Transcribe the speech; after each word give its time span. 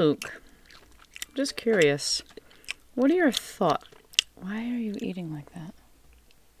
Luke, 0.00 0.40
I'm 1.28 1.34
just 1.36 1.56
curious. 1.56 2.22
What 2.94 3.10
are 3.10 3.14
your 3.14 3.30
thoughts? 3.30 3.84
Why 4.34 4.62
are 4.62 4.78
you 4.78 4.94
eating 4.98 5.30
like 5.30 5.52
that? 5.52 5.74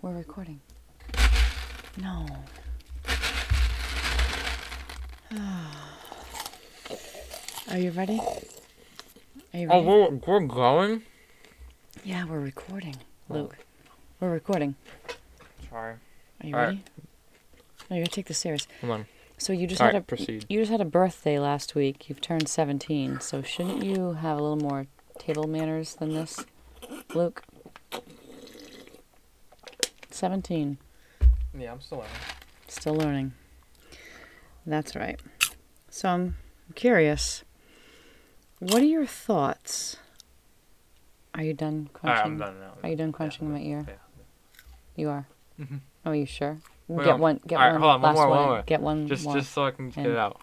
We're 0.02 0.12
recording. 0.12 0.60
No. 1.96 2.26
Are 7.70 7.78
you 7.78 7.92
ready? 7.92 8.20
Are 9.54 9.58
you 9.58 9.68
oh, 9.70 9.76
ready? 9.76 9.86
we're, 9.86 10.10
we're 10.26 10.40
going? 10.46 11.02
Yeah, 12.04 12.26
we're 12.26 12.40
recording, 12.40 12.96
oh. 13.30 13.34
Luke. 13.34 13.56
We're 14.20 14.32
recording. 14.32 14.74
Sorry. 15.70 15.94
Are 15.94 16.46
you 16.46 16.54
All 16.54 16.60
right. 16.60 16.66
ready? 16.66 16.84
No, 17.88 17.96
you 17.96 18.02
gotta 18.02 18.14
take 18.14 18.26
this 18.26 18.36
serious. 18.36 18.68
Come 18.82 18.90
on. 18.90 19.06
So 19.40 19.54
you 19.54 19.66
just 19.66 19.80
All 19.80 19.86
had 19.86 19.94
right, 19.94 20.02
a 20.02 20.04
proceed. 20.04 20.44
you 20.50 20.60
just 20.60 20.70
had 20.70 20.82
a 20.82 20.84
birthday 20.84 21.38
last 21.38 21.74
week. 21.74 22.08
You've 22.10 22.20
turned 22.20 22.46
seventeen. 22.46 23.20
So 23.20 23.40
shouldn't 23.40 23.82
you 23.82 24.12
have 24.12 24.38
a 24.38 24.42
little 24.42 24.58
more 24.58 24.86
table 25.18 25.46
manners 25.46 25.94
than 25.94 26.12
this, 26.12 26.44
Luke? 27.14 27.42
Seventeen. 30.10 30.76
Yeah, 31.58 31.72
I'm 31.72 31.80
still 31.80 31.98
learning. 31.98 32.12
Still 32.68 32.94
learning. 32.94 33.32
That's 34.66 34.94
right. 34.94 35.18
So 35.88 36.10
I'm 36.10 36.36
curious. 36.74 37.42
What 38.58 38.82
are 38.82 38.84
your 38.84 39.06
thoughts? 39.06 39.96
Are 41.34 41.42
you 41.42 41.54
done 41.54 41.88
crunching? 41.94 42.18
right, 42.18 42.26
I'm 42.26 42.36
done 42.38 42.60
now. 42.60 42.72
Are 42.82 42.90
you 42.90 42.96
done 42.96 43.12
crunching 43.12 43.46
in 43.46 43.52
my 43.54 43.60
ear? 43.60 43.86
Yeah. 43.88 43.94
You 44.96 45.08
are. 45.08 45.26
Mhm. 45.58 45.80
Oh, 46.04 46.10
are 46.10 46.14
you 46.14 46.26
sure? 46.26 46.58
Wait, 46.96 47.04
get 47.04 47.14
on. 47.14 47.20
one. 47.20 47.40
Get 47.46 47.56
right, 47.56 47.72
one. 47.72 47.80
hold 47.80 47.92
on, 47.92 48.02
one 48.02 48.14
last 48.14 48.16
more, 48.16 48.28
one. 48.28 48.38
one 48.38 48.48
more. 48.48 48.62
Get 48.62 48.80
one 48.80 49.06
Just, 49.08 49.24
more. 49.24 49.34
just 49.36 49.52
so 49.52 49.64
I 49.64 49.70
can 49.70 49.90
get 49.90 50.06
it 50.06 50.16
out. 50.16 50.40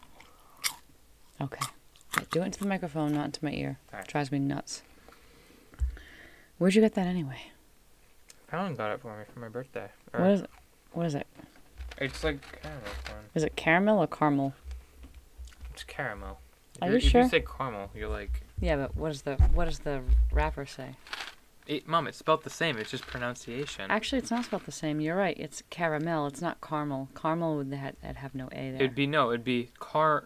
Okay. 1.42 1.60
Do 2.32 2.42
it 2.42 2.46
into 2.46 2.60
the 2.60 2.66
microphone, 2.68 3.14
not 3.14 3.26
into 3.26 3.44
my 3.44 3.52
ear. 3.52 3.78
Alright. 3.94 4.08
Drives 4.08 4.32
me 4.32 4.40
nuts. 4.40 4.82
Where'd 6.58 6.74
you 6.74 6.82
get 6.82 6.96
that 6.96 7.06
anyway? 7.06 7.38
Alan 8.52 8.76
got 8.76 8.92
it 8.94 9.02
for 9.02 9.16
me 9.18 9.24
for 9.32 9.40
my 9.40 9.50
birthday. 9.50 9.90
Or- 10.14 10.22
What 10.22 10.32
is 10.32 10.42
it? 10.42 10.50
What 10.94 11.06
is 11.06 11.16
it? 11.16 11.28
It's 12.00 12.24
like 12.24 12.42
caramel 12.62 12.82
corn. 13.06 13.20
Is 13.36 13.44
it 13.44 13.56
caramel 13.56 14.00
or 14.00 14.08
caramel? 14.08 14.54
It's 15.74 15.84
caramel. 15.84 16.40
If 16.76 16.82
Are 16.84 16.86
you're- 16.88 17.02
you 17.02 17.06
If 17.06 17.12
sure? 17.12 17.22
you 17.24 17.30
say 17.30 17.42
caramel, 17.42 17.92
you're 17.94 18.08
like, 18.10 18.42
Yeah, 18.60 18.78
but 18.78 18.96
what 18.96 19.10
does 19.10 19.24
the 19.24 19.36
what 19.54 19.66
does 19.66 19.80
the 19.80 20.02
wrapper 20.32 20.66
say? 20.66 20.96
It, 21.68 21.88
mom, 21.88 22.08
it's 22.08 22.18
spelled 22.18 22.44
the 22.44 22.50
same. 22.50 22.78
It's 22.78 22.92
just 22.92 23.06
pronunciation. 23.06 23.92
Actually, 23.92 24.20
it's 24.20 24.32
not 24.32 24.46
spelled 24.46 24.66
the 24.66 24.72
same. 24.72 25.00
You're 25.00 25.18
right. 25.18 25.38
It's 25.38 25.62
caramel. 25.70 26.28
It's 26.28 26.42
not 26.42 26.62
caramel. 26.62 27.10
Caramel 27.16 27.58
would 27.58 27.74
have, 27.74 27.96
would 28.04 28.16
have 28.16 28.34
no 28.34 28.48
a 28.52 28.72
there. 28.72 28.76
It'd 28.76 28.96
be 28.96 29.08
no, 29.08 29.30
it'd 29.30 29.44
be 29.44 29.70
car. 29.80 30.26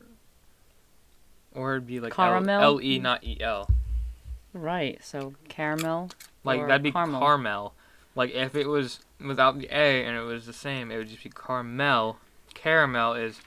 Or 1.53 1.73
it'd 1.73 1.87
be 1.87 1.99
like 1.99 2.13
Caramel? 2.13 2.61
L 2.61 2.81
E, 2.81 2.97
not 2.97 3.23
E 3.25 3.37
L. 3.41 3.69
right. 4.53 5.03
So 5.03 5.33
caramel. 5.49 6.11
Like 6.45 6.65
that'd 6.65 6.83
be 6.83 6.93
caramel. 6.93 7.19
caramel. 7.19 7.73
Like 8.15 8.31
if 8.31 8.55
it 8.55 8.67
was 8.67 8.99
without 9.19 9.59
the 9.59 9.67
A 9.69 10.05
and 10.05 10.15
it 10.15 10.21
was 10.21 10.45
the 10.45 10.53
same, 10.53 10.91
it 10.91 10.97
would 10.97 11.09
just 11.09 11.23
be 11.23 11.29
caramel. 11.29 12.19
Caramel 12.53 13.13
is 13.15 13.41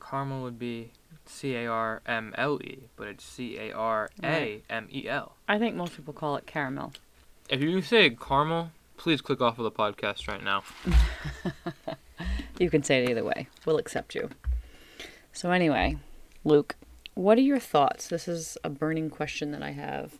caramel 0.00 0.42
would 0.42 0.58
be 0.58 0.92
C 1.30 1.54
A 1.56 1.66
R 1.66 2.02
M 2.06 2.34
L 2.36 2.60
E, 2.62 2.88
but 2.96 3.08
it's 3.08 3.24
C 3.24 3.56
A 3.58 3.72
R 3.72 4.10
A 4.22 4.62
M 4.68 4.88
E 4.92 5.08
L. 5.08 5.36
I 5.48 5.58
think 5.58 5.76
most 5.76 5.96
people 5.96 6.12
call 6.12 6.36
it 6.36 6.46
caramel. 6.46 6.92
If 7.48 7.60
you 7.62 7.80
say 7.82 8.10
caramel, 8.10 8.70
please 8.96 9.20
click 9.20 9.40
off 9.40 9.58
of 9.58 9.64
the 9.64 9.70
podcast 9.70 10.28
right 10.28 10.42
now. 10.42 10.62
You 12.60 12.68
can 12.68 12.82
say 12.82 13.02
it 13.02 13.08
either 13.08 13.24
way. 13.24 13.48
We'll 13.64 13.78
accept 13.78 14.14
you. 14.14 14.28
So 15.32 15.50
anyway, 15.50 15.96
Luke, 16.44 16.76
what 17.14 17.38
are 17.38 17.42
your 17.42 17.58
thoughts? 17.58 18.06
This 18.06 18.28
is 18.28 18.58
a 18.62 18.68
burning 18.68 19.08
question 19.08 19.50
that 19.52 19.62
I 19.62 19.70
have. 19.70 20.18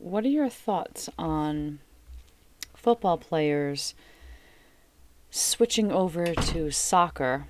What 0.00 0.24
are 0.24 0.28
your 0.28 0.48
thoughts 0.48 1.08
on 1.16 1.78
football 2.74 3.18
players 3.18 3.94
switching 5.30 5.92
over 5.92 6.34
to 6.34 6.72
soccer 6.72 7.46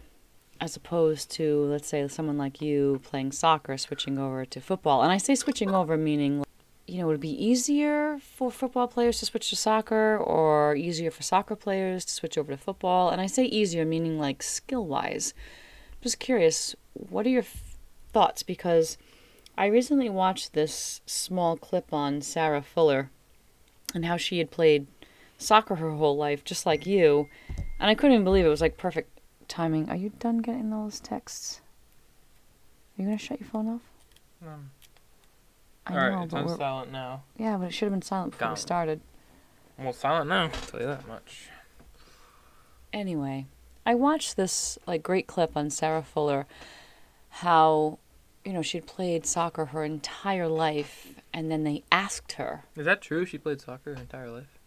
as 0.61 0.77
opposed 0.77 1.31
to 1.33 1.65
let's 1.67 1.89
say 1.89 2.07
someone 2.09 2.39
like 2.39 2.61
you 2.61 3.01
playing 3.05 3.33
soccer 3.33 3.77
switching 3.77 4.19
over 4.19 4.45
to 4.45 4.61
football? 4.61 5.03
And 5.03 5.13
I 5.13 5.19
say 5.19 5.35
switching 5.35 5.75
over 5.75 5.97
meaning 5.97 6.45
you 6.87 6.99
know, 6.99 7.09
would 7.09 7.17
it 7.17 7.21
be 7.21 7.45
easier 7.45 8.19
for 8.21 8.51
football 8.51 8.87
players 8.87 9.19
to 9.19 9.27
switch 9.27 9.51
to 9.51 9.57
soccer 9.57 10.17
or 10.19 10.77
easier 10.77 11.11
for 11.11 11.23
soccer 11.23 11.57
players 11.57 12.05
to 12.05 12.13
switch 12.13 12.39
over 12.39 12.53
to 12.53 12.57
football? 12.57 13.11
And 13.11 13.21
I 13.21 13.27
say 13.27 13.45
easier, 13.45 13.85
meaning 13.85 14.19
like 14.19 14.43
skill 14.43 14.87
wise. 14.87 15.35
Just 16.01 16.21
curious, 16.21 16.77
what 16.93 17.27
are 17.27 17.31
your 17.31 17.43
f- 17.43 17.77
thoughts? 18.13 18.45
Because 18.45 18.99
I 19.59 19.67
recently 19.67 20.09
watched 20.09 20.53
this 20.53 21.01
small 21.07 21.57
clip 21.57 21.93
on 21.93 22.23
Sarah 22.23 22.63
Fuller 22.63 23.11
and 23.93 24.05
how 24.05 24.17
she 24.17 24.39
had 24.39 24.51
played 24.51 24.87
soccer 25.39 25.77
her 25.77 25.91
whole 25.91 26.17
life, 26.17 26.45
just 26.45 26.67
like 26.67 26.87
you. 26.87 27.29
And 27.81 27.91
I 27.91 27.95
couldn't 27.97 28.13
even 28.13 28.25
believe 28.25 28.45
it. 28.45 28.49
It 28.49 28.51
was 28.51 28.61
like 28.61 28.77
perfect 28.77 29.16
timing. 29.49 29.89
Are 29.91 29.97
you 29.97 30.11
done 30.19 30.39
getting 30.39 30.71
those 30.71 31.01
texts? 31.01 31.61
Are 32.99 33.03
you 33.03 33.09
going 33.09 33.19
to 33.19 33.25
shut 33.25 33.41
your 33.41 33.49
phone 33.49 33.69
off? 33.69 33.83
Um, 34.43 34.71
I 35.87 35.93
all 35.93 35.97
right, 35.99 36.13
know, 36.13 36.23
it's 36.23 36.33
but 36.33 36.39
on 36.39 36.47
we're, 36.47 36.57
silent 36.57 36.93
now. 36.93 37.23
yeah, 37.39 37.57
but 37.57 37.67
it 37.67 37.73
should 37.73 37.87
have 37.87 37.93
been 37.93 38.03
silent 38.03 38.33
before 38.33 38.51
we 38.51 38.57
started. 38.57 39.01
Well, 39.79 39.93
silent 39.93 40.29
now. 40.29 40.45
I'll 40.45 40.51
tell 40.51 40.81
you 40.81 40.87
that 40.87 41.07
much. 41.07 41.49
Anyway, 42.93 43.47
I 43.85 43.95
watched 43.95 44.37
this 44.37 44.79
like 44.87 45.03
great 45.03 45.27
clip 45.27 45.57
on 45.57 45.71
Sarah 45.71 46.03
Fuller, 46.03 46.47
how, 47.29 47.99
you 48.45 48.53
know, 48.53 48.63
she'd 48.63 48.87
played 48.87 49.27
soccer 49.27 49.67
her 49.67 49.85
entire 49.85 50.49
life, 50.49 51.15
and 51.33 51.51
then 51.51 51.65
they 51.65 51.85
asked 51.93 52.33
her. 52.33 52.65
Is 52.77 52.87
that 52.87 53.03
true? 53.03 53.27
She 53.27 53.39
played 53.39 53.61
soccer 53.61 53.95
her 53.95 54.01
entire 54.01 54.31
life. 54.31 54.59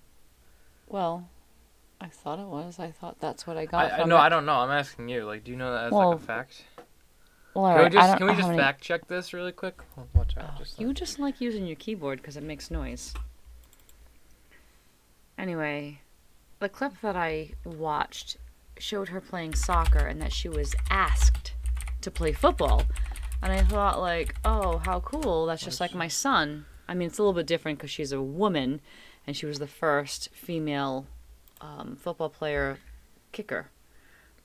Well, 0.88 1.28
I 2.02 2.08
thought 2.08 2.40
it 2.40 2.48
was. 2.48 2.80
I 2.80 2.92
thought 2.92 3.20
that's 3.20 3.46
what 3.46 3.58
I 3.58 3.66
got 3.66 3.92
I, 3.92 4.04
no, 4.06 4.16
it. 4.16 4.20
I 4.20 4.30
don't 4.30 4.46
know. 4.46 4.54
I'm 4.54 4.72
asking 4.72 5.10
you. 5.10 5.26
Like, 5.26 5.44
do 5.44 5.52
you 5.52 5.58
know 5.58 5.74
that 5.74 5.86
as 5.86 5.92
Well, 5.92 6.12
like 6.12 6.20
a 6.20 6.24
fact? 6.24 6.64
Well, 7.54 7.76
Can 7.76 7.84
we 7.84 7.90
just 7.90 8.18
can 8.18 8.28
we 8.28 8.36
just 8.36 8.50
fact 8.50 8.82
check 8.82 9.08
this 9.08 9.34
really 9.34 9.52
quick? 9.52 9.82
Watch 10.14 10.38
out. 10.38 10.52
Oh, 10.56 10.60
just 10.60 10.80
you 10.80 10.94
just 10.94 11.20
like 11.20 11.42
using 11.42 11.66
your 11.66 11.76
keyboard 11.76 12.22
because 12.22 12.38
it 12.38 12.44
makes 12.44 12.72
noise. 12.72 13.14
Anyway, 15.38 16.02
the 16.60 16.70
clip 16.70 16.94
that 17.02 17.16
I 17.16 17.52
watched 17.66 18.38
showed 18.78 19.10
her 19.10 19.20
playing 19.22 19.56
soccer 19.56 20.00
and 20.00 20.22
that 20.22 20.32
she 20.32 20.48
was 20.48 20.76
asked 20.90 21.54
to 22.02 22.12
play 22.12 22.32
football. 22.32 22.84
And 23.42 23.52
I 23.54 23.64
thought, 23.64 24.02
like, 24.02 24.36
oh, 24.44 24.82
how 24.86 25.00
cool. 25.00 25.46
That's 25.46 25.64
just 25.64 25.80
like 25.80 25.96
my 25.96 26.08
son. 26.08 26.66
I 26.88 26.94
mean, 26.94 27.08
it's 27.08 27.18
a 27.18 27.22
little 27.22 27.34
bit 27.34 27.48
different 27.48 27.78
because 27.78 27.92
she's 27.92 28.12
a 28.12 28.22
woman 28.22 28.82
and 29.26 29.36
she 29.36 29.46
was 29.46 29.60
the 29.60 29.68
first 29.68 30.30
female 30.34 31.08
um, 31.62 31.96
football 31.96 32.30
player 32.30 32.78
kicker. 33.32 33.70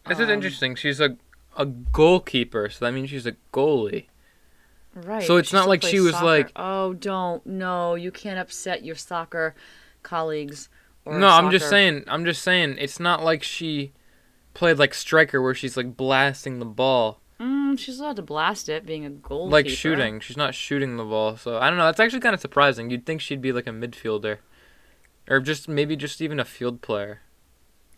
This 0.07 0.19
is 0.19 0.25
Um, 0.25 0.31
interesting. 0.31 0.75
She's 0.75 1.01
a 1.01 1.17
a 1.57 1.65
goalkeeper, 1.67 2.69
so 2.69 2.85
that 2.85 2.93
means 2.93 3.11
she's 3.11 3.27
a 3.27 3.37
goalie. 3.53 4.07
Right. 4.95 5.23
So 5.23 5.37
it's 5.37 5.53
not 5.53 5.69
like 5.69 5.83
she 5.83 6.01
was 6.01 6.13
soccer. 6.15 6.25
like- 6.27 6.53
oh, 6.57 6.95
don't 6.95 7.45
no, 7.47 7.95
you 7.95 8.11
can't 8.11 8.39
upset 8.39 8.85
your 8.85 8.97
soccer 8.97 9.55
colleagues. 10.03 10.69
Or 11.05 11.19
no, 11.19 11.29
I'm 11.29 11.51
just 11.51 11.69
saying. 11.69 12.05
I'm 12.09 12.25
just 12.25 12.43
saying. 12.43 12.77
It's 12.79 12.99
not 12.99 13.23
like 13.23 13.43
she 13.43 13.93
played 14.55 14.79
like 14.79 14.95
striker, 14.95 15.41
where 15.43 15.55
she's 15.55 15.77
like 15.77 15.97
blasting 15.97 16.59
the 16.61 16.65
ball, 16.65 17.21
Mm, 17.41 17.77
she's 17.79 17.99
allowed 17.99 18.17
to 18.17 18.23
blast 18.23 18.69
it, 18.69 18.87
being 18.87 19.05
a 19.05 19.11
goalkeeper. 19.11 19.51
like 19.53 19.69
shooting. 19.69 20.21
She's 20.21 20.37
not 20.37 20.55
shooting 20.55 20.97
the 20.97 21.05
ball. 21.05 21.37
So 21.37 21.59
I 21.59 21.69
don't 21.69 21.77
know. 21.79 21.85
That's 21.87 21.99
actually 22.01 22.21
kind 22.21 22.35
of 22.35 22.41
surprising. 22.41 22.91
You'd 22.91 23.05
think 23.07 23.21
she'd 23.21 23.43
be 23.43 23.53
like 23.53 23.67
a 23.67 23.71
midfielder, 23.71 24.39
or 25.29 25.41
just 25.41 25.69
maybe 25.69 25.97
just 25.97 26.21
even 26.21 26.39
a 26.41 26.45
field 26.45 26.83
player. 26.83 27.21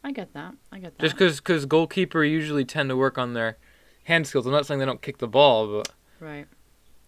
I 0.04 0.12
get 0.12 0.32
that. 0.34 0.54
I 0.70 0.78
get 0.78 0.96
that. 0.96 1.02
Just 1.02 1.16
because 1.16 1.40
because 1.40 1.66
goalkeeper 1.66 2.22
usually 2.22 2.64
tend 2.64 2.88
to 2.90 2.96
work 2.96 3.18
on 3.18 3.34
their 3.34 3.56
hand 4.04 4.26
skills. 4.26 4.46
I'm 4.46 4.52
not 4.52 4.66
saying 4.66 4.78
they 4.80 4.86
don't 4.86 5.02
kick 5.02 5.18
the 5.18 5.28
ball, 5.28 5.66
but 5.66 5.92
right. 6.20 6.46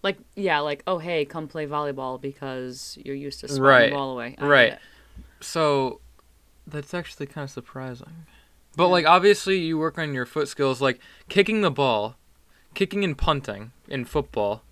Like 0.03 0.17
yeah, 0.35 0.59
like 0.59 0.83
oh 0.85 0.97
hey, 0.97 1.25
come 1.25 1.47
play 1.47 1.65
volleyball 1.65 2.19
because 2.19 2.97
you're 3.03 3.15
used 3.15 3.39
to 3.41 3.47
swatting 3.47 3.63
Right, 3.63 3.89
the 3.89 3.95
ball 3.95 4.11
away. 4.11 4.35
I 4.37 4.45
right. 4.47 4.77
So 5.41 6.01
that's 6.67 6.93
actually 6.93 7.27
kind 7.27 7.45
of 7.45 7.51
surprising. 7.51 8.25
But 8.75 8.89
like 8.89 9.05
obviously 9.05 9.59
you 9.59 9.77
work 9.77 9.97
on 9.97 10.13
your 10.13 10.25
foot 10.25 10.47
skills 10.47 10.81
like 10.81 10.99
kicking 11.29 11.61
the 11.61 11.71
ball, 11.71 12.17
kicking 12.73 13.03
and 13.03 13.17
punting 13.17 13.71
in 13.87 14.05
football 14.05 14.63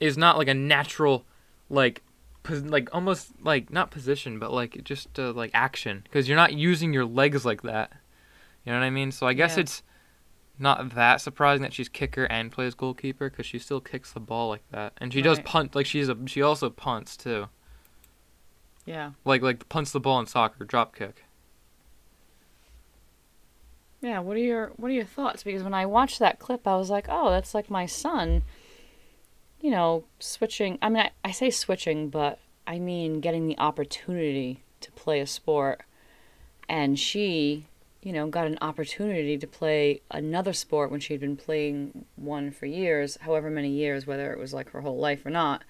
is 0.00 0.16
not 0.16 0.38
like 0.38 0.48
a 0.48 0.54
natural 0.54 1.24
like 1.68 2.02
pos- 2.46 2.62
like 2.62 2.88
almost 2.94 3.32
like 3.42 3.70
not 3.72 3.90
position 3.90 4.38
but 4.38 4.52
like 4.52 4.82
just 4.84 5.18
uh, 5.18 5.32
like 5.32 5.50
action 5.54 6.02
because 6.04 6.28
you're 6.28 6.36
not 6.36 6.52
using 6.54 6.92
your 6.92 7.04
legs 7.04 7.44
like 7.44 7.62
that. 7.62 7.92
You 8.64 8.72
know 8.72 8.78
what 8.78 8.84
I 8.84 8.90
mean? 8.90 9.12
So 9.12 9.26
I 9.26 9.32
guess 9.34 9.56
Yeah. 9.56 9.62
it's 9.62 9.82
not 10.58 10.94
that 10.94 11.20
surprising 11.20 11.62
that 11.62 11.72
she's 11.74 11.88
kicker 11.88 12.24
and 12.24 12.50
plays 12.50 12.74
goalkeeper 12.74 13.28
because 13.28 13.44
she 13.46 13.58
still 13.58 13.80
kicks 13.80 14.12
the 14.12 14.20
ball 14.20 14.48
like 14.48 14.64
that 14.70 14.92
and 14.98 15.12
she 15.12 15.20
does 15.22 15.38
punt 15.40 15.74
like 15.74 15.84
she's 15.86 16.08
a 16.08 16.16
she 16.26 16.40
also 16.40 16.70
punts 16.70 17.16
too 17.16 17.48
Yeah. 18.86 19.10
like 19.24 19.42
like 19.42 19.68
punts 19.68 19.92
the 19.92 20.00
ball 20.00 20.18
in 20.20 20.26
soccer 20.26 20.64
drop 20.64 20.96
kick. 20.96 21.24
Yeah, 24.00 24.20
what 24.20 24.36
are 24.36 24.40
your 24.40 24.72
what 24.76 24.88
are 24.90 24.94
your 24.94 25.04
thoughts? 25.04 25.42
Because 25.42 25.62
when 25.62 25.74
I 25.74 25.86
watched 25.86 26.18
that 26.18 26.38
clip, 26.38 26.66
I 26.66 26.76
was 26.76 26.90
like, 26.90 27.06
"Oh, 27.08 27.30
that's 27.30 27.54
like 27.54 27.70
my 27.70 27.86
son." 27.86 28.42
You 29.66 29.72
know, 29.72 30.04
switching. 30.20 30.78
I 30.80 30.88
mean, 30.88 31.02
I, 31.02 31.10
I 31.24 31.32
say 31.32 31.50
switching, 31.50 32.08
but 32.08 32.38
I 32.68 32.78
mean 32.78 33.18
getting 33.18 33.48
the 33.48 33.58
opportunity 33.58 34.62
to 34.80 34.92
play 34.92 35.18
a 35.18 35.26
sport. 35.26 35.82
And 36.68 36.96
she, 36.96 37.66
you 38.00 38.12
know, 38.12 38.28
got 38.28 38.46
an 38.46 38.58
opportunity 38.62 39.36
to 39.36 39.46
play 39.48 40.02
another 40.08 40.52
sport 40.52 40.92
when 40.92 41.00
she'd 41.00 41.18
been 41.18 41.36
playing 41.36 42.04
one 42.14 42.52
for 42.52 42.66
years, 42.66 43.18
however 43.22 43.50
many 43.50 43.70
years, 43.70 44.06
whether 44.06 44.32
it 44.32 44.38
was 44.38 44.54
like 44.54 44.70
her 44.70 44.82
whole 44.82 44.98
life 44.98 45.26
or 45.26 45.30
not. 45.30 45.64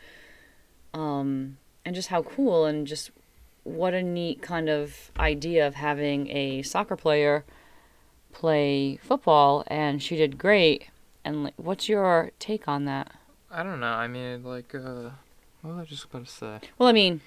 Um, 0.93 1.57
and 1.87 1.95
just 1.95 2.09
how 2.09 2.21
cool 2.21 2.67
and 2.67 2.87
just 2.87 3.11
what 3.65 3.95
a 3.95 4.03
neat 4.03 4.43
kind 4.43 4.69
of 4.69 5.11
idea 5.19 5.67
of 5.67 5.75
having 5.75 6.29
a 6.29 6.61
soccer 6.61 6.97
player 6.97 7.47
play 8.35 8.97
football 8.97 9.65
and 9.69 10.03
she 10.03 10.17
did 10.17 10.37
great. 10.37 10.89
And 11.25 11.45
like, 11.45 11.55
what's 11.57 11.89
your 11.89 12.33
take 12.39 12.69
on 12.69 12.85
that? 12.85 13.11
I 13.57 13.63
don't 13.63 13.81
know. 13.81 13.87
I 13.87 14.07
mean, 14.07 14.45
like, 14.45 14.75
uh, 14.75 15.11
what 15.63 15.77
was 15.77 15.79
I 15.79 15.85
just 15.87 16.05
about 16.05 16.27
to 16.27 16.31
say? 16.31 16.61
Well, 16.79 16.91
I 16.91 16.93
mean, 16.93 17.23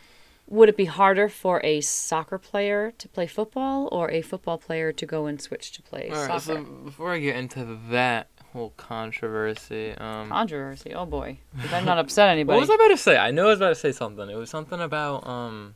would 0.47 0.69
it 0.69 0.77
be 0.77 0.85
harder 0.85 1.27
for 1.27 1.59
a 1.63 1.81
soccer 1.81 2.37
player 2.37 2.91
to 2.99 3.07
play 3.07 3.25
football 3.25 3.89
or 3.91 4.11
a 4.11 4.21
football 4.21 4.59
player 4.59 4.91
to 4.91 5.05
go 5.07 5.25
and 5.25 5.41
switch 5.41 5.71
to 5.71 5.81
play 5.81 6.11
All 6.11 6.27
right, 6.27 6.39
soccer? 6.39 6.63
so 6.63 6.63
before 6.63 7.13
I 7.13 7.17
get 7.17 7.35
into 7.35 7.79
that 7.89 8.27
whole 8.53 8.73
controversy, 8.77 9.95
um, 9.97 10.29
Controversy. 10.29 10.93
Oh 10.93 11.07
boy. 11.07 11.39
You 11.59 11.69
better 11.69 11.85
not 11.85 11.97
upset 11.97 12.29
anybody. 12.29 12.55
what 12.57 12.61
was 12.61 12.69
I 12.69 12.75
about 12.75 12.89
to 12.89 12.97
say? 12.97 13.17
I 13.17 13.31
know 13.31 13.45
I 13.45 13.49
was 13.49 13.59
about 13.59 13.69
to 13.69 13.75
say 13.75 13.91
something. 13.91 14.29
It 14.29 14.35
was 14.35 14.51
something 14.51 14.79
about 14.79 15.25
um. 15.25 15.73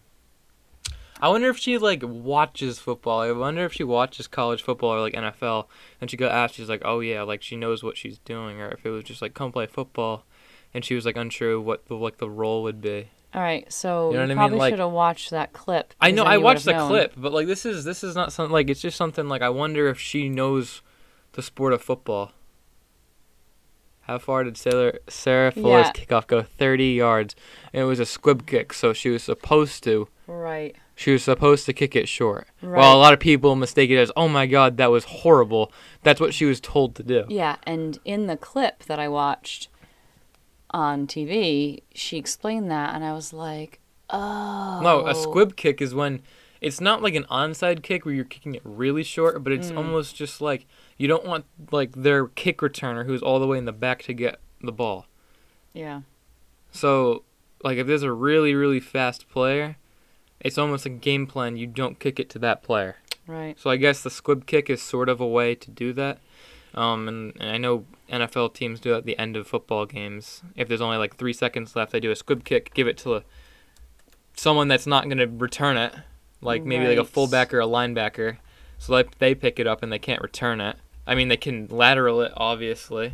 I 1.20 1.30
wonder 1.30 1.50
if 1.50 1.58
she 1.58 1.80
like 1.80 2.04
watches 2.04 2.78
football. 2.78 3.22
I 3.22 3.32
wonder 3.32 3.66
if 3.66 3.74
she 3.74 3.84
watches 3.84 4.28
college 4.28 4.62
football 4.62 4.90
or 4.92 5.00
like 5.00 5.14
NFL, 5.14 5.66
and 6.00 6.12
she 6.12 6.18
got 6.18 6.32
asked. 6.32 6.56
She's 6.56 6.70
like, 6.70 6.82
"Oh 6.86 7.00
yeah, 7.00 7.24
like 7.24 7.42
she 7.42 7.56
knows 7.56 7.82
what 7.82 7.98
she's 7.98 8.20
doing," 8.20 8.60
or 8.60 8.70
if 8.72 8.86
it 8.86 8.90
was 8.90 9.06
just 9.06 9.22
like, 9.22 9.34
"Come 9.34 9.52
play 9.52 9.66
football," 9.68 10.26
and 10.74 10.84
she 10.86 10.96
was 10.96 11.06
like 11.06 11.18
unsure 11.18 11.60
what 11.60 11.86
the 11.88 11.96
like 11.96 12.18
the 12.18 12.30
role 12.30 12.64
would 12.64 12.82
be. 12.82 13.10
All 13.36 13.42
right, 13.42 13.72
so 13.74 14.12
You 14.12 14.12
you, 14.12 14.14
know 14.14 14.20
what 14.20 14.24
I 14.24 14.28
mean? 14.28 14.38
probably 14.38 14.58
Like- 14.60 14.72
should 14.74 14.80
have 14.80 14.92
watched 14.92 15.30
that 15.32 15.54
clip. 15.54 15.94
I 16.00 16.12
know 16.12 16.24
I 16.24 16.38
watched 16.38 16.66
the 16.66 16.74
known. 16.74 16.88
clip, 16.88 17.14
but 17.18 17.32
like 17.34 17.48
this 17.48 17.66
is 17.66 17.84
this 17.84 18.04
is 18.04 18.16
not 18.16 18.32
something 18.32 18.52
like 18.54 18.70
it's 18.70 18.82
just 18.82 18.96
something 18.98 19.28
like 19.28 19.42
I 19.42 19.50
wonder 19.50 19.88
if 19.88 20.00
she 20.00 20.30
knows 20.30 20.82
the 21.34 21.42
sport 21.42 21.74
of 21.74 21.82
football. 21.82 22.32
How 24.02 24.18
far 24.20 24.44
did 24.44 24.58
Sarah 24.58 25.00
Sarah 25.08 25.52
Fuller's 25.52 25.88
Yeah. 25.88 25.92
kickoff 25.94 26.28
go? 26.28 26.42
Thirty 26.44 26.88
yards, 26.90 27.36
and 27.72 27.82
it 27.84 27.86
was 27.86 28.00
a 28.00 28.06
squib 28.06 28.46
kick, 28.46 28.74
so 28.74 28.92
she 28.94 29.10
was 29.10 29.24
supposed 29.24 29.82
to 29.86 30.10
Right. 30.28 30.76
she 30.94 31.12
was 31.12 31.24
supposed 31.24 31.66
to 31.68 31.74
kick 31.74 31.96
it 31.96 32.10
short. 32.10 32.48
Right. 32.62 32.80
Well, 32.80 32.96
a 32.96 33.00
lot 33.00 33.14
of 33.14 33.20
people 33.22 33.56
mistake 33.56 33.90
it 33.90 33.98
as, 33.98 34.12
"Oh 34.18 34.28
my 34.28 34.46
God, 34.46 34.76
that 34.78 34.92
was 34.92 35.06
horrible." 35.06 35.72
That's 36.04 36.20
what 36.20 36.34
she 36.34 36.44
was 36.46 36.60
told 36.60 36.96
to 36.96 37.04
do. 37.04 37.24
Yeah, 37.30 37.56
and 37.64 37.98
in 38.04 38.28
the 38.28 38.36
clip 38.36 38.84
that 38.84 39.00
I 39.00 39.08
watched 39.08 39.70
on 40.74 41.08
TV, 41.08 41.82
she 41.94 42.18
explained 42.18 42.70
that, 42.72 42.96
and 42.96 43.04
I 43.04 43.14
was 43.14 43.34
like, 43.34 43.80
oh. 44.10 44.80
No, 44.82 45.06
a 45.08 45.14
squib 45.16 45.56
kick 45.56 45.82
is 45.82 45.94
when 45.94 46.22
it's 46.62 46.80
not 46.82 47.02
like 47.02 47.16
an 47.16 47.26
onside 47.30 47.84
kick 47.84 48.06
where 48.06 48.14
you're 48.14 48.24
kicking 48.26 48.56
it 48.56 48.62
really 48.64 49.04
short, 49.04 49.44
but 49.44 49.52
it's 49.54 49.72
Mm. 49.72 49.78
almost 49.78 50.16
just 50.16 50.40
like 50.42 50.66
you 50.98 51.08
don't 51.08 51.26
want 51.26 51.46
like 51.72 51.92
their 51.94 52.28
kick 52.28 52.60
returner 52.60 53.06
who's 53.06 53.22
all 53.22 53.40
the 53.40 53.48
way 53.48 53.58
in 53.58 53.66
the 53.66 53.74
back 53.74 54.02
to 54.04 54.14
get 54.14 54.40
the 54.62 54.72
ball. 54.72 55.06
Yeah. 55.74 56.02
So, 56.72 57.24
like 57.64 57.78
if 57.78 57.88
there's 57.88 58.04
a 58.04 58.12
really 58.12 58.56
really 58.56 58.80
fast 58.80 59.30
player, 59.30 59.76
it's 60.40 60.58
almost 60.58 60.86
a 60.86 60.90
game 60.90 61.28
plan 61.28 61.58
you 61.58 61.68
don't 61.68 62.00
kick 62.00 62.20
it 62.20 62.30
to 62.32 62.40
that 62.40 62.64
player. 62.64 62.98
Right. 63.28 63.58
So 63.60 63.70
I 63.70 63.78
guess 63.78 64.02
the 64.02 64.10
squib 64.10 64.46
kick 64.46 64.70
is 64.70 64.82
sort 64.82 65.08
of 65.10 65.20
a 65.22 65.28
way 65.28 65.56
to 65.56 65.72
do 65.72 65.94
that. 65.94 66.20
Um, 66.74 67.08
and, 67.08 67.34
and 67.40 67.50
I 67.50 67.58
know 67.58 67.86
NFL 68.10 68.54
teams 68.54 68.80
do 68.80 68.94
it 68.94 68.98
at 69.00 69.06
the 69.06 69.18
end 69.18 69.36
of 69.36 69.48
football 69.48 69.86
games. 69.86 70.42
If 70.56 70.68
there's 70.68 70.82
only 70.82 70.98
like 70.98 71.18
three 71.18 71.34
seconds 71.34 71.76
left, 71.76 71.92
they 71.92 72.00
do 72.00 72.12
a 72.12 72.16
squib 72.16 72.44
kick, 72.44 72.74
give 72.74 72.88
it 72.88 72.98
to 73.00 73.16
a, 73.16 73.24
someone 74.36 74.68
that's 74.68 74.88
not 74.88 75.06
going 75.06 75.18
to 75.18 75.28
return 75.28 75.78
it, 75.78 75.94
like 76.42 76.64
maybe 76.64 76.88
like 76.88 76.98
a 76.98 77.06
fullback 77.06 77.54
or 77.54 77.62
a 77.62 77.66
linebacker. 77.68 78.38
So 78.80 78.94
like 78.94 79.18
they 79.20 79.36
pick 79.36 79.60
it 79.60 79.68
up 79.68 79.84
and 79.84 79.92
they 79.92 80.00
can't 80.00 80.22
return 80.22 80.60
it. 80.62 80.76
I 81.06 81.16
mean, 81.16 81.28
they 81.28 81.38
can 81.38 81.68
lateral 81.68 82.22
it, 82.22 82.32
obviously, 82.36 83.14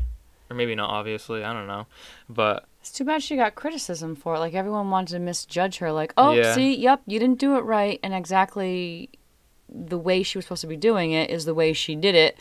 or 0.50 0.56
maybe 0.56 0.76
not 0.76 0.90
obviously. 0.90 1.44
I 1.44 1.54
don't 1.54 1.68
know, 1.68 1.88
but 2.30 2.66
It's 2.82 2.92
too 2.92 3.04
bad 3.04 3.22
she 3.22 3.36
got 3.36 3.56
criticism 3.56 4.16
for 4.16 4.36
it. 4.36 4.40
Like, 4.40 4.54
everyone 4.54 4.90
wanted 4.90 5.14
to 5.14 5.20
misjudge 5.20 5.78
her. 5.80 5.92
Like, 5.92 6.14
oh, 6.16 6.34
Yeah. 6.34 6.54
see, 6.56 6.76
yep, 6.76 7.02
you 7.08 7.20
didn't 7.20 7.40
do 7.40 7.56
it 7.58 7.62
right. 7.62 8.00
And 8.04 8.14
exactly 8.14 9.10
the 9.68 9.98
way 9.98 10.24
she 10.24 10.38
was 10.38 10.46
supposed 10.46 10.62
to 10.62 10.68
be 10.68 10.78
doing 10.78 11.12
it 11.12 11.30
is 11.30 11.46
the 11.46 11.54
way 11.54 11.74
she 11.74 11.96
did 11.96 12.16
it. 12.16 12.38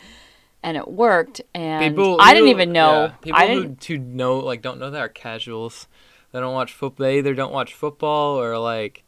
And 0.61 0.75
it 0.75 0.87
worked. 0.89 1.41
And 1.53 1.93
people 1.93 2.17
I 2.19 2.33
didn't 2.33 2.47
people- 2.49 2.61
even 2.61 2.71
know. 2.73 3.03
yeah, 3.05 3.11
people 3.21 3.39
I 3.39 3.47
didn't. 3.47 3.83
who, 3.85 3.93
who 3.95 3.99
know 3.99 4.39
like 4.39 4.61
don't 4.61 4.79
know 4.79 4.89
that 4.91 4.99
are 4.99 5.09
casuals. 5.09 5.87
They 6.31 6.39
don't 6.39 6.53
watch 6.53 6.73
football. 6.73 7.05
They 7.05 7.17
either 7.19 7.33
don't 7.33 7.53
watch 7.53 7.73
football 7.73 8.35
or 8.39 8.57
like 8.59 9.03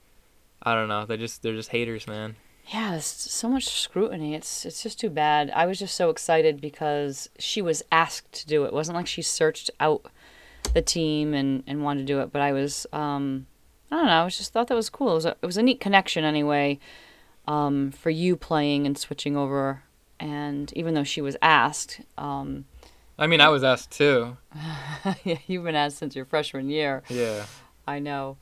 I 0.64 0.74
don't 0.76 0.88
know. 0.88 1.06
They 1.06 1.18
just 1.18 1.42
they're 1.44 1.54
just 1.56 1.70
haters, 1.70 2.08
man. 2.08 2.36
Yeah, 2.74 2.92
there's 2.92 3.06
so 3.06 3.50
much 3.50 3.66
scrutiny. 3.66 4.34
It's 4.34 4.66
it's 4.66 4.82
just 4.82 5.00
too 5.00 5.10
bad. 5.10 5.52
I 5.54 5.66
was 5.66 5.78
just 5.78 5.96
so 5.96 6.10
excited 6.10 6.62
because 6.62 7.30
she 7.38 7.62
was 7.62 7.84
asked 7.92 8.32
to 8.34 8.48
do 8.48 8.64
it. 8.64 8.68
It 8.68 8.74
wasn't 8.74 8.96
like 8.96 9.08
she 9.08 9.22
searched 9.22 9.70
out 9.80 10.06
the 10.74 10.82
team 10.82 11.34
and, 11.34 11.64
and 11.68 11.84
wanted 11.84 12.02
to 12.02 12.06
do 12.14 12.22
it, 12.22 12.32
but 12.32 12.42
I 12.42 12.54
was 12.54 12.88
um 12.94 13.48
I 13.92 13.98
don't 13.98 14.06
know, 14.06 14.22
I 14.22 14.24
was 14.24 14.38
just 14.38 14.54
thought 14.54 14.68
that 14.70 14.76
was 14.76 14.90
cool. 14.90 15.12
It 15.12 15.16
was 15.16 15.26
a, 15.26 15.36
it 15.42 15.46
was 15.46 15.58
a 15.58 15.64
neat 15.64 15.82
connection 15.82 16.24
anyway, 16.24 16.80
um, 17.46 17.92
for 17.92 18.10
you 18.10 18.38
playing 18.38 18.86
and 18.86 18.98
switching 18.98 19.36
over 19.36 19.84
and 20.22 20.72
even 20.74 20.94
though 20.94 21.04
she 21.04 21.20
was 21.20 21.36
asked, 21.42 22.00
um 22.18 22.66
I 23.20 23.28
mean, 23.28 23.42
I 23.42 23.50
was 23.50 23.64
asked 23.64 23.92
too. 23.92 24.38
yeah, 25.24 25.38
you've 25.46 25.66
been 25.66 25.76
asked 25.76 25.98
since 25.98 26.16
your 26.16 26.26
freshman 26.26 26.70
year. 26.70 27.04
Yeah. 27.10 27.46
I 27.86 28.00
know. 28.00 28.38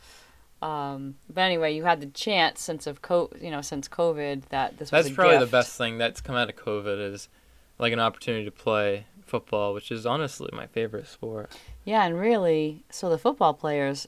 Um, 0.62 1.16
but 1.30 1.42
anyway, 1.42 1.74
you 1.74 1.84
had 1.84 2.02
the 2.02 2.08
chance 2.08 2.62
since 2.62 2.86
of 2.88 3.02
co- 3.02 3.31
you 3.42 3.50
know, 3.50 3.62
since 3.62 3.88
COVID 3.88 4.44
that 4.50 4.78
this 4.78 4.92
was 4.92 5.04
That's 5.06 5.14
a 5.14 5.16
probably 5.16 5.38
the 5.38 5.46
best 5.48 5.78
thing 5.78 5.98
that's 5.98 6.22
come 6.22 6.36
out 6.36 6.50
of 6.50 6.56
COVID 6.56 7.12
is 7.12 7.30
like 7.78 7.94
an 7.94 8.00
opportunity 8.00 8.46
to 8.46 8.52
play 8.52 9.06
football, 9.26 9.74
which 9.74 9.92
is 9.92 10.06
honestly 10.06 10.50
my 10.52 10.68
favorite 10.68 11.08
sport. 11.08 11.52
Yeah, 11.86 12.06
and 12.06 12.20
really, 12.20 12.84
so 12.90 13.10
the 13.10 13.18
football 13.18 13.54
players, 13.54 14.08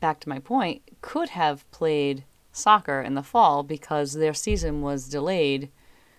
back 0.00 0.18
to 0.20 0.28
my 0.28 0.38
point, 0.38 0.82
could 1.00 1.30
have 1.30 1.68
played 1.70 2.24
soccer 2.52 3.00
in 3.00 3.14
the 3.14 3.22
fall 3.22 3.62
because 3.62 4.14
their 4.14 4.34
season 4.34 4.82
was 4.82 5.08
delayed, 5.08 5.70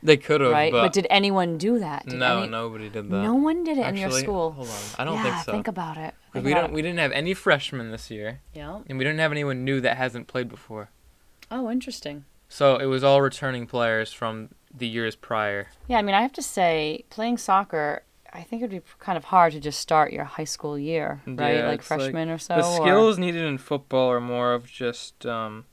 They 0.03 0.17
could 0.17 0.41
have, 0.41 0.51
right? 0.51 0.71
but, 0.71 0.81
But, 0.83 0.93
did 0.93 1.07
anyone 1.09 1.57
do 1.57 1.79
that? 1.79 2.05
Did 2.05 2.19
no, 2.19 2.41
any- 2.41 2.51
nobody 2.51 2.89
did 2.89 3.09
that. 3.09 3.15
No 3.23 3.35
one 3.35 3.63
did 3.63 3.77
it 3.77 3.87
in 3.87 3.95
your 3.95 4.11
school. 4.11 4.51
Hold 4.51 4.67
on, 4.67 4.75
I 4.99 5.05
don't 5.05 5.15
yeah, 5.15 5.23
think 5.23 5.45
so. 5.45 5.51
think 5.53 5.67
about 5.69 5.97
it. 5.97 6.13
Think 6.33 6.45
we 6.45 6.51
about 6.51 6.61
don't. 6.63 6.73
We 6.73 6.81
didn't 6.81 6.99
have 6.99 7.13
any 7.13 7.33
freshmen 7.33 7.89
this 7.91 8.11
year. 8.11 8.41
Yeah. 8.53 8.81
and 8.87 8.97
we 8.97 9.05
didn't 9.05 9.19
have 9.19 9.31
anyone 9.31 9.63
new 9.63 9.79
that 9.81 9.97
hasn't 9.97 10.27
played 10.27 10.49
before. 10.49 10.89
Oh, 11.49 11.69
interesting. 11.71 12.25
So 12.49 12.77
it 12.77 12.85
was 12.85 13.03
all 13.03 13.21
returning 13.21 13.65
players 13.65 14.11
from 14.11 14.49
the 14.75 14.87
years 14.87 15.15
prior. 15.15 15.67
Yeah, 15.87 15.97
I 15.99 16.01
mean, 16.01 16.15
I 16.15 16.21
have 16.21 16.33
to 16.33 16.41
say, 16.41 17.05
playing 17.09 17.37
soccer, 17.37 18.03
I 18.31 18.41
think 18.41 18.61
it'd 18.63 18.71
be 18.71 18.81
kind 18.99 19.17
of 19.17 19.25
hard 19.25 19.53
to 19.53 19.59
just 19.59 19.79
start 19.79 20.11
your 20.11 20.23
high 20.25 20.43
school 20.43 20.77
year, 20.77 21.21
right? 21.25 21.55
Yeah, 21.55 21.67
like 21.67 21.79
it's 21.79 21.89
like 21.91 21.99
freshman 21.99 22.29
or 22.29 22.37
so. 22.37 22.55
the 22.57 22.65
or- 22.65 22.75
skills 22.85 23.17
needed 23.19 23.43
in 23.43 23.57
football 23.57 24.11
are 24.11 24.19
more 24.19 24.53
of 24.53 24.69
just 24.69 25.25
um, 25.25 25.65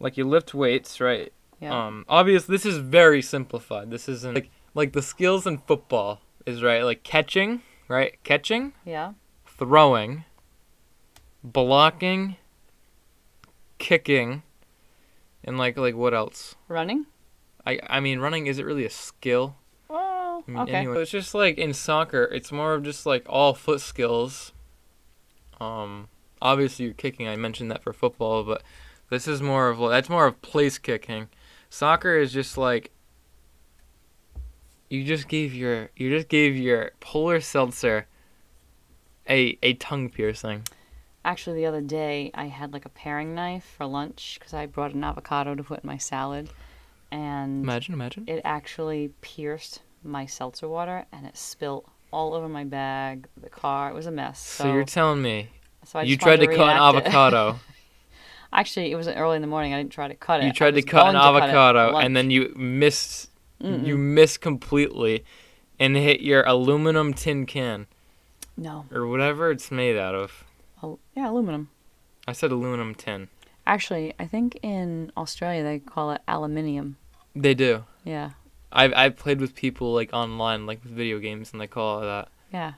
like 0.00 0.16
you 0.16 0.24
lift 0.26 0.54
weights, 0.54 1.00
right? 1.00 1.32
Yeah. 1.60 1.86
Um, 1.86 2.04
obvious. 2.08 2.44
This 2.44 2.66
is 2.66 2.78
very 2.78 3.22
simplified. 3.22 3.90
This 3.90 4.08
isn't 4.08 4.34
like 4.34 4.50
like 4.74 4.92
the 4.92 5.02
skills 5.02 5.46
in 5.46 5.58
football 5.58 6.20
is 6.44 6.62
right, 6.62 6.82
like 6.82 7.02
catching, 7.02 7.62
right? 7.88 8.22
Catching, 8.24 8.72
yeah. 8.84 9.12
throwing, 9.46 10.24
blocking, 11.42 12.36
kicking, 13.78 14.42
and 15.42 15.58
like 15.58 15.76
like 15.76 15.96
what 15.96 16.14
else? 16.14 16.54
Running. 16.68 17.06
I 17.64 17.80
I 17.88 18.00
mean, 18.00 18.20
running 18.20 18.46
is 18.46 18.58
it 18.58 18.66
really 18.66 18.84
a 18.84 18.90
skill. 18.90 19.56
Oh, 19.88 20.44
I 20.46 20.50
mean, 20.50 20.60
okay. 20.60 20.72
anyway, 20.74 21.02
it's 21.02 21.10
just 21.10 21.34
like 21.34 21.58
in 21.58 21.72
soccer, 21.72 22.24
it's 22.24 22.52
more 22.52 22.74
of 22.74 22.82
just 22.82 23.06
like 23.06 23.24
all 23.28 23.54
foot 23.54 23.80
skills. 23.80 24.52
Um, 25.58 26.08
obviously 26.40 26.84
you're 26.84 26.94
kicking. 26.94 27.28
I 27.28 27.36
mentioned 27.36 27.70
that 27.70 27.82
for 27.82 27.92
football, 27.92 28.44
but 28.44 28.62
this 29.10 29.26
is 29.26 29.40
more 29.40 29.68
of 29.68 29.78
that's 29.90 30.08
more 30.08 30.26
of 30.26 30.40
place 30.42 30.78
kicking. 30.78 31.28
Soccer 31.76 32.16
is 32.16 32.32
just 32.32 32.56
like 32.56 32.90
you 34.88 35.04
just 35.04 35.28
gave 35.28 35.52
your 35.52 35.90
you 35.94 36.08
just 36.08 36.30
gave 36.30 36.56
your 36.56 36.92
polar 37.00 37.38
seltzer 37.38 38.06
a 39.28 39.58
a 39.62 39.74
tongue 39.74 40.08
piercing. 40.08 40.62
Actually, 41.22 41.56
the 41.56 41.66
other 41.66 41.82
day 41.82 42.30
I 42.32 42.46
had 42.46 42.72
like 42.72 42.86
a 42.86 42.88
paring 42.88 43.34
knife 43.34 43.74
for 43.76 43.84
lunch 43.84 44.38
because 44.38 44.54
I 44.54 44.64
brought 44.64 44.94
an 44.94 45.04
avocado 45.04 45.54
to 45.54 45.62
put 45.62 45.84
in 45.84 45.86
my 45.86 45.98
salad, 45.98 46.48
and 47.10 47.62
Imagine, 47.62 47.92
imagine. 47.92 48.24
it 48.26 48.40
actually 48.42 49.12
pierced 49.20 49.82
my 50.02 50.24
seltzer 50.24 50.68
water 50.68 51.04
and 51.12 51.26
it 51.26 51.36
spilt 51.36 51.86
all 52.10 52.32
over 52.32 52.48
my 52.48 52.64
bag, 52.64 53.28
the 53.38 53.50
car. 53.50 53.90
It 53.90 53.94
was 53.94 54.06
a 54.06 54.10
mess. 54.10 54.40
So, 54.40 54.64
So, 54.64 54.72
you're 54.72 54.84
telling 54.84 55.20
me 55.20 55.50
so 55.84 56.00
you 56.00 56.16
tried 56.16 56.36
to 56.36 56.46
wanted 56.46 56.56
cut 56.56 56.70
an 56.70 56.78
avocado. 56.78 57.60
Actually, 58.52 58.90
it 58.92 58.94
was 58.96 59.08
early 59.08 59.36
in 59.36 59.42
the 59.42 59.48
morning. 59.48 59.74
I 59.74 59.78
didn't 59.78 59.92
try 59.92 60.08
to 60.08 60.14
cut 60.14 60.40
it. 60.40 60.46
you 60.46 60.52
tried 60.52 60.74
to 60.74 60.82
cut 60.82 61.06
an 61.08 61.14
to 61.14 61.20
cut 61.20 61.42
avocado 61.42 61.96
and 61.98 62.16
then 62.16 62.30
you 62.30 62.52
missed 62.56 63.30
Mm-mm. 63.62 63.86
you 63.86 63.96
missed 63.96 64.40
completely 64.40 65.24
and 65.78 65.96
hit 65.96 66.20
your 66.20 66.42
aluminum 66.44 67.12
tin 67.14 67.46
can 67.46 67.86
no 68.56 68.84
or 68.92 69.06
whatever 69.06 69.50
it's 69.50 69.70
made 69.70 69.96
out 69.96 70.14
of. 70.14 70.44
Al- 70.82 70.98
yeah, 71.14 71.28
aluminum. 71.30 71.68
I 72.28 72.32
said 72.32 72.50
aluminum 72.50 72.94
tin. 72.94 73.28
Actually, 73.66 74.14
I 74.18 74.26
think 74.26 74.58
in 74.62 75.10
Australia 75.16 75.62
they 75.62 75.78
call 75.78 76.12
it 76.12 76.20
aluminium. 76.28 76.96
They 77.34 77.54
do. 77.54 77.84
Yeah, 78.04 78.30
I've 78.72 78.92
I've 78.94 79.16
played 79.16 79.40
with 79.40 79.54
people 79.54 79.92
like 79.92 80.10
online, 80.12 80.66
like 80.66 80.82
with 80.84 80.92
video 80.92 81.18
games, 81.18 81.52
and 81.52 81.60
they 81.60 81.66
call 81.66 82.02
it 82.02 82.06
that 82.06 82.28
yeah, 82.52 82.74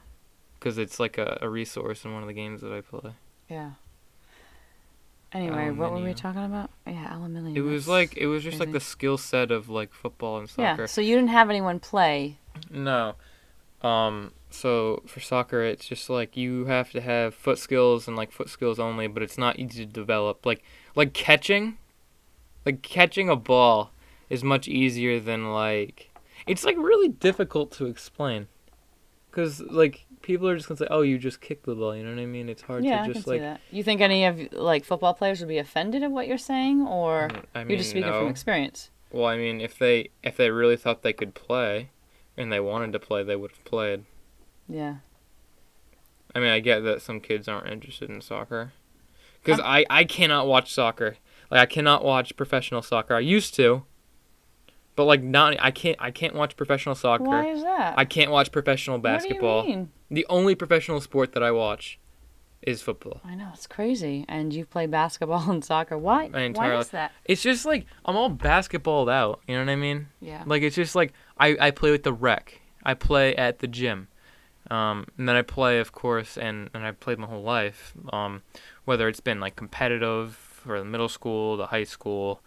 because 0.59 0.79
it's 0.79 0.99
like 0.99 1.19
a, 1.19 1.39
a 1.43 1.49
resource 1.49 2.05
in 2.05 2.13
one 2.15 2.23
of 2.23 2.29
the 2.29 2.35
games 2.35 2.61
that 2.63 2.73
I 2.73 2.81
play. 2.81 3.13
yeah. 3.49 3.73
Anyway, 5.32 5.70
what 5.70 5.92
were 5.92 6.02
we 6.02 6.14
talking 6.14 6.44
about? 6.44 6.70
Yeah, 6.87 7.14
aluminium. 7.14 7.56
It 7.56 7.61
was 7.61 7.87
like 7.87 8.16
it 8.16 8.26
was 8.26 8.42
just 8.42 8.61
like 8.61 8.73
the 8.73 8.80
skill 8.80 9.18
set 9.18 9.50
of 9.50 9.68
like 9.68 9.92
football 9.92 10.38
and 10.38 10.49
soccer. 10.49 10.82
Yeah, 10.82 10.87
so 10.87 11.00
you 11.00 11.14
didn't 11.16 11.30
have 11.30 11.50
anyone 11.50 11.80
play. 11.80 12.38
No. 12.70 13.14
Um 13.82 14.32
so 14.50 15.02
for 15.06 15.20
soccer 15.20 15.62
it's 15.62 15.87
just 15.87 16.08
like 16.08 16.37
you 16.37 16.64
have 16.64 16.90
to 16.92 17.02
have 17.02 17.35
foot 17.35 17.58
skills 17.58 18.08
and 18.08 18.16
like 18.16 18.32
foot 18.32 18.49
skills 18.49 18.78
only, 18.78 19.06
but 19.06 19.23
it's 19.23 19.37
not 19.37 19.58
easy 19.58 19.85
to 19.85 19.92
develop. 19.92 20.47
Like 20.47 20.62
like 20.94 21.12
catching 21.12 21.76
like 22.64 22.80
catching 22.82 23.28
a 23.28 23.37
ball 23.37 23.92
is 24.30 24.42
much 24.42 24.66
easier 24.66 25.20
than 25.20 25.52
like 25.52 26.11
it's 26.47 26.64
like 26.64 26.76
really 26.78 27.08
difficult 27.08 27.70
to 27.73 27.85
explain. 27.85 28.49
Cuz 29.30 29.61
like 29.61 30.06
people 30.23 30.49
are 30.49 30.56
just 30.56 30.68
going 30.68 30.76
to 30.78 30.85
say, 30.85 30.88
"Oh, 30.90 31.02
you 31.02 31.18
just 31.18 31.40
kicked 31.40 31.66
the 31.66 31.75
ball." 31.75 31.94
You 31.94 32.02
know 32.02 32.11
what 32.14 32.20
I 32.20 32.26
mean? 32.26 32.49
It's 32.49 32.62
hard 32.62 32.85
Yeah, 32.85 32.97
I 32.97 32.99
to 32.99 33.04
can 33.04 33.12
just 33.14 33.25
see 33.26 33.30
like 33.32 33.40
that. 33.40 33.61
You 33.70 33.82
think 33.82 34.00
any 34.00 34.25
of 34.25 34.52
like 34.52 34.85
football 34.85 35.14
players 35.14 35.40
would 35.40 35.49
be 35.49 35.58
offended 35.58 36.02
at 36.02 36.11
what 36.11 36.26
you're 36.26 36.38
saying, 36.38 36.82
or 36.87 37.28
Mm, 37.28 37.44
I 37.54 37.58
mean, 37.61 37.70
you're 37.70 37.78
just 37.78 37.90
speaking 37.90 38.11
no. 38.11 38.20
from 38.20 38.28
experience? 38.28 38.90
Well, 39.12 39.26
I 39.26 39.37
mean, 39.37 39.61
if 39.61 39.78
they 39.78 40.11
if 40.23 40.37
they 40.37 40.50
really 40.50 40.76
thought 40.76 41.02
they 41.02 41.12
could 41.12 41.35
play 41.35 41.90
and 42.37 42.52
they 42.52 42.61
wanted 42.61 42.92
to 42.92 42.99
play, 42.99 43.23
they 43.23 43.37
would 43.37 43.50
have 43.52 43.64
played. 43.64 44.04
Yeah. 44.68 44.97
I 46.35 46.40
mean, 46.40 46.50
I 46.50 46.61
get 46.61 46.80
that 46.85 47.00
some 47.02 47.20
kids 47.20 47.49
aren't 47.49 47.68
interested 47.68 48.11
in 48.11 48.20
soccer. 48.20 48.73
Because 49.42 49.61
I, 49.64 49.87
I 49.88 50.04
cannot 50.04 50.47
watch 50.47 50.73
soccer. 50.75 51.16
Like 51.50 51.61
I 51.61 51.66
cannot 51.66 52.04
watch 52.04 52.37
professional 52.37 52.82
soccer. 52.82 53.14
I 53.14 53.20
used 53.20 53.54
to. 53.54 53.85
But 54.99 55.05
like 55.05 55.23
not 55.23 55.55
I 55.61 55.71
can't 55.71 55.97
I 56.00 56.11
can't 56.11 56.35
watch 56.35 56.57
professional 56.57 56.97
soccer. 56.97 57.23
Why 57.23 57.47
is 57.50 57.62
that? 57.62 57.97
I 57.97 58.05
can't 58.05 58.33
watch 58.33 58.50
professional 58.50 58.99
basketball. 58.99 59.59
What 59.59 59.67
do 59.67 59.71
you 59.71 59.76
mean? 59.76 59.90
The 60.11 60.26
only 60.28 60.57
professional 60.57 61.00
sport 61.00 61.35
that 61.35 61.43
I 61.45 61.52
watch 61.52 62.00
is 62.62 62.83
football. 62.83 63.21
I 63.25 63.37
know 63.37 63.49
it's 63.55 63.69
crazy, 63.69 64.25
and 64.28 64.52
you 64.52 64.67
play 64.67 64.87
basketball 64.87 65.49
and 65.52 65.64
soccer. 65.64 65.97
Why? 65.97 66.26
Why 66.26 66.76
is 66.78 66.88
that? 66.88 67.12
It's 67.25 67.43
just 67.43 67.64
like 67.64 67.87
I'm 68.05 68.17
all 68.17 68.28
basketballed 68.28 69.09
out, 69.09 69.38
you 69.47 69.55
know 69.55 69.64
what 69.64 69.71
I 69.71 69.76
mean? 69.76 70.09
Yeah. 70.21 70.43
Like 70.45 70.62
it's 70.62 70.75
just 70.75 70.97
like 70.97 71.12
I, 71.38 71.57
I 71.61 71.71
play 71.71 71.93
with 71.93 72.02
the 72.02 72.12
rec. 72.12 72.61
I 72.83 72.95
play 72.95 73.37
at 73.37 73.61
the 73.61 73.69
gym. 73.69 74.09
Um, 74.69 75.07
and 75.17 75.28
then 75.28 75.37
I 75.37 75.43
play 75.43 75.78
of 75.78 75.93
course 75.93 76.37
and, 76.37 76.71
and 76.75 76.85
I've 76.85 76.99
played 76.99 77.21
my 77.21 77.28
whole 77.28 77.45
life. 77.45 77.95
Um, 78.12 78.43
whether 78.85 79.07
it's 79.07 79.21
been 79.21 79.38
like 79.38 79.55
competitive 79.55 80.35
for 80.35 80.81
the 80.81 80.85
middle 80.85 81.09
school, 81.09 81.57
the 81.57 81.67
high 81.67 81.85
school, 81.85 82.43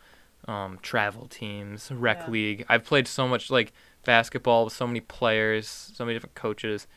um, 0.48 0.80
travel 0.82 1.28
teams, 1.28 1.92
rec 1.92 2.22
Yeah. 2.26 2.30
league. 2.32 2.66
I've 2.70 2.84
played 2.84 3.08
so 3.08 3.28
much 3.28 3.50
like 3.52 3.72
basketball 4.06 4.66
with 4.66 4.74
so 4.74 4.88
many 4.88 5.00
players, 5.00 5.68
so 5.68 6.04
many 6.06 6.16
different 6.16 6.36
coaches. 6.36 6.88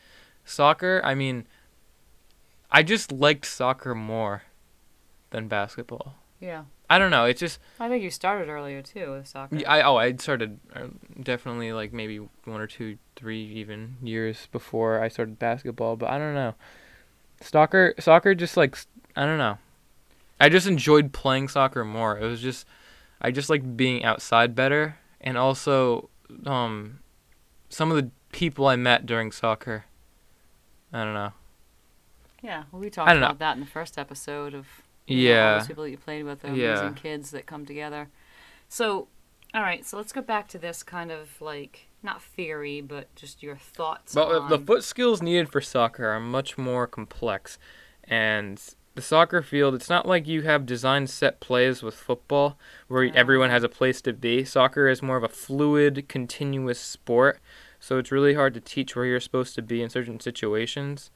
Soccer, 0.43 1.01
I 1.03 1.15
mean 1.15 1.47
I 2.71 2.83
just 2.83 3.11
liked 3.11 3.45
soccer 3.45 3.95
more 3.95 4.43
than 5.29 5.47
basketball. 5.47 6.15
Yeah. 6.39 6.63
I 6.89 6.99
don't 6.99 7.09
know, 7.09 7.25
it's 7.25 7.39
just 7.39 7.59
I 7.79 7.89
think 7.89 8.03
you 8.03 8.11
started 8.11 8.47
earlier 8.49 8.81
too 8.81 9.11
with 9.13 9.27
soccer. 9.27 9.55
yeah, 9.55 9.71
I 9.71 9.81
oh 9.81 9.95
I 9.97 10.15
started 10.17 10.59
uh, 10.75 10.87
definitely 11.21 11.71
like 11.73 11.91
maybe 11.93 12.17
one 12.17 12.61
or 12.61 12.67
two, 12.67 12.97
three 13.15 13.43
even 13.43 13.97
years 14.03 14.47
before 14.51 15.01
I 15.01 15.07
started 15.07 15.39
basketball, 15.39 15.95
but 15.95 16.09
I 16.09 16.17
don't 16.19 16.35
know. 16.35 16.53
Soccer, 17.41 17.93
soccer, 17.99 18.35
just 18.35 18.55
like 18.55 18.77
I 19.15 19.25
don't 19.25 19.37
know. 19.39 19.57
I 20.39 20.49
just 20.49 20.67
enjoyed 20.67 21.11
playing 21.13 21.47
soccer 21.47 21.83
more. 21.85 22.19
It 22.19 22.25
was 22.27 22.41
just 22.41 22.67
I 23.21 23.31
just 23.31 23.49
like 23.49 23.77
being 23.77 24.03
outside 24.03 24.55
better, 24.55 24.97
and 25.21 25.37
also 25.37 26.09
um, 26.45 26.99
some 27.69 27.91
of 27.91 27.97
the 27.97 28.09
people 28.31 28.67
I 28.67 28.75
met 28.75 29.05
during 29.05 29.31
soccer. 29.31 29.85
I 30.93 31.03
don't 31.03 31.13
know. 31.13 31.31
Yeah. 32.41 32.63
Well, 32.71 32.81
we 32.81 32.89
talked 32.89 33.09
don't 33.09 33.19
know. 33.21 33.27
about 33.27 33.39
that 33.39 33.53
in 33.55 33.59
the 33.61 33.69
first 33.69 33.97
episode 33.97 34.53
of 34.53 34.67
know, 35.07 35.15
Yeah, 35.15 35.57
those 35.57 35.67
people 35.67 35.83
that 35.83 35.91
you 35.91 35.97
played 35.97 36.23
with, 36.23 36.41
the 36.41 36.49
Yeah. 36.49 36.79
amazing 36.79 36.93
kids 36.95 37.31
that 37.31 37.45
come 37.45 37.65
together. 37.65 38.09
So, 38.69 39.07
all 39.53 39.61
right. 39.61 39.85
So 39.85 39.97
let's 39.97 40.13
go 40.13 40.21
back 40.21 40.47
to 40.49 40.57
this 40.57 40.83
kind 40.83 41.11
of 41.11 41.41
like 41.41 41.87
not 42.03 42.21
theory, 42.21 42.81
but 42.81 43.13
just 43.15 43.41
your 43.41 43.55
thoughts. 43.55 44.13
But 44.13 44.27
uh, 44.29 44.47
the 44.47 44.59
foot 44.59 44.83
skills 44.83 45.21
needed 45.21 45.51
for 45.51 45.59
soccer 45.61 46.07
are 46.09 46.19
much 46.19 46.57
more 46.57 46.85
complex. 46.87 47.57
And 48.03 48.61
the 48.95 49.01
soccer 49.01 49.41
field, 49.41 49.75
it's 49.75 49.89
not 49.89 50.07
like 50.07 50.25
you 50.25 50.43
have 50.43 50.65
designed 50.65 51.09
set 51.09 51.41
plays 51.41 51.83
with 51.83 51.95
football 51.95 52.57
where 52.87 53.11
everyone 53.13 53.49
has 53.49 53.63
a 53.63 53.69
place 53.69 54.01
to 54.01 54.13
be. 54.13 54.45
Soccer 54.45 54.87
is 54.87 55.01
more 55.01 55.17
of 55.17 55.23
a 55.23 55.29
fluid, 55.29 56.07
continuous 56.07 56.79
sport. 56.79 57.39
So 57.79 57.97
it's 57.97 58.11
really 58.11 58.33
hard 58.33 58.53
to 58.53 58.61
teach 58.61 58.95
where 58.95 59.05
you're 59.05 59.19
supposed 59.19 59.53
to 59.55 59.61
be 59.61 59.81
in 59.81 59.89
certain 59.89 60.19
situations. 60.21 61.11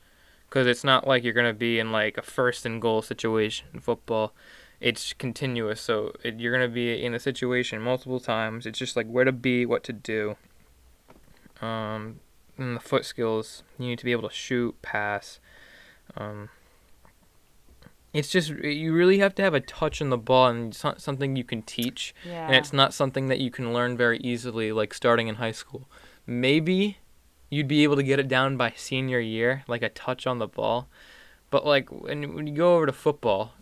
Because 0.47 0.67
it's 0.67 0.83
not 0.83 1.07
like 1.07 1.23
you're 1.23 1.33
going 1.33 1.47
to 1.47 1.57
be 1.57 1.79
in 1.79 1.91
like 1.91 2.17
a 2.17 2.21
first 2.21 2.65
and 2.65 2.81
goal 2.81 3.01
situation 3.01 3.67
in 3.73 3.79
football. 3.79 4.33
It's 4.81 5.13
continuous. 5.13 5.79
So 5.79 6.13
it, 6.23 6.39
you're 6.39 6.55
going 6.55 6.69
to 6.69 6.73
be 6.73 7.03
in 7.03 7.13
a 7.13 7.19
situation 7.19 7.81
multiple 7.81 8.19
times. 8.19 8.65
It's 8.65 8.79
just 8.79 8.97
like 8.97 9.07
where 9.07 9.25
to 9.25 9.31
be, 9.31 9.65
what 9.65 9.83
to 9.85 9.93
do. 9.93 10.35
Um, 11.61 12.19
and 12.57 12.75
the 12.75 12.81
foot 12.81 13.05
skills. 13.05 13.63
You 13.77 13.87
need 13.87 13.99
to 13.99 14.05
be 14.05 14.11
able 14.11 14.27
to 14.27 14.35
shoot, 14.35 14.81
pass. 14.81 15.39
Um, 16.17 16.49
it's 18.13 18.29
just 18.29 18.49
you 18.49 18.93
really 18.93 19.19
have 19.19 19.35
to 19.35 19.41
have 19.41 19.53
a 19.53 19.59
touch 19.59 20.01
on 20.01 20.09
the 20.09 20.17
ball, 20.17 20.47
and 20.47 20.71
it's 20.71 20.83
not 20.83 21.01
something 21.01 21.35
you 21.35 21.43
can 21.43 21.61
teach, 21.61 22.13
yeah. 22.25 22.47
and 22.47 22.55
it's 22.55 22.73
not 22.73 22.93
something 22.93 23.27
that 23.27 23.39
you 23.39 23.51
can 23.51 23.73
learn 23.73 23.95
very 23.95 24.17
easily, 24.19 24.71
like 24.71 24.93
starting 24.93 25.27
in 25.27 25.35
high 25.35 25.51
school. 25.51 25.87
Maybe 26.25 26.97
you'd 27.49 27.67
be 27.67 27.83
able 27.83 27.95
to 27.95 28.03
get 28.03 28.19
it 28.19 28.27
down 28.27 28.57
by 28.57 28.73
senior 28.75 29.19
year, 29.19 29.63
like 29.67 29.81
a 29.81 29.89
touch 29.89 30.25
on 30.25 30.39
the 30.39 30.47
ball, 30.47 30.87
but 31.49 31.65
like 31.65 31.89
when 31.89 32.33
when 32.33 32.47
you 32.47 32.55
go 32.55 32.75
over 32.75 32.87
to 32.87 32.93
football, 32.93 33.53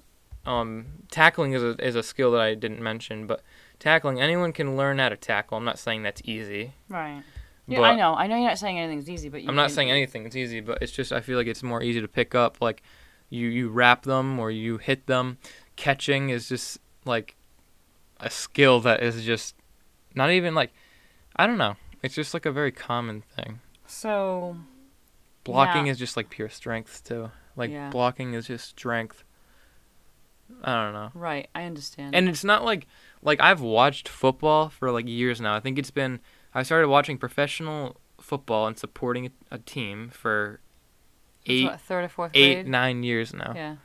um, 0.46 0.86
tackling 1.12 1.54
is 1.54 1.64
a 1.64 1.76
is 1.86 1.96
a 1.96 2.04
skill 2.04 2.32
that 2.32 2.42
I 2.42 2.54
didn't 2.56 2.82
mention, 2.82 3.28
but 3.28 3.42
tackling 3.80 4.22
anyone 4.22 4.54
can 4.54 4.78
learn 4.78 5.00
how 5.00 5.10
to 5.10 5.18
tackle. 5.18 5.58
I'm 5.58 5.66
not 5.66 5.80
saying 5.80 6.04
that's 6.04 6.22
easy. 6.24 6.74
right. 6.90 7.24
Yeah, 7.70 7.82
I 7.82 7.98
know. 7.98 8.16
I 8.16 8.28
know 8.28 8.38
you're 8.38 8.48
not 8.48 8.60
saying 8.60 8.80
anything's 8.80 9.10
easy, 9.10 9.28
but 9.28 9.42
you 9.42 9.50
I'm 9.50 9.56
not 9.56 9.68
can- 9.68 9.76
saying 9.76 9.92
anything 9.92 10.26
it's 10.26 10.38
easy, 10.38 10.62
but 10.62 10.82
it's 10.82 10.94
just 10.94 11.12
I 11.12 11.20
feel 11.20 11.38
like 11.38 11.48
it's 11.48 11.64
more 11.64 11.84
easy 11.84 12.00
to 12.00 12.08
pick 12.08 12.34
up. 12.34 12.62
Like 12.62 12.82
you 13.30 13.48
you 13.48 13.70
wrap 13.70 14.04
them 14.04 14.40
or 14.40 14.52
you 14.52 14.78
hit 14.78 15.08
them. 15.08 15.38
Catching 15.76 16.30
is 16.30 16.50
just 16.50 16.80
like 17.06 17.36
a 18.20 18.30
skill 18.30 18.80
that 18.82 19.04
is 19.04 19.24
just 19.24 19.56
not 20.16 20.32
even 20.32 20.56
like 20.56 20.72
I 21.36 21.46
don't 21.48 21.58
know. 21.58 21.76
It's 22.04 22.16
just 22.16 22.34
like 22.34 22.46
a 22.46 22.52
very 22.52 22.72
common 22.72 23.22
thing. 23.22 23.60
So 23.86 24.58
Blocking 25.44 25.86
Yeah. 25.86 25.94
is 25.94 26.00
just 26.00 26.18
like 26.18 26.30
pure 26.30 26.50
strength 26.50 27.04
too. 27.06 27.32
Like 27.56 27.72
Yeah. 27.72 27.90
blocking 27.90 28.34
is 28.34 28.48
just 28.48 28.68
strength. 28.68 29.24
I 30.64 30.84
don't 30.84 30.94
know. 30.94 31.12
right, 31.14 31.50
I 31.54 31.64
understand. 31.66 32.16
And 32.16 32.30
it's 32.30 32.44
not 32.44 32.64
like 32.64 32.88
like 33.22 33.40
I've 33.42 33.62
watched 33.62 34.08
football 34.08 34.70
for 34.70 34.92
like 34.92 35.08
years 35.08 35.42
now. 35.42 35.56
I 35.56 35.60
think 35.60 35.78
it's 35.78 35.92
been 35.92 36.20
I 36.54 36.64
started 36.64 36.88
watching 36.88 37.18
professional 37.18 37.98
football 38.20 38.66
and 38.68 38.78
supporting 38.78 39.32
a, 39.52 39.58
team 39.60 40.10
for 40.10 40.60
eight 41.48 41.66
what, 41.66 41.82
third 41.82 42.06
or 42.06 42.10
fourth 42.10 42.32
eight 42.34 42.54
grade. 42.56 42.68
nine 42.68 43.04
years 43.04 43.34
now. 43.34 43.54
Yeah. 43.56 43.76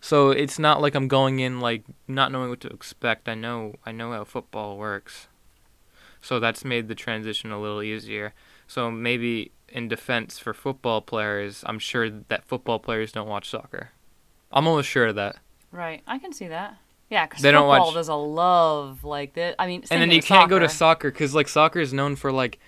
So 0.00 0.30
it's 0.30 0.58
not 0.58 0.82
like 0.82 0.94
I'm 0.94 1.08
going 1.08 1.40
in 1.40 1.60
like 1.60 1.84
not 2.06 2.30
knowing 2.30 2.50
what 2.50 2.60
to 2.60 2.68
expect. 2.68 3.28
I 3.28 3.34
know 3.34 3.74
I 3.86 3.92
know 3.92 4.12
how 4.12 4.24
football 4.24 4.76
works. 4.76 5.28
So 6.20 6.40
that's 6.40 6.64
made 6.64 6.88
the 6.88 6.94
transition 6.94 7.50
a 7.52 7.60
little 7.60 7.82
easier. 7.82 8.32
So 8.66 8.90
maybe 8.90 9.52
in 9.68 9.88
defense 9.88 10.38
for 10.38 10.54
football 10.54 11.00
players, 11.00 11.62
I'm 11.66 11.78
sure 11.78 12.08
that 12.08 12.44
football 12.44 12.78
players 12.78 13.12
don't 13.12 13.28
watch 13.28 13.48
soccer. 13.50 13.90
I'm 14.52 14.66
almost 14.66 14.88
sure 14.88 15.06
of 15.06 15.16
that. 15.16 15.36
Right, 15.70 16.02
I 16.06 16.18
can 16.18 16.32
see 16.32 16.48
that. 16.48 16.76
Yeah, 17.10 17.26
because 17.26 17.42
football, 17.42 17.68
watch- 17.68 17.94
there's 17.94 18.08
a 18.08 18.14
love 18.14 19.04
like 19.04 19.34
that. 19.34 19.56
I 19.58 19.66
mean, 19.66 19.84
and 19.90 20.00
then 20.00 20.10
you 20.10 20.22
can't 20.22 20.48
go 20.48 20.58
to 20.58 20.68
soccer. 20.68 21.08
soccer 21.08 21.10
because 21.10 21.34
like 21.34 21.48
soccer 21.48 21.80
is 21.80 21.92
known 21.92 22.16
for 22.16 22.32
like 22.32 22.58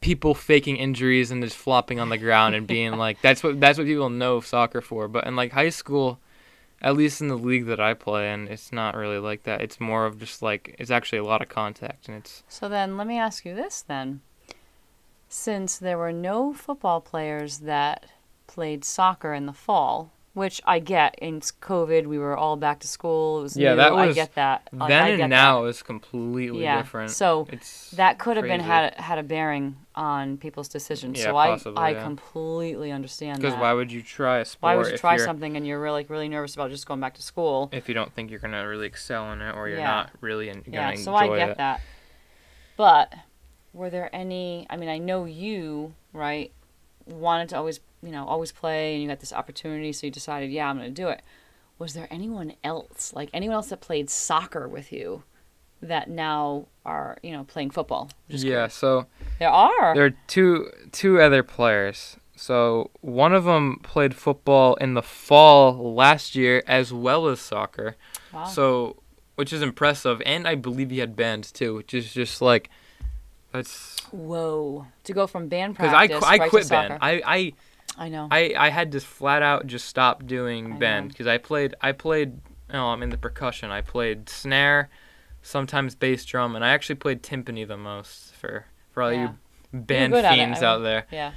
people 0.00 0.34
faking 0.34 0.76
injuries 0.76 1.30
and 1.30 1.42
just 1.42 1.56
flopping 1.56 1.98
on 1.98 2.08
the 2.10 2.18
ground 2.18 2.54
and 2.54 2.66
being 2.66 2.92
like 2.98 3.20
that's 3.22 3.42
what 3.42 3.60
that's 3.60 3.78
what 3.78 3.86
people 3.86 4.10
know 4.10 4.40
soccer 4.40 4.80
for 4.80 5.08
but 5.08 5.26
in 5.26 5.34
like 5.36 5.52
high 5.52 5.70
school 5.70 6.20
at 6.82 6.94
least 6.96 7.20
in 7.22 7.28
the 7.28 7.38
league 7.38 7.66
that 7.66 7.80
i 7.80 7.94
play 7.94 8.30
in 8.32 8.46
it's 8.48 8.70
not 8.70 8.94
really 8.94 9.18
like 9.18 9.42
that 9.44 9.62
it's 9.62 9.80
more 9.80 10.04
of 10.04 10.18
just 10.18 10.42
like 10.42 10.76
it's 10.78 10.90
actually 10.90 11.18
a 11.18 11.24
lot 11.24 11.40
of 11.42 11.48
contact 11.48 12.08
and 12.08 12.16
it's 12.16 12.42
So 12.48 12.68
then, 12.68 12.96
let 12.96 13.06
me 13.06 13.18
ask 13.18 13.44
you 13.44 13.54
this 13.54 13.82
then: 13.82 14.20
since 15.28 15.78
there 15.78 15.98
were 15.98 16.12
no 16.12 16.52
football 16.52 17.00
players 17.00 17.58
that 17.60 18.06
played 18.46 18.84
soccer 18.84 19.34
in 19.34 19.46
the 19.46 19.52
fall, 19.52 20.12
which 20.34 20.60
I 20.66 20.78
get 20.78 21.18
in 21.18 21.40
COVID, 21.40 22.06
we 22.06 22.18
were 22.18 22.36
all 22.36 22.56
back 22.56 22.78
to 22.80 22.88
school. 22.88 23.40
It 23.40 23.42
was 23.42 23.56
Yeah, 23.56 23.70
new, 23.70 23.76
that 23.76 23.92
I 23.92 24.12
get 24.12 24.34
that. 24.34 24.68
Like, 24.72 24.88
then 24.88 25.20
and 25.20 25.30
now 25.30 25.64
is 25.64 25.82
completely 25.82 26.62
Yeah, 26.62 26.82
different 26.82 27.10
so 27.10 27.48
it's 27.50 27.90
that. 27.90 27.96
That 27.96 28.18
could 28.18 28.36
have 28.36 28.46
been 28.46 28.60
had 28.60 28.94
had 28.94 29.18
a 29.18 29.22
bearing 29.22 29.76
on 29.96 30.36
people's 30.36 30.68
decisions. 30.68 31.18
Yeah, 31.18 31.24
so 31.26 31.36
I 31.36 31.48
possibly, 31.48 31.82
I 31.82 31.90
yeah. 31.90 32.02
completely 32.02 32.92
understand 32.92 33.40
Because 33.40 33.58
why 33.58 33.72
would 33.72 33.90
you 33.90 34.02
try 34.02 34.38
a 34.38 34.44
sport 34.44 34.62
Why 34.62 34.76
would 34.76 34.92
you 34.92 34.98
try 34.98 35.16
something 35.16 35.56
and 35.56 35.66
you're 35.66 35.80
really 35.80 36.04
really 36.08 36.28
nervous 36.28 36.54
about 36.54 36.70
just 36.70 36.86
going 36.86 37.00
back 37.00 37.14
to 37.14 37.22
school? 37.22 37.70
if 37.72 37.88
you 37.88 37.94
don't 37.94 38.12
think 38.12 38.30
you're 38.30 38.40
gonna 38.40 38.66
really 38.68 38.86
excel 38.86 39.32
in 39.32 39.40
it 39.40 39.54
or 39.54 39.68
you're 39.68 39.78
Yeah. 39.78 39.86
not 39.86 40.10
really 40.20 40.48
in, 40.50 40.62
Yeah, 40.66 40.94
so 40.94 41.14
I 41.14 41.34
get 41.36 41.48
it? 41.50 41.56
that. 41.56 41.80
But 42.76 43.14
were 43.72 43.88
there 43.90 44.14
any? 44.14 44.66
I 44.68 44.76
mean, 44.76 44.88
I 44.88 44.98
know 44.98 45.24
you 45.24 45.94
right 46.12 46.52
wanted 47.06 47.48
to 47.50 47.56
always 47.56 47.80
you 48.02 48.10
know 48.10 48.26
always 48.26 48.52
play, 48.52 48.94
and 48.94 49.02
you 49.02 49.08
got 49.08 49.20
this 49.20 49.32
opportunity, 49.32 49.92
so 49.92 50.06
you 50.06 50.10
decided, 50.10 50.50
yeah, 50.50 50.68
I'm 50.68 50.76
going 50.76 50.92
to 50.94 51.02
do 51.02 51.08
it. 51.08 51.22
Was 51.78 51.94
there 51.94 52.08
anyone 52.10 52.54
else, 52.64 53.12
like 53.14 53.30
anyone 53.32 53.54
else 53.54 53.68
that 53.68 53.80
played 53.80 54.08
soccer 54.10 54.68
with 54.68 54.92
you, 54.92 55.24
that 55.82 56.08
now 56.08 56.66
are 56.84 57.18
you 57.22 57.32
know 57.32 57.44
playing 57.44 57.70
football? 57.70 58.10
Yeah, 58.28 58.38
curious. 58.38 58.74
so 58.74 59.06
there 59.38 59.50
are. 59.50 59.94
there 59.94 60.04
are 60.06 60.14
two 60.26 60.70
two 60.92 61.20
other 61.20 61.42
players. 61.42 62.16
So 62.36 62.90
one 63.00 63.32
of 63.32 63.44
them 63.44 63.80
played 63.82 64.14
football 64.14 64.74
in 64.74 64.92
the 64.92 65.02
fall 65.02 65.94
last 65.94 66.34
year 66.34 66.62
as 66.66 66.92
well 66.92 67.28
as 67.28 67.40
soccer. 67.40 67.96
wow. 68.32 68.44
So 68.44 69.02
which 69.36 69.52
is 69.52 69.62
impressive, 69.62 70.22
and 70.24 70.48
I 70.48 70.54
believe 70.54 70.90
he 70.90 70.98
had 70.98 71.14
band 71.14 71.44
too, 71.44 71.74
which 71.74 71.94
is 71.94 72.12
just 72.12 72.40
like 72.42 72.70
that's 73.52 74.00
Whoa! 74.10 74.86
To 75.04 75.12
go 75.12 75.26
from 75.26 75.48
band 75.48 75.76
practice 75.76 76.08
because 76.08 76.22
I, 76.24 76.34
I 76.34 76.38
right 76.38 76.50
quit 76.50 76.68
band. 76.68 76.98
I, 77.00 77.22
I 77.24 77.52
I 77.98 78.08
know. 78.08 78.28
I 78.30 78.54
I 78.56 78.68
had 78.70 78.92
to 78.92 79.00
flat 79.00 79.42
out 79.42 79.66
just 79.66 79.88
stop 79.88 80.26
doing 80.26 80.74
I 80.74 80.76
band 80.76 81.08
because 81.08 81.26
I 81.26 81.38
played 81.38 81.74
I 81.80 81.92
played 81.92 82.38
oh 82.72 82.86
I'm 82.86 83.02
in 83.02 83.10
the 83.10 83.18
percussion 83.18 83.70
I 83.70 83.80
played 83.80 84.28
snare, 84.28 84.90
sometimes 85.46 85.94
bass 85.94 86.24
drum 86.24 86.56
and 86.56 86.64
I 86.64 86.70
actually 86.70 86.96
played 86.96 87.22
timpani 87.22 87.66
the 87.66 87.76
most 87.76 88.34
for 88.34 88.66
for 88.90 89.02
all 89.04 89.12
Yeah. 89.12 89.22
you 89.72 89.78
band 89.80 90.12
fiends 90.12 90.62
out 90.62 90.82
there. 90.82 91.06
yeah. 91.12 91.32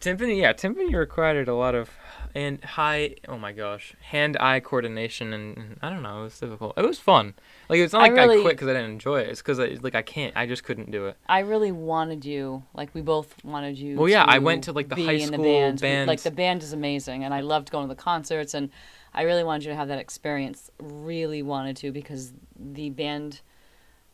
Timpani 0.00 0.40
yeah 0.40 0.54
timpani 0.54 0.94
required 0.94 1.46
a 1.46 1.54
lot 1.54 1.74
of 1.74 1.90
and 2.34 2.64
high 2.64 3.16
oh 3.28 3.36
my 3.36 3.52
gosh 3.52 3.92
hand 4.00 4.34
eye 4.40 4.58
coordination 4.60 5.34
and, 5.34 5.76
I 5.82 5.90
don't 5.90 6.02
know 6.02 6.20
it 6.20 6.22
was 6.22 6.38
difficult 6.40 6.72
it 6.78 6.86
was 6.86 6.98
fun 6.98 7.34
like 7.68 7.80
it's 7.80 7.92
not 7.92 8.00
like 8.00 8.12
I, 8.12 8.24
really- 8.24 8.40
quit 8.40 8.54
because 8.54 8.68
I 8.68 8.72
didn't 8.72 8.92
enjoy 8.92 9.20
it 9.20 9.28
it's 9.28 9.42
because 9.42 9.60
I, 9.60 9.76
like 9.82 9.94
I 9.94 10.00
can't 10.00 10.34
I 10.34 10.46
just 10.46 10.64
couldn't 10.64 10.90
do 10.90 11.04
it 11.08 11.16
I 11.28 11.40
really 11.40 11.70
wanted 11.70 12.24
you, 12.24 12.62
like 12.72 12.94
we 12.94 13.02
both 13.02 13.34
wanted 13.44 13.76
you. 13.78 13.96
Well, 13.98 14.08
yeah, 14.08 14.24
I 14.24 14.38
went 14.38 14.64
to, 14.64 14.72
like, 14.72 14.88
the 14.88 14.94
high 15.04 15.12
in 15.12 15.26
school 15.28 15.36
the 15.44 15.50
band. 15.50 15.80
Band. 15.82 16.08
Like 16.08 16.22
the 16.22 16.30
band 16.30 16.62
is 16.62 16.72
amazing, 16.72 17.22
and 17.24 17.32
I 17.34 17.40
loved 17.40 17.70
going 17.70 17.86
to 17.88 17.94
the 17.94 18.02
concerts, 18.02 18.54
and 18.54 18.70
I 19.12 19.22
really 19.22 19.44
wanted 19.44 19.64
you 19.64 19.70
to 19.70 19.76
have 19.76 19.88
that 19.88 19.98
experience. 19.98 20.70
Really 20.80 21.42
wanted 21.42 21.76
to 21.78 21.92
because 21.92 22.32
the 22.58 22.88
band 22.90 23.42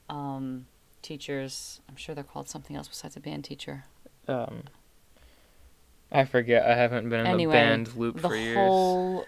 um, 0.09 0.67
teachers, 1.03 1.81
I'm 1.89 1.97
sure 1.97 2.15
they're 2.15 2.25
called 2.25 2.49
something 2.49 2.77
else 2.77 2.89
besides 2.89 3.17
a 3.17 3.21
band 3.21 3.45
teacher. 3.45 3.85
um 4.29 4.65
I 6.13 6.25
forget 6.25 6.65
I 6.65 6.75
haven't 6.75 7.09
been 7.09 7.21
in 7.21 7.27
Anyway, 7.27 7.55
the 7.55 7.59
band 7.59 7.97
loop 7.97 8.21
the 8.21 8.29
for 8.29 8.37
years 8.37 8.55
The 8.55 8.61
whole 8.61 9.27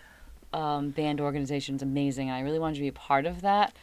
um, 0.52 0.90
band 0.90 1.20
organization 1.20 1.74
is 1.76 1.82
amazing, 1.82 2.30
I 2.30 2.40
really 2.40 2.58
wanted 2.58 2.76
you 2.76 2.82
to 2.82 2.92
be 2.92 2.96
a 2.96 3.00
part 3.00 3.26
of 3.26 3.42
that. 3.42 3.74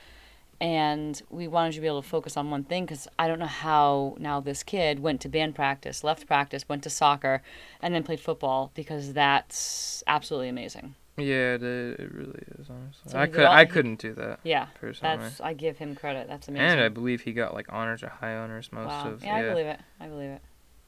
And 0.62 1.22
we 1.30 1.50
wanted 1.50 1.76
you 1.76 1.80
to 1.80 1.82
be 1.82 1.88
able 1.88 2.02
to 2.02 2.08
focus 2.08 2.38
on 2.38 2.50
one 2.50 2.64
thing 2.64 2.86
because 2.86 3.10
I 3.20 3.28
don't 3.28 3.40
know 3.40 3.46
how 3.46 4.16
now 4.18 4.40
this 4.40 4.64
kid 4.64 5.02
went 5.02 5.20
to 5.22 5.30
band 5.30 5.54
practice, 5.54 6.02
left 6.02 6.26
practice, 6.26 6.70
went 6.70 6.82
to 6.84 6.90
soccer, 6.90 7.42
and 7.82 7.94
then 7.94 8.04
played 8.04 8.22
football 8.22 8.72
because 8.74 9.12
that's 9.12 10.02
absolutely 10.08 10.48
amazing. 10.48 10.96
Yeah, 11.18 11.54
it, 11.56 11.64
it 11.64 12.12
really 12.14 12.44
is 12.60 12.68
honestly. 12.70 13.12
So 13.12 13.18
I 13.18 13.28
could 13.28 13.46
I 13.46 13.66
couldn't 13.66 14.00
do 14.00 14.14
that 14.16 14.40
Yeah, 14.44 14.68
personally. 14.80 15.18
that's 15.18 15.40
I 15.40 15.54
give 15.54 15.78
him 15.78 15.96
credit. 15.96 16.28
That's 16.28 16.48
amazing. 16.48 16.68
and 16.68 16.82
I 16.82 16.90
believe 16.90 17.22
he 17.22 17.32
got 17.32 17.54
like 17.54 17.68
honors 17.72 18.04
or 18.04 18.10
high 18.10 18.36
honors 18.36 18.70
most 18.72 18.90
wow. 18.90 19.12
of 19.12 19.24
yeah, 19.24 19.38
I 19.38 19.42
believe 19.44 19.66
it. 19.66 19.80
I 20.00 20.08
believe 20.08 20.30
it. 20.32 20.42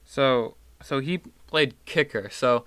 So 0.04 0.56
so 0.82 1.00
he 1.00 1.20
played 1.48 1.76
kicker. 1.86 2.30
So 2.30 2.66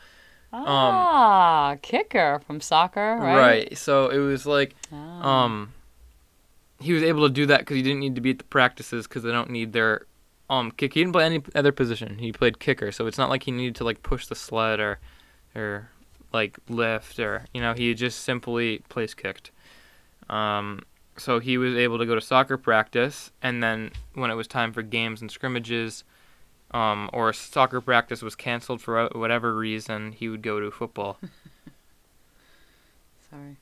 Ah, 0.53 1.77
kicker 1.83 2.41
from 2.47 2.61
soccer, 2.61 3.17
right? 3.21 3.37
right? 3.37 3.79
So 3.79 4.09
it 4.09 4.19
was 4.19 4.47
like 4.47 4.75
Ah. 4.93 5.45
um 5.45 5.75
he 6.81 6.93
was 6.95 7.03
able 7.03 7.29
to 7.29 7.33
do 7.33 7.45
that 7.47 7.61
because 7.61 7.77
he 7.77 7.83
didn't 7.83 8.01
need 8.01 8.15
to 8.15 8.21
be 8.23 8.31
at 8.31 8.39
the 8.39 8.45
practices 8.45 9.07
because 9.07 9.23
they 9.23 9.31
don't 9.31 9.51
need 9.51 9.73
their 9.73 10.07
um 10.49 10.71
kick. 10.71 10.95
He 10.95 11.01
didn't 11.01 11.13
play 11.13 11.27
any 11.27 11.43
other 11.55 11.73
position. 11.73 12.19
He 12.19 12.33
played 12.33 12.59
kicker. 12.59 12.91
So 12.91 13.07
it's 13.07 13.19
not 13.19 13.29
like 13.29 13.43
he 13.45 13.51
needed 13.53 13.77
to 13.77 13.85
like 13.85 14.03
push 14.03 14.27
the 14.27 14.35
sled 14.35 14.81
or 14.81 14.99
or 15.55 15.91
like 16.33 16.59
lift 16.69 17.19
or 17.19 17.45
you 17.53 17.61
know 17.61 17.75
he 17.75 17.95
just 17.95 18.21
simply 18.21 18.79
place 18.89 19.15
kicked. 19.15 19.51
Um, 20.29 20.83
so 21.17 21.39
he 21.39 21.59
was 21.59 21.75
able 21.75 21.99
to 21.99 22.07
go 22.07 22.15
to 22.15 22.21
soccer 22.21 22.57
practice, 22.57 23.31
and 23.43 23.63
then 23.63 23.91
when 24.15 24.31
it 24.31 24.35
was 24.35 24.47
time 24.47 24.73
for 24.73 24.83
games 24.83 25.21
and 25.21 25.31
scrimmages, 25.31 26.05
um, 26.71 27.11
or 27.13 27.33
soccer 27.33 27.81
practice 27.81 28.23
was 28.23 28.35
canceled 28.35 28.81
for 28.81 29.09
whatever 29.09 29.55
reason, 29.55 30.13
he 30.13 30.29
would 30.29 30.43
go 30.43 30.61
to 30.61 30.71
football. 30.71 31.19
Sorry. 33.31 33.57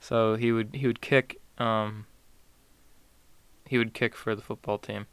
so 0.00 0.36
he 0.36 0.52
would 0.52 0.74
he 0.74 0.86
would 0.86 1.00
kick 1.00 1.40
um, 1.58 2.06
he 3.66 3.78
would 3.78 3.94
kick 3.94 4.16
for 4.16 4.34
the 4.34 4.42
football 4.42 4.78
team, 4.78 5.06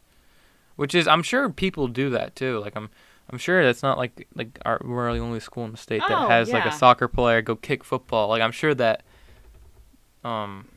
which 0.76 0.96
is 0.96 1.08
I'm 1.08 1.24
sure 1.24 1.50
people 1.50 1.88
do 1.88 2.10
that 2.10 2.36
too. 2.36 2.60
Like 2.60 2.76
I'm 2.76 2.90
I'm 3.30 3.38
sure 3.38 3.64
that's 3.64 3.84
not 3.84 3.98
like 3.98 4.28
like 4.36 4.58
our, 4.66 4.80
we're 4.84 5.12
the 5.14 5.20
only 5.20 5.40
school 5.40 5.66
in 5.66 5.72
the 5.72 5.78
state 5.78 6.02
that 6.08 6.18
Oh, 6.18 6.28
has 6.30 6.52
like 6.52 6.64
a 6.66 6.70
yeah. 6.70 6.74
soccer 6.74 7.08
player 7.08 7.42
go 7.42 7.56
kick 7.56 7.84
football. 7.84 8.30
Like 8.30 8.42
I'm 8.42 8.52
sure 8.54 8.74
that 8.76 9.04
um 10.24 10.68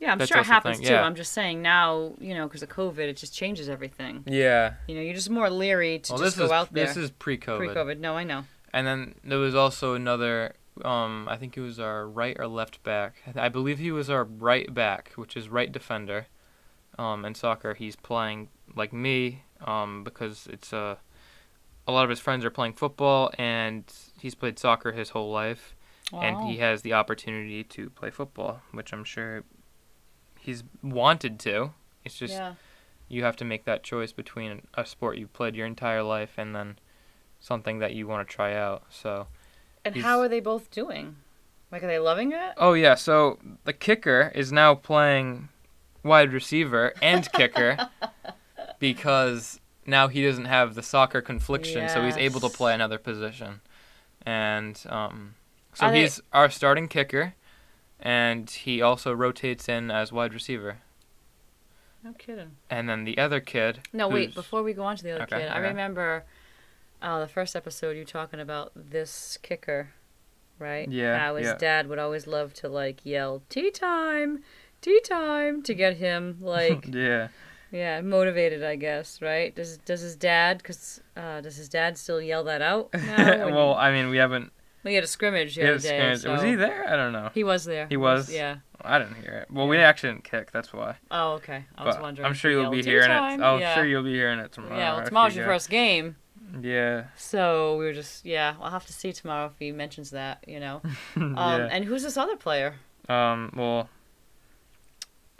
Yeah, 0.00 0.12
I'm 0.12 0.18
That's 0.18 0.28
sure 0.28 0.38
it 0.38 0.40
also 0.40 0.52
happens 0.52 0.78
thing, 0.78 0.86
too. 0.86 0.92
yeah. 0.92 1.02
I'm 1.02 1.14
just 1.14 1.32
saying 1.32 1.62
now, 1.62 2.12
you 2.20 2.34
know, 2.34 2.46
because 2.46 2.62
of 2.62 2.68
COVID, 2.68 2.98
it 2.98 3.16
just 3.16 3.34
changes 3.34 3.68
everything. 3.68 4.22
yeah. 4.26 4.74
You 4.86 4.94
know, 4.94 5.00
you're 5.02 5.14
just 5.14 5.30
more 5.30 5.50
leery 5.50 5.98
to 6.00 6.12
Well, 6.12 6.22
just 6.22 6.36
this 6.36 6.44
is 6.44 6.50
go 6.50 6.54
out 6.54 6.72
there. 6.72 6.86
this 6.86 6.96
is 6.96 7.10
pre-COVID. 7.10 7.58
pre-COVID. 7.58 7.98
No, 7.98 8.16
I 8.16 8.24
know. 8.24 8.44
And 8.72 8.86
then 8.86 9.14
there 9.24 9.38
was 9.38 9.54
also 9.54 9.94
another. 9.94 10.54
Um, 10.84 11.26
I 11.28 11.36
think 11.36 11.54
he 11.56 11.60
was 11.60 11.80
our 11.80 12.06
right 12.06 12.36
or 12.38 12.46
left 12.46 12.82
back. 12.84 13.14
I 13.34 13.48
believe 13.48 13.78
he 13.80 13.90
was 13.90 14.08
our 14.08 14.22
right 14.22 14.72
back, 14.72 15.12
which 15.16 15.36
is 15.36 15.48
right 15.48 15.72
defender. 15.72 16.26
Um, 16.96 17.24
in 17.24 17.34
soccer, 17.34 17.74
he's 17.74 17.96
playing 17.96 18.48
like 18.76 18.92
me. 18.92 19.42
Um, 19.66 20.04
because 20.04 20.46
it's 20.52 20.72
uh, 20.72 20.96
a 21.88 21.92
lot 21.92 22.04
of 22.04 22.10
his 22.10 22.20
friends 22.20 22.44
are 22.44 22.50
playing 22.50 22.74
football, 22.74 23.30
and 23.38 23.82
he's 24.20 24.34
played 24.34 24.58
soccer 24.58 24.92
his 24.92 25.10
whole 25.10 25.32
life, 25.32 25.74
and 26.12 26.48
he 26.48 26.58
has 26.58 26.82
the 26.82 26.92
opportunity 26.92 27.64
to 27.64 27.88
play 27.90 28.10
football, 28.10 28.60
which 28.72 28.92
I'm 28.92 29.04
sure 29.04 29.42
he's 30.38 30.62
wanted 30.82 31.40
to. 31.40 31.70
It's 32.04 32.16
just 32.16 32.34
yeah. 32.34 32.54
you 33.08 33.24
have 33.24 33.36
to 33.36 33.44
make 33.44 33.64
that 33.64 33.82
choice 33.82 34.12
between 34.12 34.62
a 34.74 34.84
sport 34.84 35.16
you've 35.16 35.32
played 35.32 35.56
your 35.56 35.66
entire 35.66 36.02
life 36.02 36.34
and 36.36 36.54
then 36.54 36.78
something 37.40 37.78
that 37.78 37.94
you 37.94 38.06
want 38.06 38.28
to 38.28 38.32
try 38.32 38.54
out. 38.54 38.84
So, 38.90 39.26
And 39.84 39.96
how 39.96 40.20
are 40.20 40.28
they 40.28 40.40
both 40.40 40.70
doing? 40.70 41.16
Like, 41.72 41.82
are 41.82 41.86
they 41.86 41.98
loving 41.98 42.32
it? 42.32 42.52
oh 42.58 42.74
yeah, 42.74 42.96
so 42.96 43.38
the 43.64 43.72
kicker 43.72 44.30
is 44.34 44.52
now 44.52 44.74
playing 44.74 45.48
wide 46.02 46.32
receiver 46.34 46.92
and 47.00 47.30
kicker 47.32 47.88
because 48.78 49.60
now 49.88 50.06
he 50.08 50.22
doesn't 50.22 50.44
have 50.44 50.74
the 50.74 50.82
soccer 50.82 51.20
confliction, 51.20 51.88
so 51.88 52.04
he's 52.04 52.16
able 52.16 52.40
to 52.40 52.48
play 52.48 52.74
another 52.74 52.98
position. 52.98 53.60
And 54.24 54.80
um, 54.88 55.34
so 55.74 55.86
Are 55.86 55.92
they- 55.92 56.02
he's 56.02 56.20
our 56.32 56.50
starting 56.50 56.86
kicker, 56.88 57.34
and 57.98 58.48
he 58.50 58.80
also 58.82 59.12
rotates 59.12 59.68
in 59.68 59.90
as 59.90 60.12
wide 60.12 60.34
receiver. 60.34 60.78
No 62.04 62.12
kidding. 62.12 62.52
And 62.70 62.88
then 62.88 63.04
the 63.04 63.18
other 63.18 63.40
kid. 63.40 63.80
No, 63.92 64.08
wait. 64.08 64.34
Before 64.34 64.62
we 64.62 64.72
go 64.72 64.84
on 64.84 64.96
to 64.96 65.02
the 65.02 65.12
other 65.12 65.24
Okay, 65.24 65.40
kid, 65.40 65.48
I 65.48 65.58
remember 65.58 66.24
uh, 67.02 67.18
the 67.20 67.26
first 67.26 67.56
episode 67.56 67.96
you 67.96 68.04
talking 68.04 68.38
about 68.38 68.70
this 68.76 69.36
kicker, 69.42 69.90
right? 70.60 70.88
Yeah, 70.88 71.18
How 71.18 71.36
his 71.36 71.46
yeah. 71.48 71.56
dad 71.56 71.88
would 71.88 71.98
always 71.98 72.26
love 72.28 72.54
to 72.54 72.68
like 72.68 73.04
yell 73.04 73.42
"tea 73.48 73.70
time, 73.72 74.44
tea 74.80 75.00
time" 75.00 75.60
to 75.64 75.74
get 75.74 75.96
him 75.96 76.38
like 76.40 76.86
yeah. 76.94 77.28
Yeah 77.72 78.00
motivated. 78.00 78.62
I 78.64 78.76
guess 78.76 79.20
right. 79.22 79.54
Does 79.54 79.78
does 79.78 80.00
his 80.00 80.16
dad? 80.16 80.62
Cause 80.64 81.00
uh, 81.16 81.40
does 81.40 81.56
his 81.56 81.68
dad 81.68 81.98
still 81.98 82.20
yell 82.20 82.44
that 82.44 82.62
out? 82.62 82.90
now 82.94 83.50
well, 83.54 83.74
I 83.74 83.92
mean, 83.92 84.08
we 84.08 84.16
haven't. 84.16 84.52
we 84.84 84.94
had 84.94 85.04
a 85.04 85.08
scrimmage 85.08 85.54
the 85.56 85.62
we 85.62 85.68
other 85.68 85.78
day. 85.78 86.14
scrimmage. 86.16 86.24
Was 86.24 86.42
he 86.42 86.54
there? 86.54 86.88
I 86.88 86.96
don't 86.96 87.12
know. 87.12 87.30
He 87.34 87.44
was 87.44 87.64
there. 87.64 87.86
He 87.88 87.96
was? 87.96 88.30
Yeah. 88.32 88.58
I 88.80 88.98
didn't 88.98 89.16
hear 89.16 89.32
it. 89.32 89.50
Well, 89.50 89.66
we 89.66 89.76
actually 89.78 90.12
didn't 90.12 90.24
kick. 90.24 90.52
That's 90.52 90.72
why. 90.72 90.96
Oh, 91.10 91.32
okay. 91.32 91.64
I 91.76 91.84
was 91.84 91.96
But 91.96 92.02
wondering. 92.02 92.26
I'm 92.26 92.34
sure 92.34 92.50
you'll 92.50 92.70
be 92.70 92.82
"Tea 92.82 92.90
hearing 92.90 93.08
time." 93.08 93.40
it. 93.40 93.44
I'm 93.44 93.60
yeah. 93.60 93.74
sure 93.74 93.84
you'll 93.84 94.04
be 94.04 94.14
hearing 94.14 94.38
it 94.38 94.52
tomorrow. 94.52 94.76
Yeah, 94.76 94.92
well, 94.92 95.00
if 95.00 95.08
tomorrow's 95.08 95.34
you 95.34 95.40
your 95.40 95.46
go. 95.48 95.54
first 95.54 95.68
game. 95.68 96.16
Yeah. 96.62 97.04
So 97.16 97.76
we 97.76 97.84
were 97.84 97.92
just 97.92 98.24
yeah. 98.24 98.54
I'll 98.60 98.70
have 98.70 98.86
to 98.86 98.92
see 98.92 99.12
tomorrow 99.12 99.46
if 99.46 99.58
he 99.58 99.72
mentions 99.72 100.10
that. 100.10 100.44
You 100.46 100.60
know. 100.60 100.80
Um, 101.16 101.34
yeah. 101.36 101.68
And 101.70 101.84
who's 101.84 102.04
this 102.04 102.16
other 102.16 102.36
player? 102.36 102.76
Um. 103.08 103.52
Well, 103.56 103.88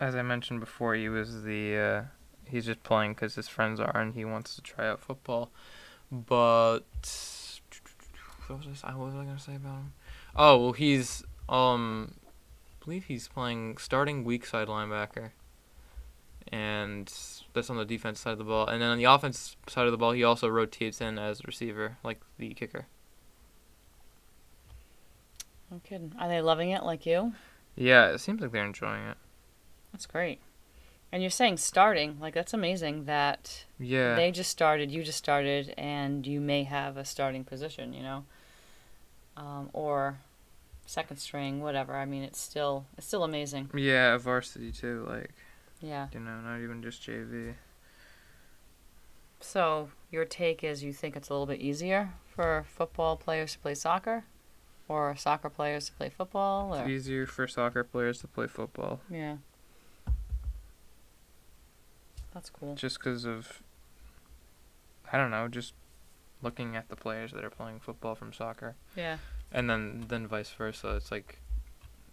as 0.01 0.17
I 0.17 0.23
mentioned 0.23 0.61
before, 0.61 0.95
he 0.97 1.09
was 1.09 1.45
the. 1.45 1.77
Uh, 1.77 2.03
he's 2.49 2.67
just 2.67 2.83
playing 2.83 3.13
because 3.15 3.35
his 3.35 3.49
friends 3.49 3.81
are, 3.81 3.97
and 3.97 4.15
he 4.15 4.25
wants 4.25 4.55
to 4.57 4.63
try 4.63 4.89
out 4.89 5.01
football. 5.01 5.51
But 6.11 6.81
what 8.47 8.67
was 8.67 8.83
I? 8.85 8.95
What 8.95 9.07
was 9.07 9.15
I 9.15 9.25
gonna 9.25 9.39
say 9.39 9.57
about 9.57 9.77
him? 9.77 9.93
Oh 10.35 10.57
well, 10.59 10.73
he's 10.73 11.23
um, 11.49 12.15
I 12.71 12.85
believe 12.85 13.05
he's 13.05 13.29
playing 13.29 13.77
starting 13.79 14.25
weak 14.25 14.47
side 14.47 14.69
linebacker. 14.69 15.31
and 16.51 17.13
that's 17.53 17.69
on 17.69 17.77
the 17.77 17.85
defense 17.85 18.21
side 18.21 18.33
of 18.33 18.39
the 18.39 18.45
ball. 18.45 18.67
And 18.67 18.81
then 18.81 18.91
on 18.91 18.99
the 18.99 19.05
offense 19.05 19.57
side 19.67 19.87
of 19.87 19.93
the 19.93 19.99
ball, 19.99 20.13
he 20.13 20.25
also 20.25 20.49
rotates 20.49 21.01
in 21.01 21.19
as 21.19 21.45
receiver, 21.45 21.99
like 22.03 22.21
the 22.39 22.55
kicker. 22.55 22.87
No 25.71 25.81
kidding. 25.85 26.15
Are 26.19 26.29
they 26.29 26.41
loving 26.41 26.71
it 26.71 26.83
like 26.85 27.05
you? 27.05 27.35
Yeah, 27.77 28.09
it 28.09 28.19
seems 28.21 28.41
like 28.41 28.53
they're 28.53 28.65
enjoying 28.65 29.05
it. 29.07 29.17
That's 29.93 30.07
great. 30.07 30.41
And 31.11 31.23
you're 31.23 31.31
saying 31.31 31.57
starting, 31.57 32.19
like 32.21 32.35
that's 32.35 32.53
amazing 32.53 33.07
that 33.07 33.65
Yeah. 33.79 34.15
they 34.15 34.31
just 34.31 34.51
started, 34.51 34.91
you 34.91 35.03
just 35.03 35.17
started, 35.19 35.73
and 35.79 36.27
you 36.27 36.41
may 36.41 36.65
have 36.65 36.97
a 36.99 37.05
starting 37.05 37.45
position, 37.45 37.95
you 37.95 38.03
know, 38.03 38.25
um, 39.37 39.71
or 39.73 40.19
second 40.85 41.17
string, 41.17 41.61
whatever. 41.63 41.97
I 41.97 42.05
mean, 42.05 42.23
it's 42.23 42.41
still 42.41 42.87
it's 42.99 43.07
still 43.07 43.25
amazing. 43.25 43.71
yeah, 43.75 44.17
varsity 44.19 44.71
too, 44.71 45.07
like, 45.09 45.31
Yeah. 45.81 46.09
you 46.13 46.21
know, 46.21 46.41
not 46.41 46.61
even 46.61 46.83
just 46.83 47.03
JV. 47.03 47.55
So 49.41 49.91
your 50.11 50.25
take 50.25 50.65
is 50.65 50.83
you 50.83 50.93
think 50.93 51.17
it's 51.17 51.29
a 51.29 51.33
little 51.33 51.47
bit 51.47 51.61
easier 51.61 52.15
for 52.27 52.65
football 52.69 53.17
players 53.17 53.53
to 53.53 53.59
play 53.61 53.75
soccer, 53.75 54.25
or 54.89 55.15
soccer 55.17 55.51
players 55.51 55.87
to 55.87 55.93
play 55.93 56.09
football, 56.09 56.75
It's 56.75 56.89
easier 56.89 57.27
for 57.27 57.47
soccer 57.47 57.85
players 57.85 58.21
to 58.21 58.27
play 58.27 58.47
football 58.47 59.01
yeah. 59.11 59.37
That's 62.39 62.51
cool. 62.51 62.75
just 62.77 62.99
because 62.99 63.25
of, 63.25 63.61
I 65.13 65.17
don't 65.19 65.31
know, 65.31 65.49
just 65.49 65.75
looking 66.43 66.77
at 66.77 66.89
the 66.89 66.97
players 66.97 67.33
that 67.33 67.45
are 67.45 67.51
playing 67.51 67.81
football 67.81 68.15
from 68.15 68.33
soccer. 68.33 68.77
Yeah. 68.97 69.17
And 69.51 69.69
then, 69.69 70.05
then 70.09 70.27
vice 70.27 70.51
versa. 70.51 70.95
It's 70.97 71.11
like, 71.11 71.41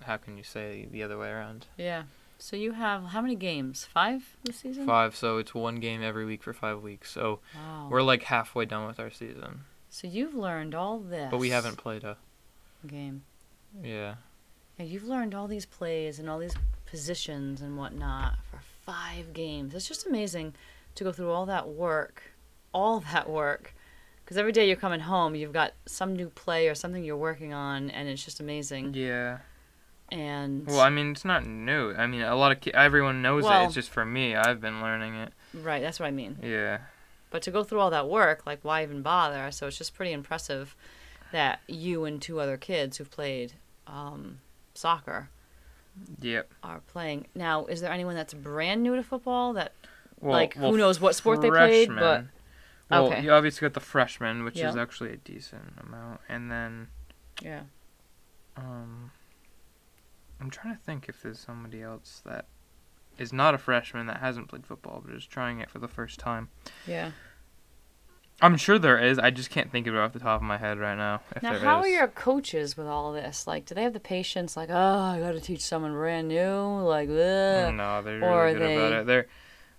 how 0.01 0.17
can 0.17 0.37
you 0.37 0.43
say 0.43 0.87
the 0.89 1.03
other 1.03 1.17
way 1.17 1.29
around? 1.29 1.67
Yeah. 1.77 2.03
So 2.39 2.55
you 2.55 2.71
have 2.73 3.03
how 3.05 3.21
many 3.21 3.35
games? 3.35 3.85
Five 3.93 4.35
this 4.43 4.57
season? 4.57 4.85
Five, 4.85 5.15
so 5.15 5.37
it's 5.37 5.53
one 5.53 5.75
game 5.75 6.01
every 6.03 6.25
week 6.25 6.43
for 6.43 6.53
five 6.53 6.81
weeks. 6.81 7.11
So 7.11 7.39
Wow. 7.55 7.87
we're 7.89 8.01
like 8.01 8.23
halfway 8.23 8.65
done 8.65 8.87
with 8.87 8.99
our 8.99 9.09
season, 9.11 9.61
so 9.89 10.07
you've 10.07 10.35
learned 10.35 10.75
all 10.75 10.99
this. 10.99 11.29
but 11.31 11.37
we 11.37 11.51
haven't 11.51 11.77
played 11.77 12.03
a. 12.03 12.17
game. 12.85 13.23
Yeah. 13.81 14.15
Yeah, 14.77 14.85
you've 14.85 15.05
learned 15.05 15.33
all 15.33 15.47
these 15.47 15.65
plays 15.65 16.19
and 16.19 16.29
all 16.29 16.37
these 16.39 16.55
positions 16.85 17.61
and 17.61 17.77
whatnot 17.77 18.33
for 18.51 18.59
five 18.85 19.33
games. 19.33 19.73
It's 19.73 19.87
just 19.87 20.05
amazing 20.05 20.53
to 20.95 21.03
go 21.03 21.11
through 21.11 21.31
all 21.31 21.45
that 21.47 21.67
work, 21.67 22.23
all 22.73 22.99
that 23.11 23.29
work. 23.29 23.73
Because 24.23 24.37
every 24.37 24.51
day 24.51 24.67
you're 24.67 24.75
coming 24.75 25.01
home, 25.01 25.35
you've 25.35 25.53
got 25.53 25.73
some 25.85 26.15
new 26.15 26.29
play 26.29 26.67
or 26.67 26.73
something 26.75 27.03
you're 27.03 27.15
working 27.17 27.53
on, 27.53 27.91
and 27.91 28.09
it's 28.09 28.23
just 28.25 28.39
amazing. 28.39 28.93
Yeah. 28.95 29.39
And 30.11 30.65
Well, 30.67 30.79
I 30.81 30.89
mean, 30.89 31.11
it's 31.11 31.25
not 31.25 31.45
new. 31.45 31.93
I 31.93 32.07
mean, 32.07 32.21
a 32.21 32.35
lot 32.35 32.51
of 32.51 32.61
ki- 32.61 32.73
everyone 32.73 33.21
knows 33.21 33.45
it. 33.45 33.51
It's 33.65 33.73
just 33.73 33.89
for 33.89 34.05
me. 34.05 34.35
I've 34.35 34.61
been 34.61 34.81
learning 34.81 35.15
it. 35.15 35.33
right, 35.53 35.81
that's 35.81 35.99
what 35.99 36.07
I 36.07 36.11
mean. 36.11 36.37
Yeah. 36.41 36.79
But 37.31 37.41
to 37.43 37.51
go 37.51 37.63
through 37.63 37.79
all 37.79 37.89
that 37.89 38.07
work, 38.07 38.45
like, 38.45 38.59
why 38.63 38.83
even 38.83 39.01
bother? 39.01 39.51
So 39.51 39.67
it's 39.67 39.77
just 39.77 39.93
pretty 39.93 40.11
impressive 40.11 40.75
that 41.31 41.59
you 41.67 42.05
and 42.05 42.21
two 42.21 42.39
other 42.39 42.55
kids 42.57 42.97
who've 42.97 43.09
played 43.11 43.53
um, 43.87 44.39
soccer 44.73 45.29
Yep. 46.21 46.53
are 46.63 46.81
playing. 46.87 47.27
Now, 47.35 47.65
is 47.65 47.81
there 47.81 47.91
anyone 47.91 48.15
that's 48.15 48.33
brand 48.33 48.83
new 48.83 48.95
to 48.95 49.03
football 49.03 49.53
that 49.53 49.73
Well, 50.19 50.33
like 50.33 50.55
well, 50.57 50.71
who 50.71 50.77
knows 50.77 50.99
what 50.99 51.15
sport 51.15 51.41
they 51.41 51.49
played, 51.49 51.89
but 51.89 52.25
well, 52.89 53.07
Okay. 53.07 53.23
you 53.23 53.31
obviously 53.31 53.65
got 53.65 53.73
the 53.73 53.79
freshmen, 53.79 54.43
which 54.43 54.59
is 54.59 54.75
actually 54.75 55.11
a 55.11 55.17
decent 55.17 55.73
amount, 55.81 56.21
and 56.29 56.51
then 56.51 56.87
yeah. 57.41 57.61
um, 58.57 59.11
I'm 60.39 60.49
trying 60.49 60.75
to 60.75 60.81
think 60.81 61.07
if 61.09 61.21
there's 61.21 61.39
somebody 61.39 61.81
else 61.81 62.21
that 62.25 62.45
is 63.17 63.31
not 63.31 63.53
a 63.53 63.57
freshman 63.57 64.07
that 64.07 64.17
hasn't 64.17 64.47
played 64.49 64.65
football 64.65 65.01
but 65.05 65.15
is 65.15 65.25
trying 65.25 65.59
it 65.59 65.69
for 65.69 65.79
the 65.79 65.87
first 65.87 66.19
time. 66.19 66.49
Yeah. 66.85 67.11
I'm 68.41 68.57
sure 68.57 68.77
there 68.77 68.97
is. 68.99 69.17
I 69.17 69.29
just 69.31 69.49
can't 69.49 69.71
think 69.71 69.87
of 69.87 69.95
it 69.95 69.97
off 69.97 70.11
the 70.13 70.19
top 70.19 70.41
of 70.41 70.45
my 70.47 70.57
head 70.57 70.77
right 70.77 70.97
now. 70.97 71.21
Now, 71.41 71.57
how 71.57 71.77
are 71.79 71.87
your 71.87 72.07
coaches 72.09 72.75
with 72.75 72.85
all 72.87 73.13
this? 73.13 73.47
Like, 73.47 73.65
do 73.65 73.73
they 73.75 73.83
have 73.83 73.93
the 73.93 73.99
patience? 73.99 74.57
Like, 74.57 74.69
oh, 74.69 74.75
I 74.99 75.19
got 75.19 75.31
to 75.31 75.39
teach 75.39 75.61
someone 75.61 75.93
brand 75.93 76.27
new. 76.27 76.81
Like, 76.81 77.07
ugh. 77.09 77.73
No, 77.73 78.01
they're 78.03 78.23
Or 78.23 78.45
really 78.45 78.53
good 78.59 78.71
about 78.77 78.89
they- 78.89 78.97
it. 78.97 79.05
They're 79.05 79.27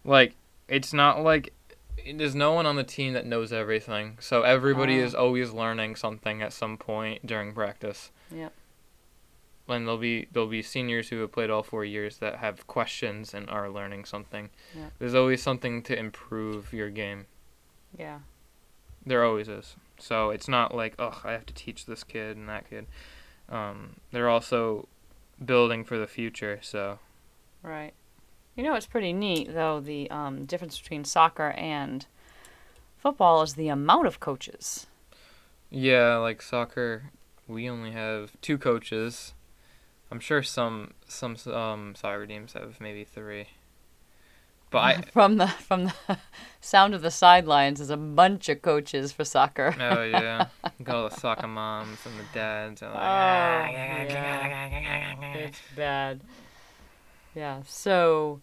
like, 0.04 0.34
it's 0.68 0.92
not 0.94 1.20
like 1.22 1.52
there's 2.14 2.34
no 2.34 2.52
one 2.52 2.64
on 2.66 2.76
the 2.76 2.84
team 2.84 3.12
that 3.12 3.26
knows 3.26 3.52
everything. 3.52 4.16
So 4.20 4.42
everybody 4.42 5.00
Oh. 5.00 5.04
is 5.04 5.14
always 5.14 5.50
learning 5.52 5.96
something 5.96 6.40
at 6.40 6.52
some 6.52 6.78
point 6.78 7.26
during 7.26 7.52
practice. 7.52 8.10
Yep. 8.34 8.52
And 9.68 9.86
there'll 9.86 9.98
be 9.98 10.28
there'll 10.32 10.48
be 10.48 10.62
seniors 10.62 11.08
who 11.08 11.20
have 11.20 11.32
played 11.32 11.50
all 11.50 11.62
four 11.64 11.84
years 11.84 12.18
that 12.18 12.36
have 12.36 12.66
questions 12.68 13.34
and 13.34 13.50
are 13.50 13.68
learning 13.68 14.04
something. 14.04 14.50
Yep. 14.76 14.92
There's 14.98 15.14
always 15.14 15.42
something 15.42 15.82
to 15.82 15.98
improve 15.98 16.72
your 16.72 16.88
game. 16.90 17.26
yeah. 17.98 18.20
There 19.06 19.24
always 19.24 19.48
is. 19.48 19.76
So 19.98 20.30
it's 20.30 20.48
not 20.48 20.74
like, 20.74 20.94
oh, 20.98 21.20
I 21.24 21.32
have 21.32 21.46
to 21.46 21.54
teach 21.54 21.86
this 21.86 22.04
kid 22.04 22.36
and 22.36 22.48
that 22.48 22.68
kid. 22.68 22.86
Um, 23.48 23.96
they're 24.10 24.28
also 24.28 24.88
building 25.42 25.84
for 25.84 25.96
the 25.98 26.06
future. 26.06 26.58
So 26.60 26.98
Right. 27.62 27.94
You 28.54 28.62
know, 28.62 28.74
it's 28.74 28.86
pretty 28.86 29.12
neat 29.12 29.52
though. 29.52 29.80
The 29.80 30.10
um, 30.10 30.44
difference 30.44 30.80
between 30.80 31.04
soccer 31.04 31.50
and 31.50 32.06
football 32.96 33.42
is 33.42 33.54
the 33.54 33.68
amount 33.68 34.06
of 34.06 34.20
coaches. 34.20 34.86
Yeah, 35.70 36.16
like 36.16 36.40
soccer, 36.40 37.10
we 37.46 37.68
only 37.68 37.92
have 37.92 38.32
two 38.40 38.56
coaches. 38.56 39.34
I'm 40.10 40.20
sure 40.20 40.42
some 40.42 40.94
some 41.06 41.36
um 41.52 41.94
soccer 41.96 42.26
teams 42.26 42.52
have 42.54 42.80
maybe 42.80 43.04
three. 43.04 43.48
But 44.70 44.78
I 44.78 45.00
from 45.12 45.36
the 45.36 45.46
from 45.46 45.84
the 45.84 46.18
sound 46.60 46.94
of 46.94 47.02
the 47.02 47.10
sidelines 47.10 47.80
is 47.80 47.90
a 47.90 47.96
bunch 47.96 48.48
of 48.48 48.62
coaches 48.62 49.12
for 49.12 49.24
soccer. 49.24 49.74
oh 49.80 50.02
yeah, 50.02 50.46
got 50.82 50.96
all 50.96 51.08
the 51.08 51.16
soccer 51.16 51.46
moms 51.46 51.98
and 52.04 52.18
the 52.18 52.24
dads 52.34 52.82
and 52.82 52.92
like 52.92 53.02
Oh, 54.12 55.38
It's 55.38 55.60
bad. 55.76 56.20
Yeah. 57.34 57.60
So 57.66 58.40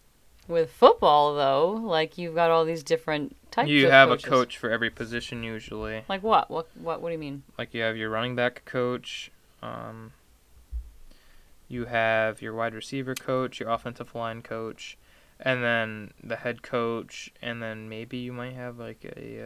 with 0.48 0.70
football 0.70 1.34
though, 1.34 1.70
like 1.72 2.16
you've 2.18 2.34
got 2.34 2.50
all 2.50 2.64
these 2.64 2.82
different 2.82 3.36
types 3.50 3.68
you 3.68 3.86
of 3.86 3.92
have 3.92 4.08
coaches. 4.10 4.24
a 4.24 4.28
coach 4.30 4.58
for 4.58 4.70
every 4.70 4.90
position 4.90 5.42
usually. 5.42 6.04
Like 6.08 6.22
what? 6.22 6.50
What 6.50 6.68
what 6.76 7.00
what 7.02 7.08
do 7.08 7.12
you 7.12 7.18
mean? 7.18 7.42
Like 7.58 7.74
you 7.74 7.82
have 7.82 7.96
your 7.96 8.10
running 8.10 8.34
back 8.34 8.64
coach, 8.64 9.30
um 9.62 10.12
you 11.68 11.86
have 11.86 12.40
your 12.42 12.54
wide 12.54 12.74
receiver 12.74 13.14
coach, 13.14 13.58
your 13.60 13.70
offensive 13.70 14.14
line 14.14 14.42
coach, 14.42 14.96
and 15.44 15.62
then 15.62 16.12
the 16.22 16.36
head 16.36 16.62
coach, 16.62 17.30
and 17.42 17.62
then 17.62 17.88
maybe 17.88 18.16
you 18.16 18.32
might 18.32 18.54
have 18.54 18.78
like 18.78 19.04
a 19.16 19.42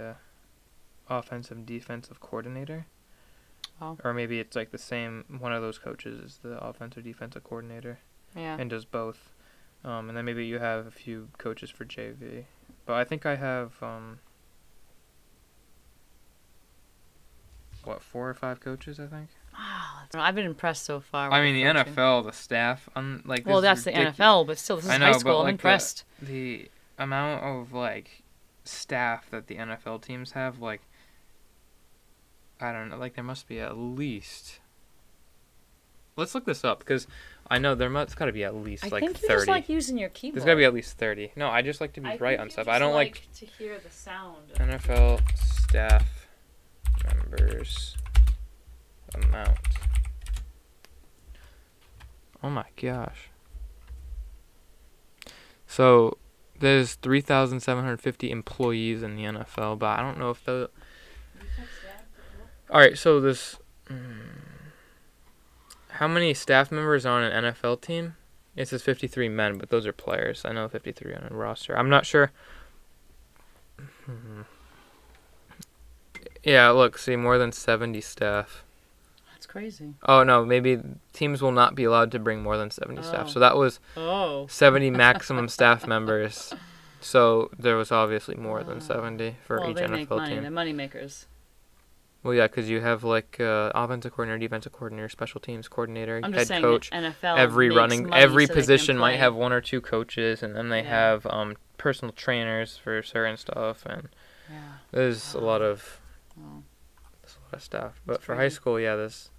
uh, 1.10 1.14
offensive 1.18 1.66
defensive 1.66 2.20
coordinator. 2.20 2.86
Oh. 3.80 3.96
Or 4.02 4.14
maybe 4.14 4.40
it's 4.40 4.56
like 4.56 4.70
the 4.70 4.78
same 4.78 5.24
one 5.38 5.52
of 5.52 5.62
those 5.62 5.78
coaches 5.78 6.20
is 6.20 6.38
the 6.42 6.58
offensive 6.64 7.04
defensive 7.04 7.44
coordinator 7.44 7.98
Yeah. 8.34 8.56
and 8.58 8.70
does 8.70 8.84
both. 8.84 9.34
Um, 9.84 10.08
and 10.08 10.16
then 10.16 10.24
maybe 10.24 10.44
you 10.46 10.58
have 10.58 10.86
a 10.86 10.90
few 10.90 11.28
coaches 11.38 11.70
for 11.70 11.84
JV. 11.84 12.44
But 12.86 12.94
I 12.94 13.04
think 13.04 13.26
I 13.26 13.36
have 13.36 13.80
um 13.82 14.18
what, 17.84 18.02
four 18.02 18.28
or 18.28 18.34
five 18.34 18.60
coaches 18.60 18.98
I 18.98 19.06
think? 19.06 19.28
Wow, 19.58 20.04
I've 20.14 20.34
been 20.34 20.46
impressed 20.46 20.84
so 20.84 21.00
far. 21.00 21.30
I 21.32 21.42
mean 21.42 21.54
the 21.54 21.72
coaching. 21.72 21.94
NFL, 21.94 22.24
the 22.24 22.32
staff 22.32 22.88
on 22.94 23.22
like 23.24 23.46
Well, 23.46 23.60
that's 23.60 23.80
is 23.80 23.84
the 23.84 23.92
NFL, 23.92 24.46
but 24.46 24.58
still, 24.58 24.76
this 24.76 24.86
is 24.86 24.90
I 24.90 24.98
high 24.98 25.06
know, 25.06 25.12
but 25.12 25.20
school. 25.20 25.38
I'm 25.38 25.44
like 25.44 25.52
impressed. 25.52 26.04
the 26.22 26.70
amount 26.98 27.44
of 27.44 27.72
like 27.72 28.22
staff 28.64 29.30
that 29.30 29.46
the 29.46 29.56
NFL 29.56 30.02
teams 30.02 30.32
have, 30.32 30.60
like 30.60 30.82
I 32.60 32.72
don't 32.72 32.88
know, 32.90 32.96
like 32.96 33.14
there 33.14 33.24
must 33.24 33.48
be 33.48 33.60
at 33.60 33.76
least. 33.76 34.60
Let's 36.16 36.34
look 36.34 36.46
this 36.46 36.64
up 36.64 36.80
because 36.80 37.06
I 37.48 37.58
know 37.58 37.76
there 37.76 37.88
must 37.88 38.16
got 38.16 38.24
to 38.26 38.32
be 38.32 38.42
at 38.42 38.54
least 38.54 38.84
I 38.84 38.88
like 38.88 39.04
think 39.04 39.22
you 39.22 39.28
thirty. 39.28 39.38
just 39.40 39.48
like 39.48 39.68
using 39.68 39.96
your 39.96 40.08
keyboard. 40.08 40.36
There's 40.36 40.44
got 40.44 40.52
to 40.52 40.56
be 40.56 40.64
at 40.64 40.74
least 40.74 40.98
thirty. 40.98 41.30
No, 41.36 41.48
I 41.48 41.62
just 41.62 41.80
like 41.80 41.92
to 41.92 42.00
be 42.00 42.08
I 42.08 42.16
right 42.16 42.40
on 42.40 42.50
stuff. 42.50 42.66
I 42.66 42.78
don't 42.80 42.92
like, 42.92 43.28
to 43.36 43.46
hear 43.46 43.78
the 43.78 43.90
sound. 43.90 44.48
NFL 44.56 45.20
staff 45.36 46.26
members 47.04 47.96
amount. 49.14 49.58
Oh 52.42 52.50
my 52.50 52.66
gosh. 52.80 53.30
So 55.66 56.18
there's 56.58 56.94
3,750 56.94 58.30
employees 58.30 59.02
in 59.02 59.16
the 59.16 59.24
NFL, 59.24 59.78
but 59.78 59.98
I 59.98 60.02
don't 60.02 60.18
know 60.18 60.30
if 60.30 60.44
the. 60.44 60.70
All 62.70 62.80
right, 62.80 62.98
so 62.98 63.20
this. 63.20 63.58
mm, 63.86 64.18
how 65.88 66.06
many 66.06 66.34
staff 66.34 66.70
members 66.70 67.04
are 67.06 67.20
on 67.20 67.24
an 67.24 67.44
NFL 67.44 67.80
team? 67.80 68.14
It 68.54 68.68
says 68.68 68.82
53 68.82 69.28
men, 69.28 69.58
but 69.58 69.70
those 69.70 69.86
are 69.86 69.92
players. 69.92 70.42
I 70.44 70.52
know 70.52 70.68
53 70.68 71.14
on 71.14 71.28
a 71.30 71.34
roster. 71.34 71.78
I'm 71.78 71.88
not 71.88 72.06
sure. 72.06 72.32
Hmm. 74.04 74.42
Yeah, 76.42 76.70
look, 76.70 76.98
see, 76.98 77.16
more 77.16 77.38
than 77.38 77.52
70 77.52 78.00
staff. 78.00 78.64
Crazy. 79.48 79.94
Oh 80.06 80.22
no, 80.22 80.44
maybe 80.44 80.78
teams 81.12 81.42
will 81.42 81.52
not 81.52 81.74
be 81.74 81.82
allowed 81.84 82.12
to 82.12 82.18
bring 82.18 82.42
more 82.42 82.56
than 82.56 82.70
70 82.70 83.00
Oh. 83.00 83.02
staff. 83.02 83.28
So 83.30 83.40
that 83.40 83.56
was 83.56 83.80
Oh. 83.96 84.46
70 84.48 84.90
maximum 85.06 85.48
staff 85.48 85.86
members. 85.86 86.52
So 87.00 87.50
there 87.58 87.76
was 87.76 87.90
obviously 87.90 88.36
more 88.36 88.62
than 88.62 88.76
Oh. 88.76 88.80
70 88.80 89.36
for 89.44 89.58
well, 89.60 89.70
each 89.70 89.76
they 89.76 89.82
NFL 89.84 89.90
make 89.90 90.10
money. 90.10 90.34
team. 90.34 90.42
They're 90.42 90.50
money 90.50 90.72
makers. 90.72 91.26
Well, 92.22 92.34
yeah, 92.34 92.46
because 92.48 92.68
you 92.68 92.80
have 92.80 93.04
like 93.04 93.38
uh, 93.40 93.70
offensive 93.74 94.12
coordinator, 94.12 94.38
defensive 94.38 94.72
coordinator, 94.72 95.08
special 95.08 95.40
teams 95.40 95.66
coordinator, 95.68 96.20
I'm 96.22 96.32
head 96.32 96.40
just 96.40 96.48
saying 96.48 96.62
coach. 96.62 96.90
NFL 96.90 97.38
Every 97.38 97.70
running, 97.70 98.12
every 98.12 98.46
so 98.46 98.54
position 98.54 98.98
might 98.98 99.16
have 99.16 99.34
one 99.34 99.52
or 99.52 99.60
two 99.60 99.80
coaches, 99.80 100.42
and 100.42 100.54
then 100.54 100.68
they 100.68 100.82
Yeah. 100.82 100.88
have 100.88 101.26
um, 101.26 101.56
personal 101.78 102.12
trainers 102.12 102.76
for 102.76 103.02
certain 103.04 103.36
stuff, 103.36 103.86
and 103.86 104.08
Yeah. 104.50 104.56
there's 104.90 105.32
a 105.34 105.38
lot 105.40 105.62
of 105.62 106.00
there's 106.36 107.36
a 107.36 107.44
lot 107.46 107.54
of 107.54 107.62
stuff. 107.62 108.00
But 108.04 108.14
That's 108.14 108.24
for 108.24 108.34
high 108.34 108.48
school, 108.48 108.80
yeah, 108.80 108.96
this 108.96 109.30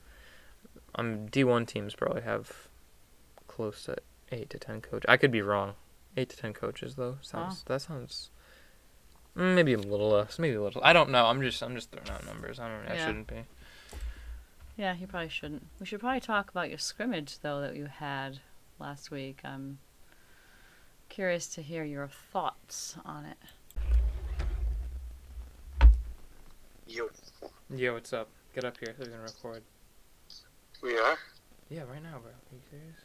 um 0.95 1.27
D1 1.29 1.67
teams 1.67 1.95
probably 1.95 2.21
have 2.21 2.67
close 3.47 3.83
to 3.85 3.97
eight 4.31 4.49
to 4.51 4.59
ten 4.59 4.81
coaches. 4.81 5.05
I 5.07 5.17
could 5.17 5.31
be 5.31 5.41
wrong. 5.41 5.73
Eight 6.17 6.29
to 6.29 6.37
ten 6.37 6.53
coaches 6.53 6.95
though 6.95 7.17
sounds 7.21 7.63
that 7.63 7.81
sounds 7.81 8.29
mm, 9.37 9.55
maybe 9.55 9.73
a 9.73 9.77
little 9.77 10.09
less, 10.09 10.39
maybe 10.39 10.55
a 10.55 10.61
little. 10.63 10.81
I 10.83 10.93
don't 10.93 11.09
know. 11.11 11.25
I'm 11.27 11.41
just 11.41 11.61
I'm 11.61 11.75
just 11.75 11.91
throwing 11.91 12.09
out 12.09 12.25
numbers. 12.25 12.59
I 12.59 12.67
don't. 12.67 12.83
Yeah. 12.85 12.91
I 12.91 12.95
Yeah. 12.95 13.05
shouldn't 13.05 13.27
be. 13.27 13.43
yeah, 14.77 14.95
you 14.99 15.07
probably 15.07 15.29
shouldn't. 15.29 15.65
We 15.79 15.85
should 15.85 15.99
probably 15.99 16.19
talk 16.21 16.49
about 16.49 16.69
your 16.69 16.77
scrimmage 16.79 17.39
though 17.39 17.61
that 17.61 17.75
you 17.75 17.85
had 17.85 18.39
last 18.79 19.11
week. 19.11 19.41
I'm 19.43 19.79
curious 21.09 21.47
to 21.47 21.61
hear 21.61 21.83
your 21.83 22.07
thoughts 22.07 22.95
on 23.05 23.25
it. 23.25 23.37
Yo. 26.87 27.09
Yeah, 27.69 27.91
what's 27.91 28.13
up? 28.13 28.29
Get 28.55 28.65
up 28.65 28.77
here 28.79 28.95
We're 28.97 29.05
gonna 29.05 29.21
record. 29.21 29.61
We 30.81 30.97
are? 30.97 31.17
Yeah, 31.69 31.83
right 31.83 32.01
now, 32.01 32.19
bro. 32.19 32.31
Are 32.31 32.53
you 32.53 32.61
serious? 32.69 32.95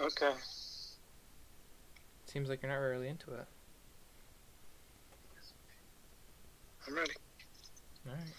Okay. 0.00 0.32
Seems 2.26 2.48
like 2.48 2.62
you're 2.62 2.70
not 2.70 2.78
really 2.78 3.08
into 3.08 3.32
it. 3.32 3.46
I'm 6.86 6.94
ready. 6.96 7.12
All 8.06 8.12
right. 8.14 8.32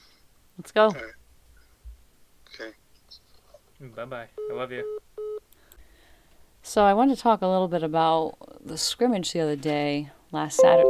Let's 0.57 0.71
go. 0.71 0.93
Okay. 2.53 2.71
Bye 3.95 4.05
bye. 4.05 4.27
I 4.49 4.53
love 4.53 4.71
you. 4.71 4.99
So 6.61 6.83
I 6.83 6.93
wanted 6.93 7.15
to 7.15 7.21
talk 7.21 7.41
a 7.41 7.47
little 7.47 7.67
bit 7.67 7.83
about 7.83 8.37
the 8.65 8.77
scrimmage 8.77 9.31
the 9.33 9.39
other 9.39 9.55
day, 9.55 10.09
last 10.31 10.59
Saturday. 10.59 10.89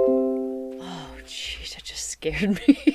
Oh, 0.80 1.10
jeez, 1.26 1.74
that 1.76 1.84
just 1.84 2.10
scared 2.10 2.60
me. 2.68 2.95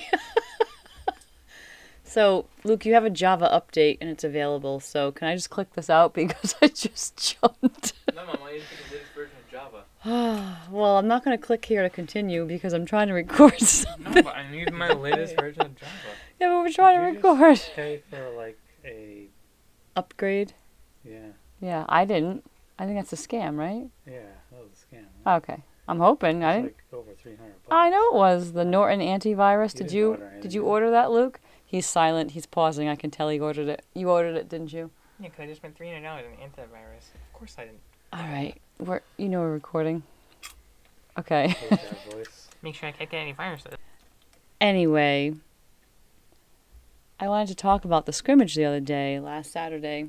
So, 2.11 2.47
Luke, 2.65 2.85
you 2.85 2.95
have 2.95 3.05
a 3.05 3.11
Java 3.11 3.49
update 3.53 3.99
and 4.01 4.11
it's 4.11 4.25
available. 4.25 4.81
So, 4.81 5.13
can 5.13 5.29
I 5.29 5.35
just 5.35 5.51
click 5.51 5.73
this 5.75 5.89
out 5.89 6.13
because 6.21 6.55
I 6.61 6.69
just 6.69 7.17
jumped? 7.41 7.93
No, 8.15 8.27
mom. 8.27 8.37
I 8.45 8.53
need 8.55 8.63
to 8.63 8.91
the 8.91 8.95
latest 8.95 9.13
version 9.15 9.37
of 9.39 9.51
Java. 9.51 9.85
well, 10.71 10.99
I'm 10.99 11.07
not 11.07 11.25
going 11.25 11.37
to 11.39 11.43
click 11.45 11.65
here 11.65 11.83
to 11.83 11.91
continue 11.91 12.45
because 12.47 12.73
I'm 12.73 12.85
trying 12.87 13.09
to 13.09 13.15
record. 13.15 13.59
something. 13.61 14.13
No, 14.15 14.23
but 14.23 14.35
I 14.37 14.51
need 14.51 14.73
my 14.73 14.89
latest 14.93 15.37
version 15.37 15.63
of 15.63 15.77
Java. 15.77 15.93
yeah, 16.41 16.49
but 16.49 16.59
we're 16.59 16.73
trying 16.73 16.99
to 16.99 17.05
Did 17.07 17.23
you 17.23 17.31
record. 17.31 17.61
Pay 17.77 18.03
for 18.11 18.31
like 18.37 18.59
a 18.85 19.29
Upgrade? 19.97 20.55
yeah 21.05 21.19
Yeah, 21.61 21.85
I 21.89 22.05
didn't. 22.05 22.45
I 22.79 22.87
think 22.87 22.97
that's 22.97 23.13
a 23.13 23.17
scam, 23.29 23.57
right? 23.59 23.89
yeah 24.07 24.21
that 24.51 24.59
was 24.61 24.71
a 24.73 24.95
scam. 24.97 25.05
right? 25.27 25.37
Okay. 25.37 25.63
I'm 25.87 25.99
hoping. 25.99 26.45
I 26.45 26.53
didn't. 26.55 26.65
like 26.67 26.85
over 26.93 27.13
three 27.21 27.35
hundred 27.37 27.55
bucks. 27.65 27.73
I 27.73 27.91
know 27.91 28.09
it 28.09 28.15
was 28.15 28.53
the 28.53 28.65
Norton 28.65 29.01
antivirus. 29.01 29.75
You 29.75 29.79
Did 29.81 29.93
you 29.93 30.17
did 30.17 30.21
you 30.37 30.41
did 30.43 30.55
you? 30.55 30.65
order 30.65 30.91
that, 30.93 31.11
Luke? 31.11 31.41
He's 31.71 31.87
silent. 31.87 32.33
He's 32.33 32.47
pausing. 32.47 32.89
I 32.89 32.97
can 32.97 33.13
tell 33.13 33.29
he 33.29 33.39
ordered 33.39 33.69
it. 33.69 33.85
You 33.95 34.11
ordered 34.11 34.35
it, 34.35 34.49
didn't 34.49 34.73
you? 34.73 34.91
Yeah, 35.21 35.29
because 35.29 35.45
I 35.45 35.47
just 35.47 35.61
spent 35.61 35.79
$300 35.79 36.05
on 36.05 36.23
antivirus. 36.43 37.15
Of 37.15 37.33
course 37.33 37.55
I 37.59 37.67
didn't. 37.67 37.79
All 38.13 38.25
right. 38.25 38.61
We're 38.81 39.03
you 39.19 39.29
know 39.29 39.39
we're 39.39 39.53
recording. 39.53 40.03
Okay. 41.17 41.51
Hate 41.51 41.71
that 41.71 42.13
voice. 42.13 42.49
Make 42.63 42.75
sure 42.75 42.89
I 42.89 42.93
can't 42.93 43.09
get 43.09 43.19
any 43.19 43.31
viruses. 43.31 43.75
anyway, 44.61 45.35
I 47.21 47.29
wanted 47.29 47.47
to 47.49 47.55
talk 47.55 47.85
about 47.85 48.05
the 48.05 48.13
scrimmage 48.13 48.57
the 48.57 48.65
other 48.65 48.81
day, 48.81 49.21
last 49.21 49.53
Saturday. 49.53 50.09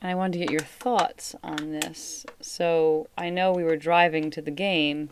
And 0.00 0.10
I 0.10 0.16
wanted 0.16 0.32
to 0.32 0.38
get 0.40 0.50
your 0.50 0.62
thoughts 0.62 1.36
on 1.44 1.70
this. 1.70 2.26
So 2.40 3.06
I 3.16 3.30
know 3.30 3.52
we 3.52 3.62
were 3.62 3.76
driving 3.76 4.32
to 4.32 4.42
the 4.42 4.50
game, 4.50 5.10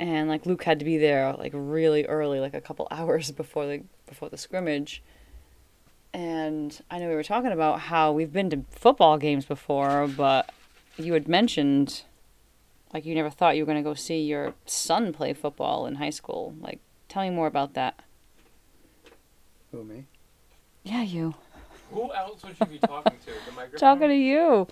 and 0.00 0.30
like 0.30 0.46
Luke 0.46 0.64
had 0.64 0.78
to 0.78 0.84
be 0.84 0.96
there 0.96 1.34
like 1.34 1.52
really 1.54 2.06
early, 2.06 2.40
like 2.40 2.54
a 2.54 2.60
couple 2.60 2.88
hours 2.90 3.30
before 3.30 3.66
the 3.66 3.82
before 4.08 4.30
the 4.30 4.38
scrimmage. 4.38 5.02
And 6.12 6.80
I 6.90 6.98
know 6.98 7.08
we 7.08 7.14
were 7.14 7.22
talking 7.22 7.52
about 7.52 7.80
how 7.80 8.10
we've 8.10 8.32
been 8.32 8.50
to 8.50 8.64
football 8.70 9.16
games 9.18 9.44
before, 9.44 10.08
but 10.08 10.50
you 10.96 11.12
had 11.12 11.28
mentioned 11.28 12.02
like 12.92 13.04
you 13.04 13.14
never 13.14 13.30
thought 13.30 13.56
you 13.56 13.62
were 13.62 13.72
going 13.72 13.78
to 13.78 13.88
go 13.88 13.94
see 13.94 14.22
your 14.22 14.54
son 14.66 15.12
play 15.12 15.34
football 15.34 15.86
in 15.86 15.96
high 15.96 16.10
school. 16.10 16.54
Like 16.60 16.80
tell 17.08 17.22
me 17.22 17.30
more 17.30 17.46
about 17.46 17.74
that. 17.74 18.00
Who 19.70 19.84
me? 19.84 20.06
Yeah, 20.82 21.02
you. 21.02 21.34
Who 21.92 22.12
else 22.14 22.42
would 22.42 22.56
you 22.58 22.66
be 22.66 22.78
talking 22.78 23.18
to? 23.26 23.32
The 23.46 23.52
microphone? 23.54 23.78
talking 23.78 24.08
to 24.08 24.16
you. 24.16 24.66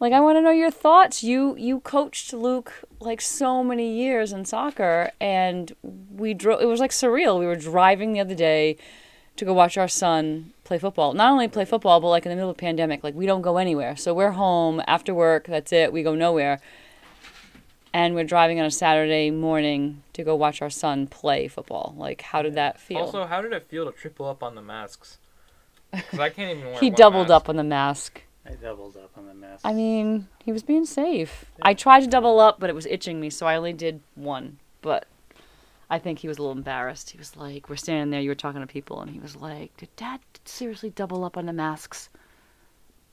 Like 0.00 0.12
I 0.12 0.20
want 0.20 0.36
to 0.36 0.42
know 0.42 0.50
your 0.50 0.70
thoughts. 0.70 1.22
You 1.22 1.56
you 1.56 1.80
coached 1.80 2.32
Luke 2.32 2.72
like 3.00 3.20
so 3.20 3.64
many 3.64 3.92
years 3.92 4.32
in 4.32 4.44
soccer, 4.44 5.10
and 5.20 5.72
we 6.14 6.34
drove. 6.34 6.60
It 6.60 6.66
was 6.66 6.80
like 6.80 6.92
surreal. 6.92 7.38
We 7.38 7.46
were 7.46 7.56
driving 7.56 8.12
the 8.12 8.20
other 8.20 8.34
day 8.34 8.76
to 9.36 9.44
go 9.44 9.52
watch 9.52 9.78
our 9.78 9.88
son 9.88 10.52
play 10.64 10.78
football. 10.78 11.14
Not 11.14 11.32
only 11.32 11.48
play 11.48 11.64
football, 11.64 12.00
but 12.00 12.08
like 12.08 12.26
in 12.26 12.30
the 12.30 12.36
middle 12.36 12.50
of 12.50 12.56
a 12.56 12.58
pandemic, 12.58 13.02
like 13.02 13.14
we 13.14 13.26
don't 13.26 13.42
go 13.42 13.56
anywhere. 13.56 13.96
So 13.96 14.14
we're 14.14 14.32
home 14.32 14.82
after 14.86 15.14
work. 15.14 15.46
That's 15.46 15.72
it. 15.72 15.92
We 15.92 16.02
go 16.02 16.14
nowhere. 16.14 16.60
And 17.92 18.14
we're 18.14 18.24
driving 18.24 18.60
on 18.60 18.66
a 18.66 18.70
Saturday 18.70 19.30
morning 19.30 20.02
to 20.12 20.22
go 20.22 20.36
watch 20.36 20.60
our 20.60 20.68
son 20.68 21.06
play 21.06 21.48
football. 21.48 21.94
Like, 21.96 22.20
how 22.20 22.42
did 22.42 22.54
that 22.54 22.78
feel? 22.78 22.98
Also, 22.98 23.24
how 23.24 23.40
did 23.40 23.52
it 23.52 23.66
feel 23.66 23.90
to 23.90 23.92
triple 23.92 24.28
up 24.28 24.42
on 24.42 24.54
the 24.54 24.60
masks? 24.60 25.18
Because 25.90 26.18
I 26.18 26.28
can't 26.28 26.58
even 26.58 26.70
wear 26.70 26.80
he 26.80 26.90
doubled 26.90 27.28
mask. 27.28 27.36
up 27.36 27.48
on 27.48 27.56
the 27.56 27.64
mask. 27.64 28.22
I 28.48 28.52
doubled 28.52 28.96
up 28.96 29.10
on 29.16 29.26
the 29.26 29.34
mask. 29.34 29.60
I 29.64 29.72
mean, 29.74 30.28
he 30.42 30.52
was 30.52 30.62
being 30.62 30.86
safe. 30.86 31.44
I 31.60 31.74
tried 31.74 32.00
to 32.00 32.06
double 32.06 32.40
up, 32.40 32.58
but 32.58 32.70
it 32.70 32.74
was 32.74 32.86
itching 32.86 33.20
me, 33.20 33.28
so 33.30 33.46
I 33.46 33.56
only 33.56 33.72
did 33.74 34.00
one. 34.14 34.58
But 34.80 35.06
I 35.90 35.98
think 35.98 36.20
he 36.20 36.28
was 36.28 36.38
a 36.38 36.40
little 36.42 36.56
embarrassed. 36.56 37.10
He 37.10 37.18
was 37.18 37.36
like, 37.36 37.68
"We're 37.68 37.76
standing 37.76 38.10
there, 38.10 38.20
you 38.20 38.30
were 38.30 38.34
talking 38.34 38.60
to 38.62 38.66
people," 38.66 39.00
and 39.02 39.10
he 39.10 39.18
was 39.20 39.36
like, 39.36 39.76
"Did 39.76 39.94
Dad 39.96 40.20
seriously 40.46 40.90
double 40.90 41.24
up 41.24 41.36
on 41.36 41.44
the 41.46 41.52
masks?" 41.52 42.08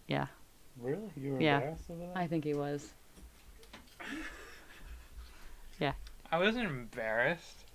Yeah, 0.08 0.28
really? 0.80 1.10
You 1.17 1.34
were 1.34 1.41
Yeah. 1.41 1.56
embarrassed 1.58 1.89
over 1.89 2.06
that? 2.06 2.15
I 2.17 2.28
think 2.28 2.43
he 2.45 2.54
was. 2.54 2.93
Yeah. 5.80 5.91
I 6.32 6.39
wasn't 6.39 6.65
embarrassed. 6.69 7.65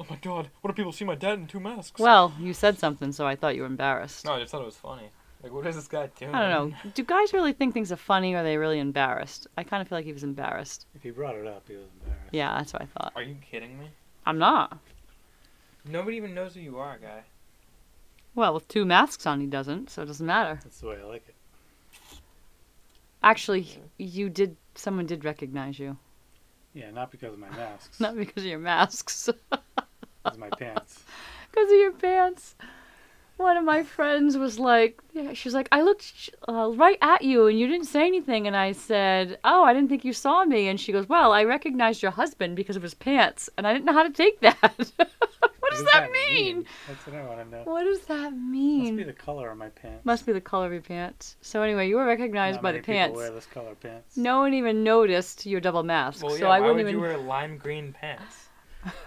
Oh 0.00 0.06
my 0.08 0.16
god, 0.16 0.48
what 0.62 0.70
if 0.70 0.76
people 0.76 0.92
see 0.92 1.04
my 1.04 1.14
dad 1.14 1.38
in 1.38 1.46
two 1.46 1.60
masks? 1.60 2.00
Well, 2.00 2.32
you 2.40 2.54
said 2.54 2.78
something, 2.78 3.12
so 3.12 3.26
I 3.26 3.36
thought 3.36 3.54
you 3.56 3.60
were 3.60 3.66
embarrassed. 3.66 4.24
No, 4.24 4.32
I 4.32 4.40
just 4.40 4.52
thought 4.52 4.62
it 4.62 4.64
was 4.64 4.76
funny. 4.76 5.10
Like, 5.42 5.52
what 5.52 5.64
what 5.64 5.66
is 5.68 5.76
this 5.76 5.88
guy 5.88 6.08
doing? 6.18 6.34
I 6.34 6.48
don't 6.48 6.72
know. 6.72 6.90
Do 6.94 7.02
guys 7.02 7.32
really 7.32 7.52
think 7.54 7.72
things 7.72 7.90
are 7.90 7.96
funny, 7.96 8.34
or 8.34 8.38
are 8.38 8.42
they 8.42 8.58
really 8.58 8.78
embarrassed? 8.78 9.46
I 9.56 9.64
kind 9.64 9.80
of 9.80 9.88
feel 9.88 9.96
like 9.96 10.04
he 10.04 10.12
was 10.12 10.24
embarrassed. 10.24 10.86
If 10.94 11.02
he 11.02 11.10
brought 11.10 11.34
it 11.34 11.46
up, 11.46 11.64
he 11.66 11.76
was 11.76 11.86
embarrassed. 12.00 12.28
Yeah, 12.32 12.58
that's 12.58 12.72
what 12.74 12.82
I 12.82 12.86
thought. 12.86 13.12
Are 13.16 13.22
you 13.22 13.36
kidding 13.50 13.78
me? 13.78 13.86
I'm 14.26 14.38
not. 14.38 14.78
Nobody 15.86 16.18
even 16.18 16.34
knows 16.34 16.54
who 16.54 16.60
you 16.60 16.78
are, 16.78 16.98
guy. 16.98 17.22
Well, 18.34 18.52
with 18.54 18.68
two 18.68 18.84
masks 18.84 19.26
on, 19.26 19.40
he 19.40 19.46
doesn't, 19.46 19.90
so 19.90 20.02
it 20.02 20.06
doesn't 20.06 20.26
matter. 20.26 20.60
That's 20.62 20.80
the 20.80 20.88
way 20.88 20.98
I 21.02 21.04
like 21.06 21.24
it. 21.26 21.34
Actually, 23.22 23.66
you 23.98 24.28
did. 24.28 24.56
Someone 24.74 25.06
did 25.06 25.24
recognize 25.24 25.78
you, 25.78 25.96
Yeah, 26.74 26.90
not 26.90 27.10
because 27.10 27.32
of 27.32 27.38
my 27.38 27.50
masks. 27.50 27.98
not 28.00 28.14
because 28.16 28.44
of 28.44 28.48
your 28.48 28.58
masks, 28.58 29.28
because 29.50 29.64
of 30.24 30.38
my 30.38 30.48
pants. 30.50 31.02
because 31.50 31.70
of 31.70 31.78
your 31.78 31.92
pants. 31.92 32.54
One 33.40 33.56
of 33.56 33.64
my 33.64 33.82
friends 33.82 34.36
was 34.36 34.58
like, 34.58 35.00
yeah, 35.14 35.32
she's 35.32 35.54
like, 35.54 35.66
I 35.72 35.80
looked 35.80 36.28
uh, 36.46 36.72
right 36.74 36.98
at 37.00 37.22
you 37.22 37.46
and 37.46 37.58
you 37.58 37.66
didn't 37.66 37.86
say 37.86 38.06
anything, 38.06 38.46
and 38.46 38.54
I 38.54 38.72
said, 38.72 39.38
oh, 39.44 39.64
I 39.64 39.72
didn't 39.72 39.88
think 39.88 40.04
you 40.04 40.12
saw 40.12 40.44
me, 40.44 40.68
and 40.68 40.78
she 40.78 40.92
goes, 40.92 41.08
well, 41.08 41.32
I 41.32 41.44
recognized 41.44 42.02
your 42.02 42.10
husband 42.10 42.54
because 42.54 42.76
of 42.76 42.82
his 42.82 42.92
pants, 42.92 43.48
and 43.56 43.66
I 43.66 43.72
didn't 43.72 43.86
know 43.86 43.94
how 43.94 44.02
to 44.02 44.10
take 44.10 44.40
that. 44.40 44.60
what 44.96 45.70
does 45.70 45.84
that 45.94 46.10
mean? 46.12 46.66
That's 46.86 47.06
what 47.06 47.16
I 47.16 47.22
want 47.24 47.38
to 47.50 47.56
know. 47.56 47.62
What 47.64 47.84
does 47.84 48.00
that 48.02 48.34
mean? 48.34 48.82
Must 48.82 48.96
be 48.98 49.04
the 49.04 49.12
color 49.14 49.50
of 49.50 49.56
my 49.56 49.70
pants. 49.70 50.04
Must 50.04 50.26
be 50.26 50.32
the 50.34 50.40
color 50.42 50.66
of 50.66 50.72
your 50.72 50.82
pants. 50.82 51.36
So 51.40 51.62
anyway, 51.62 51.88
you 51.88 51.96
were 51.96 52.04
recognized 52.04 52.56
Not 52.56 52.62
by 52.62 52.72
the 52.72 52.76
many 52.78 52.82
people 52.82 52.94
pants. 52.98 53.16
wear 53.16 53.30
this 53.30 53.46
color 53.46 53.74
pants. 53.74 54.18
No 54.18 54.40
one 54.40 54.52
even 54.52 54.84
noticed 54.84 55.46
your 55.46 55.60
double 55.60 55.82
mask, 55.82 56.22
Well, 56.22 56.36
so 56.36 56.46
I 56.48 56.60
why 56.60 56.66
wouldn't 56.66 56.76
would 56.76 56.90
even. 56.90 56.94
you 56.96 57.00
wear 57.00 57.16
lime 57.16 57.56
green 57.56 57.94
pants? 57.94 58.48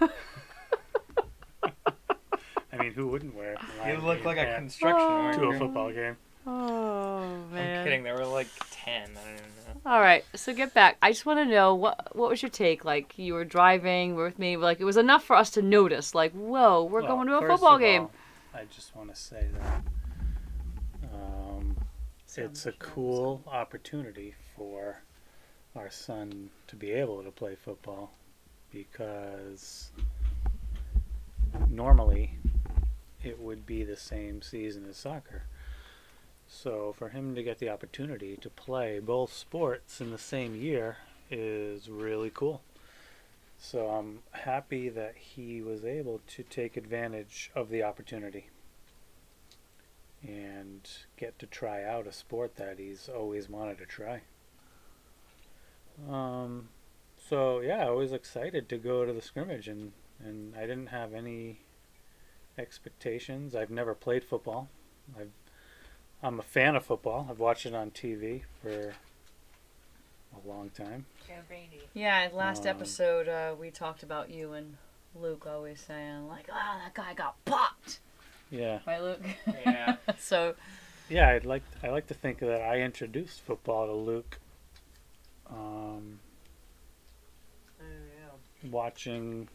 I 2.74 2.82
mean, 2.82 2.92
who 2.92 3.06
wouldn't 3.08 3.34
wear? 3.34 3.56
You 3.86 3.94
lime 3.94 4.04
look 4.04 4.24
like 4.24 4.36
a 4.38 4.56
construction 4.56 5.06
Oh. 5.08 5.32
to 5.32 5.44
a 5.50 5.58
football 5.58 5.92
game. 5.92 6.16
Oh 6.46 7.20
man! 7.52 7.78
I'm 7.78 7.84
kidding. 7.84 8.02
There 8.02 8.14
were 8.16 8.26
like 8.26 8.48
ten. 8.70 9.10
I 9.12 9.14
don't 9.24 9.32
even 9.34 9.44
know. 9.84 9.90
All 9.90 10.00
right, 10.00 10.24
so 10.34 10.52
get 10.52 10.74
back. 10.74 10.98
I 11.00 11.10
just 11.12 11.24
want 11.24 11.38
to 11.40 11.46
know 11.46 11.74
what 11.74 12.14
what 12.14 12.28
was 12.30 12.42
your 12.42 12.50
take? 12.50 12.84
Like 12.84 13.16
you 13.18 13.32
were 13.34 13.44
driving 13.44 14.14
were 14.14 14.24
with 14.24 14.38
me, 14.38 14.56
like 14.58 14.78
it 14.80 14.84
was 14.84 14.96
enough 14.98 15.24
for 15.24 15.36
us 15.36 15.50
to 15.52 15.62
notice. 15.62 16.14
Like, 16.14 16.32
whoa, 16.32 16.84
we're 16.84 17.00
Well, 17.02 17.16
going 17.16 17.28
to 17.28 17.36
a 17.36 17.40
first 17.40 17.52
football 17.52 17.76
of 17.76 17.80
game. 17.80 18.02
all, 18.02 18.10
I 18.54 18.64
just 18.64 18.94
want 18.94 19.08
to 19.14 19.16
say 19.18 19.46
that 19.58 19.82
um, 21.14 21.76
it's 22.36 22.66
a 22.66 22.72
cool 22.72 23.42
opportunity 23.46 24.34
for 24.56 25.00
our 25.76 25.90
son 25.90 26.50
to 26.66 26.76
be 26.76 26.90
able 26.92 27.22
to 27.22 27.30
play 27.30 27.54
football 27.54 28.12
because 28.70 29.92
normally 31.70 32.36
it 33.24 33.40
would 33.40 33.66
be 33.66 33.84
the 33.84 33.96
same 33.96 34.42
season 34.42 34.86
as 34.88 34.96
soccer. 34.96 35.44
So 36.46 36.94
for 36.96 37.08
him 37.08 37.34
to 37.34 37.42
get 37.42 37.58
the 37.58 37.70
opportunity 37.70 38.36
to 38.36 38.50
play 38.50 38.98
both 38.98 39.32
sports 39.32 40.00
in 40.00 40.10
the 40.10 40.18
same 40.18 40.54
year 40.54 40.98
is 41.30 41.88
really 41.88 42.30
cool. 42.32 42.62
So 43.58 43.88
I'm 43.88 44.18
happy 44.32 44.88
that 44.90 45.14
he 45.16 45.62
was 45.62 45.84
able 45.84 46.20
to 46.28 46.42
take 46.42 46.76
advantage 46.76 47.50
of 47.54 47.70
the 47.70 47.82
opportunity 47.82 48.48
and 50.22 50.88
get 51.16 51.38
to 51.38 51.46
try 51.46 51.84
out 51.84 52.06
a 52.06 52.12
sport 52.12 52.56
that 52.56 52.78
he's 52.78 53.08
always 53.08 53.48
wanted 53.48 53.78
to 53.78 53.86
try. 53.86 54.22
Um, 56.10 56.68
so 57.28 57.60
yeah, 57.60 57.86
I 57.86 57.90
was 57.90 58.12
excited 58.12 58.68
to 58.68 58.76
go 58.76 59.04
to 59.04 59.12
the 59.12 59.22
scrimmage 59.22 59.68
and, 59.68 59.92
and 60.22 60.54
I 60.56 60.62
didn't 60.62 60.88
have 60.88 61.14
any 61.14 61.60
expectations. 62.58 63.54
I've 63.54 63.70
never 63.70 63.94
played 63.94 64.24
football. 64.24 64.68
I've 65.18 65.30
I'm 66.22 66.38
a 66.40 66.42
fan 66.42 66.74
of 66.74 66.84
football. 66.86 67.26
I've 67.30 67.38
watched 67.38 67.66
it 67.66 67.74
on 67.74 67.90
TV 67.90 68.42
for 68.62 68.94
a 70.34 70.48
long 70.48 70.70
time. 70.70 71.04
Yeah, 71.92 72.28
last 72.32 72.62
Um, 72.62 72.68
episode 72.68 73.28
uh, 73.28 73.54
we 73.58 73.70
talked 73.70 74.02
about 74.02 74.30
you 74.30 74.52
and 74.54 74.76
Luke 75.14 75.46
always 75.46 75.80
saying 75.80 76.26
like, 76.26 76.48
"Ah, 76.50 76.80
that 76.82 76.94
guy 76.94 77.12
got 77.14 77.42
popped." 77.44 78.00
Yeah. 78.50 78.78
Right, 78.86 79.02
Luke? 79.02 79.20
Yeah. 79.46 79.96
so, 80.18 80.54
Yeah, 81.10 81.28
I'd 81.30 81.44
like 81.44 81.62
I 81.82 81.88
like 81.88 82.06
to 82.06 82.14
think 82.14 82.38
that 82.38 82.62
I 82.62 82.80
introduced 82.80 83.40
football 83.42 83.86
to 83.86 83.92
Luke. 83.92 84.38
Um, 85.50 86.20
watching 88.70 89.48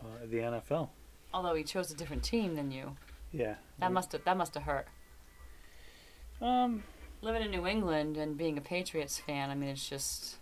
uh, 0.00 0.26
the 0.28 0.38
NFL. 0.38 0.88
Although 1.34 1.54
he 1.54 1.64
chose 1.64 1.90
a 1.90 1.94
different 1.94 2.22
team 2.22 2.54
than 2.54 2.70
you, 2.70 2.96
Yeah. 3.32 3.54
that 3.78 3.92
must 3.92 4.12
have 4.12 4.24
that 4.24 4.36
must 4.36 4.54
have 4.54 4.62
hurt. 4.64 4.86
Um. 6.40 6.84
Living 7.24 7.42
in 7.42 7.52
New 7.52 7.68
England 7.68 8.16
and 8.16 8.36
being 8.36 8.58
a 8.58 8.60
Patriots 8.60 9.16
fan, 9.20 9.48
I 9.50 9.54
mean, 9.54 9.68
it's 9.68 9.88
just 9.88 10.38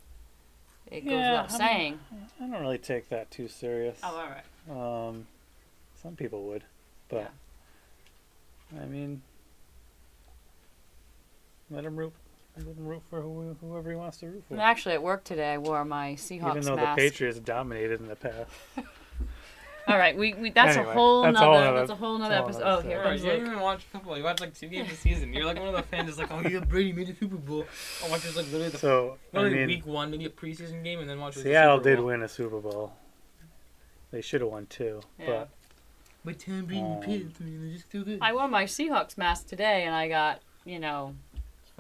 it 0.91 1.03
goes 1.03 1.13
Yeah, 1.13 1.43
without 1.43 1.53
saying. 1.53 2.01
I 2.41 2.47
don't 2.47 2.63
really 2.63 2.79
take 2.79 3.11
that 3.11 3.31
too 3.31 3.49
serious. 3.49 3.99
Oh, 4.03 4.17
all 4.17 4.27
right. 4.27 5.09
Um, 5.09 5.27
some 6.03 6.17
people 6.17 6.45
would, 6.45 6.65
but 7.11 7.31
I 8.81 8.87
mean, 8.87 9.21
let 11.71 11.85
him 11.85 11.97
root. 11.97 12.15
Let 12.57 12.67
him 12.67 12.87
root 12.87 13.03
for 13.11 13.21
who, 13.21 13.57
whoever 13.61 13.91
he 13.91 13.97
wants 13.97 14.17
to 14.19 14.27
root 14.27 14.45
for. 14.49 14.55
And 14.55 14.63
actually, 14.63 14.95
at 14.95 15.03
work 15.03 15.23
today, 15.23 15.53
I 15.53 15.59
wore 15.59 15.85
my 15.85 16.15
Seahawks 16.15 16.51
Even 16.53 16.63
though 16.65 16.77
mask. 16.77 16.97
the 16.97 17.03
Patriots 17.11 17.39
dominated 17.41 18.01
in 18.01 18.09
the 18.09 18.17
past. 18.17 18.51
All 19.91 19.99
right, 19.99 20.17
we, 20.17 20.35
we 20.35 20.51
that's 20.51 20.77
Anyway, 20.77 20.91
a 20.91 20.95
whole 20.95 21.23
that's 21.23 21.35
nother 21.35 21.47
all 21.47 21.57
another- 21.59 21.79
that's 21.79 21.91
a 21.91 21.95
whole 21.95 22.19
nother 22.19 22.35
episode. 22.35 22.63
Oh, 22.65 22.81
here 22.81 22.99
Bro, 23.01 23.09
comes 23.11 23.23
you 23.23 23.27
don't 23.31 23.39
Luke. 23.41 23.49
even 23.49 23.61
watch 23.61 23.83
football. 23.85 24.17
You 24.17 24.25
watch 24.25 24.41
like 24.41 24.55
two 24.55 24.69
games 24.69 24.93
a 24.93 24.95
season. 24.97 25.33
You're 25.35 25.45
like 25.45 25.59
one 25.59 25.69
of 25.69 25.75
the 25.75 25.83
fans 25.83 26.07
that's 26.07 26.19
like, 26.19 26.31
oh 26.31 26.49
yeah, 26.49 26.61
Brady 26.61 26.93
made 26.93 27.09
the 27.09 27.15
Super 27.15 27.37
Bowl. 27.37 27.67
I 28.05 28.09
watch 28.11 28.23
just 28.23 28.37
like 28.37 28.47
literally 28.47 28.69
the 28.69 28.79
So 28.79 29.19
I 29.35 29.43
mean, 29.49 29.67
week 29.67 29.87
one, 29.87 30.11
maybe 30.11 30.27
a 30.27 30.31
preseason 30.31 30.83
game, 30.85 31.01
and 31.01 31.11
then 31.11 31.19
watch 31.21 31.35
the 31.35 31.43
Seattle 31.43 31.79
Super 31.79 31.89
did 31.91 31.97
Bowl. 31.99 32.07
win 32.07 32.23
a 32.23 32.29
Super 32.29 32.61
Bowl. 32.61 32.93
They 34.11 34.21
should 34.23 34.41
have 34.41 34.51
won 34.51 34.67
two, 34.67 35.01
Yeah. 35.19 35.27
but 35.27 35.49
But 36.25 36.39
Tom 36.41 36.65
Brady 36.67 36.81
Um, 36.83 37.01
Patriots, 37.01 37.39
I 37.41 37.45
mean, 37.45 37.61
they're 37.63 37.73
just 37.77 37.91
too 37.91 38.05
good. 38.05 38.19
I 38.21 38.33
wore 38.33 38.49
my 38.49 38.65
Seahawks 38.65 39.17
mask 39.17 39.47
today, 39.49 39.85
and 39.85 39.95
I 39.95 40.09
got 40.09 40.41
you 40.65 40.79
know 40.79 41.15
It's 41.30 41.30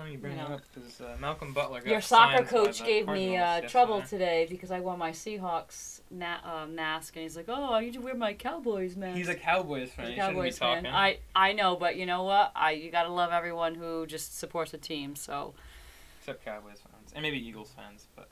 funny 0.00 0.12
you 0.12 0.18
bring 0.18 0.36
you 0.36 0.44
it 0.44 0.48
know. 0.48 0.54
up 0.56 0.62
because 0.74 1.00
uh, 1.00 1.16
Malcolm 1.20 1.52
Butler 1.52 1.80
got 1.80 1.90
your 1.90 2.00
soccer 2.00 2.36
signed 2.38 2.44
by 2.46 2.50
coach 2.50 2.78
the 2.78 2.84
gave 2.84 3.06
me 3.08 3.36
uh, 3.36 3.60
trouble 3.62 4.02
today 4.02 4.46
because 4.50 4.70
I 4.70 4.80
wore 4.80 4.96
my 4.96 5.10
Seahawks 5.12 6.00
na- 6.10 6.38
uh, 6.44 6.66
mask, 6.66 7.16
and 7.16 7.22
he's 7.22 7.36
like, 7.36 7.46
"Oh, 7.48 7.72
I 7.74 7.80
need 7.82 7.94
to 7.94 8.00
wear 8.00 8.14
my 8.14 8.32
Cowboys 8.34 8.96
mask." 8.96 9.16
He's 9.16 9.28
a 9.28 9.34
Cowboys 9.34 9.90
fan. 9.90 10.06
He's 10.06 10.10
a 10.10 10.14
He 10.14 10.20
shouldn't 10.20 10.30
be 10.34 10.36
Cowboys 10.38 10.58
fan. 10.58 10.84
talking. 10.84 10.90
I 10.96 11.18
I 11.34 11.52
know, 11.52 11.76
but 11.76 11.96
you 11.96 12.06
know 12.06 12.22
what? 12.24 12.52
I 12.54 12.72
you 12.72 12.90
gotta 12.90 13.10
love 13.12 13.30
everyone 13.32 13.74
who 13.74 14.06
just 14.06 14.38
supports 14.38 14.74
a 14.74 14.78
team. 14.78 15.14
So 15.16 15.54
Except 16.20 16.44
Cowboys 16.44 16.78
fans 16.80 17.12
and 17.14 17.22
maybe 17.22 17.38
Eagles 17.38 17.72
fans, 17.76 18.06
but 18.16 18.28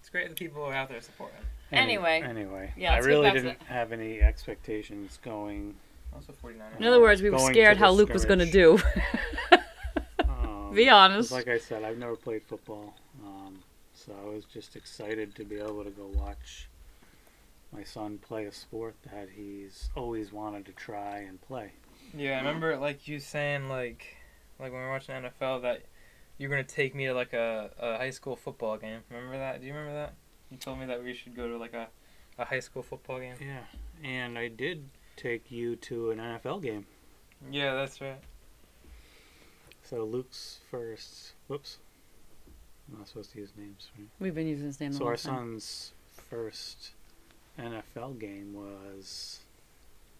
it's 0.00 0.08
great 0.08 0.24
that 0.28 0.36
the 0.36 0.44
people 0.44 0.62
are 0.64 0.72
out 0.72 0.88
there 0.88 1.00
supporting. 1.00 1.36
any- 1.72 1.82
Anyway. 1.94 2.22
anyway, 2.22 2.72
Yeah, 2.76 2.94
I 2.94 2.98
really 2.98 3.30
didn't 3.30 3.60
have 3.64 3.92
any 3.92 4.20
expectations 4.20 5.18
going. 5.24 5.74
Also 6.14 6.32
49ers. 6.32 6.78
in 6.78 6.84
other 6.86 7.00
words, 7.00 7.20
we 7.20 7.28
were 7.28 7.38
scared 7.40 7.76
how 7.76 7.90
Luke 7.90 8.10
was 8.12 8.24
gonna 8.24 8.50
do. 8.50 8.78
Um, 10.68 10.74
Be 10.74 10.88
honest. 10.88 11.32
Like 11.32 11.48
I 11.48 11.58
said, 11.58 11.84
I've 11.84 11.98
never 11.98 12.16
played 12.16 12.42
football, 12.42 12.94
um, 13.24 13.58
so 13.94 14.12
I 14.20 14.28
was 14.28 14.44
just 14.44 14.76
excited 14.76 15.34
to 15.36 15.44
be 15.44 15.56
able 15.56 15.84
to 15.84 15.90
go 15.90 16.10
watch 16.14 16.68
my 17.72 17.84
son 17.84 18.18
play 18.18 18.46
a 18.46 18.52
sport 18.52 18.94
that 19.12 19.28
he's 19.34 19.90
always 19.96 20.32
wanted 20.32 20.64
to 20.66 20.72
try 20.72 21.18
and 21.18 21.40
play. 21.40 21.72
Yeah, 22.16 22.34
I 22.34 22.38
remember 22.38 22.76
like 22.76 23.08
you 23.08 23.18
saying 23.18 23.68
like 23.68 24.16
like 24.58 24.72
when 24.72 24.80
we 24.80 24.86
were 24.86 24.92
watching 24.92 25.14
NFL 25.14 25.62
that 25.62 25.82
you're 26.38 26.50
gonna 26.50 26.64
take 26.64 26.94
me 26.94 27.06
to 27.06 27.14
like 27.14 27.32
a, 27.32 27.70
a 27.78 27.96
high 27.98 28.10
school 28.10 28.36
football 28.36 28.76
game. 28.76 29.00
Remember 29.10 29.38
that? 29.38 29.60
Do 29.60 29.66
you 29.66 29.74
remember 29.74 29.94
that? 29.94 30.14
You 30.50 30.56
told 30.56 30.78
me 30.78 30.86
that 30.86 31.02
we 31.02 31.12
should 31.14 31.34
go 31.34 31.48
to 31.48 31.56
like 31.56 31.74
a, 31.74 31.88
a 32.38 32.44
high 32.44 32.60
school 32.60 32.82
football 32.82 33.18
game. 33.18 33.34
Yeah, 33.40 34.08
and 34.08 34.38
I 34.38 34.48
did 34.48 34.88
take 35.16 35.50
you 35.50 35.76
to 35.76 36.10
an 36.10 36.18
NFL 36.18 36.62
game. 36.62 36.86
Yeah, 37.50 37.74
that's 37.74 38.00
right. 38.00 38.20
So 39.88 40.04
Luke's 40.04 40.58
first. 40.70 41.32
Whoops. 41.48 41.78
I'm 42.90 42.98
not 42.98 43.08
supposed 43.08 43.32
to 43.32 43.38
use 43.38 43.50
names. 43.56 43.88
Right? 43.98 44.06
We've 44.20 44.34
been 44.34 44.46
using 44.46 44.66
his 44.66 44.80
name 44.80 44.92
So 44.92 44.98
whole 45.00 45.08
our 45.08 45.16
time. 45.16 45.36
son's 45.36 45.92
first 46.30 46.90
NFL 47.58 48.18
game 48.20 48.52
was 48.54 49.40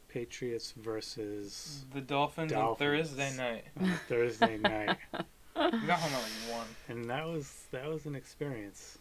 Patriots 0.09 0.72
versus 0.76 1.85
The 1.92 2.00
Dolphins, 2.00 2.52
Dolphins. 2.52 2.81
on 2.81 3.16
Thursday 3.16 3.37
night. 3.37 3.64
on 3.81 3.92
Thursday 4.09 4.57
night, 4.59 4.96
We 5.57 5.62
got 5.87 5.98
home 6.00 6.12
at 6.12 6.22
like 6.22 6.57
one. 6.59 6.66
and 6.88 7.09
that 7.11 7.26
was 7.26 7.64
that 7.70 7.88
was 7.88 8.07
an 8.07 8.14
experience. 8.14 8.98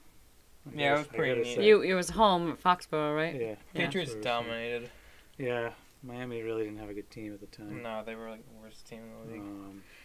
I 0.67 0.79
Yeah, 0.79 0.95
it 0.95 0.97
was 0.99 1.07
pretty 1.07 1.31
gotta 1.35 1.43
neat. 1.43 1.55
say. 1.57 1.65
You 1.67 1.81
it 1.81 1.93
was 1.93 2.09
home 2.09 2.51
at 2.51 2.61
Foxborough, 2.61 3.15
right? 3.15 3.35
Yeah. 3.35 3.41
Yeah. 3.41 3.55
Patriots 3.85 4.11
Thursday. 4.13 4.29
dominated. 4.29 4.89
Yeah, 5.37 5.71
Miami 6.03 6.41
really 6.43 6.63
didn't 6.65 6.79
have 6.79 6.89
a 6.89 6.93
good 6.93 7.09
team 7.11 7.33
at 7.33 7.39
the 7.41 7.47
time. 7.47 7.81
No, 7.83 8.03
they 8.05 8.15
were 8.15 8.29
like 8.29 8.45
the 8.47 8.61
worst 8.61 8.87
team 8.87 8.99
in 9.01 9.27
the 9.27 9.33
league. 9.33 9.41
Um, 9.41 9.81
I 9.83 10.04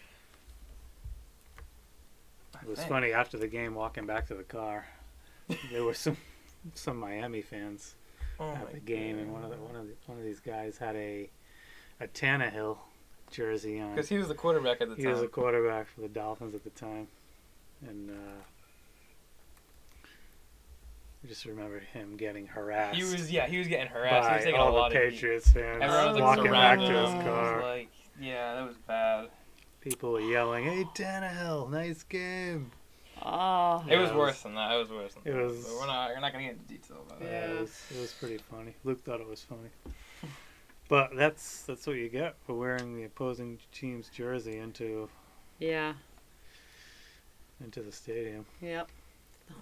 it 2.63 2.69
was 2.69 2.83
funny 2.85 3.13
after 3.13 3.37
the 3.39 3.49
game, 3.49 3.75
walking 3.75 4.07
back 4.07 4.27
to 4.29 4.35
the 4.35 4.43
car. 4.43 4.87
there 5.73 5.85
were 5.85 5.95
some 5.95 6.17
some 6.75 6.97
Miami 6.99 7.43
fans 7.43 7.95
Oh 8.39 8.51
at 8.53 8.73
the 8.73 8.81
game, 8.81 9.19
and 9.19 9.33
one 9.33 9.45
of 9.45 9.51
the, 9.51 9.57
one 9.57 9.77
of 9.77 9.87
the, 9.87 9.95
one 10.07 10.17
of 10.19 10.25
these 10.25 10.41
guys 10.41 10.79
had 10.79 10.97
a 10.97 11.29
a 12.01 12.07
Tannehill 12.09 12.79
jersey 13.31 13.81
on. 13.81 13.95
Because 13.95 14.09
he 14.09 14.17
was 14.17 14.29
the 14.29 14.35
quarterback 14.35 14.81
at 14.81 14.89
the 14.89 14.95
He 14.97 15.03
time. 15.03 15.11
He 15.11 15.15
was 15.15 15.23
a 15.23 15.29
quarterback 15.29 15.89
for 15.89 16.01
the 16.01 16.09
Dolphins 16.09 16.55
at 16.55 16.65
the 16.65 16.71
time, 16.71 17.09
and 17.87 18.11
uh, 18.11 18.43
I 21.23 21.27
just 21.29 21.45
remember 21.45 21.81
him 21.81 22.17
getting 22.17 22.47
harassed. 22.47 22.97
He 22.97 23.03
was 23.03 23.31
yeah, 23.31 23.47
he 23.47 23.59
was 23.59 23.69
getting 23.69 23.89
harassed. 23.89 24.29
he 24.29 24.35
was 24.35 24.41
by 24.41 24.45
taking 24.45 24.61
a 24.61 24.65
all 24.65 24.73
lot 24.73 24.91
the 24.93 24.97
of 24.99 25.03
heat. 25.05 25.11
Patriots 25.13 25.51
fans 25.51 25.83
Everyone 25.83 26.07
was 26.13 26.15
like 26.15 26.23
walking 26.39 26.51
back 26.53 26.79
to 26.79 26.87
his 26.87 27.11
car. 27.25 27.57
was 27.57 27.63
like 27.65 27.89
yeah, 28.19 28.55
that 28.55 28.67
was 28.67 28.77
bad. 28.87 29.29
People 29.81 30.13
were 30.13 30.21
yelling, 30.21 30.65
"Hey 30.65 30.85
Tannehill, 30.95 31.71
nice 31.71 32.03
game!" 32.03 32.71
Oh. 33.23 33.83
it 33.87 33.93
Yeah, 33.93 34.01
was 34.01 34.11
it 34.11 34.17
worse 34.17 34.43
than 34.43 34.55
that. 34.55 34.73
It 34.73 34.79
was 34.79 34.91
worse 34.91 35.15
than 35.15 35.23
it 35.25 35.37
that. 35.37 35.43
was- 35.45 35.65
But 35.65 35.75
we're 35.75 35.87
not. 35.87 36.11
We're 36.11 36.21
not 36.21 36.33
gonna 36.33 36.45
get 36.45 36.53
into 36.53 36.65
detail 36.65 37.05
about 37.07 37.21
Yeah, 37.23 37.47
that. 37.47 37.51
it 37.51 37.61
was, 37.61 37.87
it 37.95 38.01
was 38.01 38.13
pretty 38.13 38.39
funny. 38.39 38.75
Luke 38.85 39.03
thought 39.05 39.21
it 39.21 39.29
was 39.29 39.43
funny, 39.43 39.71
but 40.89 41.15
that's 41.17 41.63
that's 41.63 41.87
what 41.87 41.97
you 41.97 42.09
get 42.09 42.37
for 42.47 42.55
wearing 42.55 42.97
the 42.97 43.05
opposing 43.05 43.59
team's 43.73 44.09
jersey 44.11 44.59
into 44.59 45.09
Yeah. 45.59 45.95
into 47.63 47.83
the 47.83 47.93
stadium. 47.93 48.47
Yep. 48.61 48.89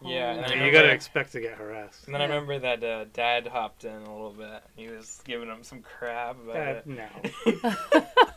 The 0.02 0.08
Yeah, 0.08 0.32
and 0.34 0.44
I 0.46 0.48
And 0.52 0.66
you 0.66 0.70
gotta 0.72 0.90
expect 0.92 1.32
to 1.32 1.40
get 1.40 1.54
harassed. 1.58 2.04
And 2.06 2.14
then 2.14 2.20
I 2.20 2.24
remember 2.26 2.58
that 2.58 2.84
uh, 2.84 3.04
Dad 3.12 3.46
hopped 3.46 3.84
in 3.84 3.92
a 3.94 3.98
little 4.12 4.34
bit. 4.34 4.62
He 4.76 4.88
was 4.88 5.20
giving 5.24 5.48
him 5.48 5.62
some 5.64 5.80
crap 5.82 6.36
about 6.42 6.86
no, 6.86 7.06
it. 7.46 7.62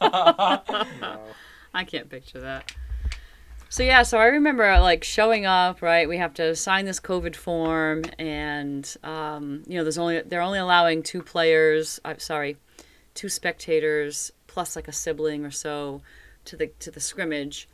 no. 0.02 1.20
I 1.74 1.84
can't 1.84 2.10
picture 2.10 2.40
that. 2.42 2.74
So 3.70 3.84
yeah, 3.84 4.04
so 4.04 4.18
I 4.18 4.26
remember 4.26 4.80
like 4.80 5.04
showing 5.06 5.46
up, 5.46 5.82
right? 5.82 6.10
We 6.10 6.18
have 6.18 6.34
to 6.34 6.56
sign 6.58 6.86
this 6.86 7.00
COVID 7.00 7.36
form, 7.38 8.04
and 8.20 8.84
um, 9.04 9.64
you 9.66 9.78
know, 9.78 9.84
there's 9.84 9.98
only 9.98 10.22
they're 10.22 10.42
only 10.42 10.60
allowing 10.60 11.04
two 11.04 11.22
players. 11.22 12.00
I'm 12.04 12.20
sorry, 12.20 12.58
two 13.14 13.30
spectators 13.30 14.32
plus 14.48 14.76
like 14.76 14.90
a 14.90 14.92
sibling 14.92 15.46
or 15.46 15.52
so 15.52 16.02
to 16.44 16.58
the 16.58 16.68
to 16.80 16.92
the 16.92 17.00
scrimmage. 17.00 17.70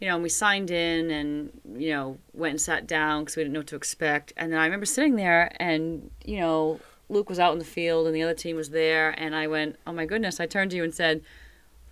you 0.00 0.08
know, 0.08 0.14
and 0.14 0.22
we 0.22 0.28
signed 0.28 0.70
in 0.70 1.10
and, 1.10 1.60
you 1.76 1.90
know, 1.90 2.18
went 2.32 2.50
and 2.50 2.60
sat 2.60 2.86
down 2.86 3.22
because 3.22 3.36
we 3.36 3.42
didn't 3.42 3.54
know 3.54 3.60
what 3.60 3.66
to 3.68 3.76
expect. 3.76 4.32
And 4.36 4.52
then 4.52 4.60
I 4.60 4.64
remember 4.64 4.86
sitting 4.86 5.16
there 5.16 5.56
and, 5.60 6.10
you 6.24 6.38
know, 6.38 6.80
Luke 7.08 7.28
was 7.28 7.38
out 7.38 7.52
in 7.52 7.58
the 7.58 7.64
field 7.64 8.06
and 8.06 8.14
the 8.14 8.22
other 8.22 8.34
team 8.34 8.56
was 8.56 8.70
there. 8.70 9.14
And 9.18 9.34
I 9.34 9.46
went, 9.46 9.76
oh 9.86 9.92
my 9.92 10.04
goodness. 10.04 10.40
I 10.40 10.46
turned 10.46 10.72
to 10.72 10.76
you 10.76 10.84
and 10.84 10.94
said, 10.94 11.22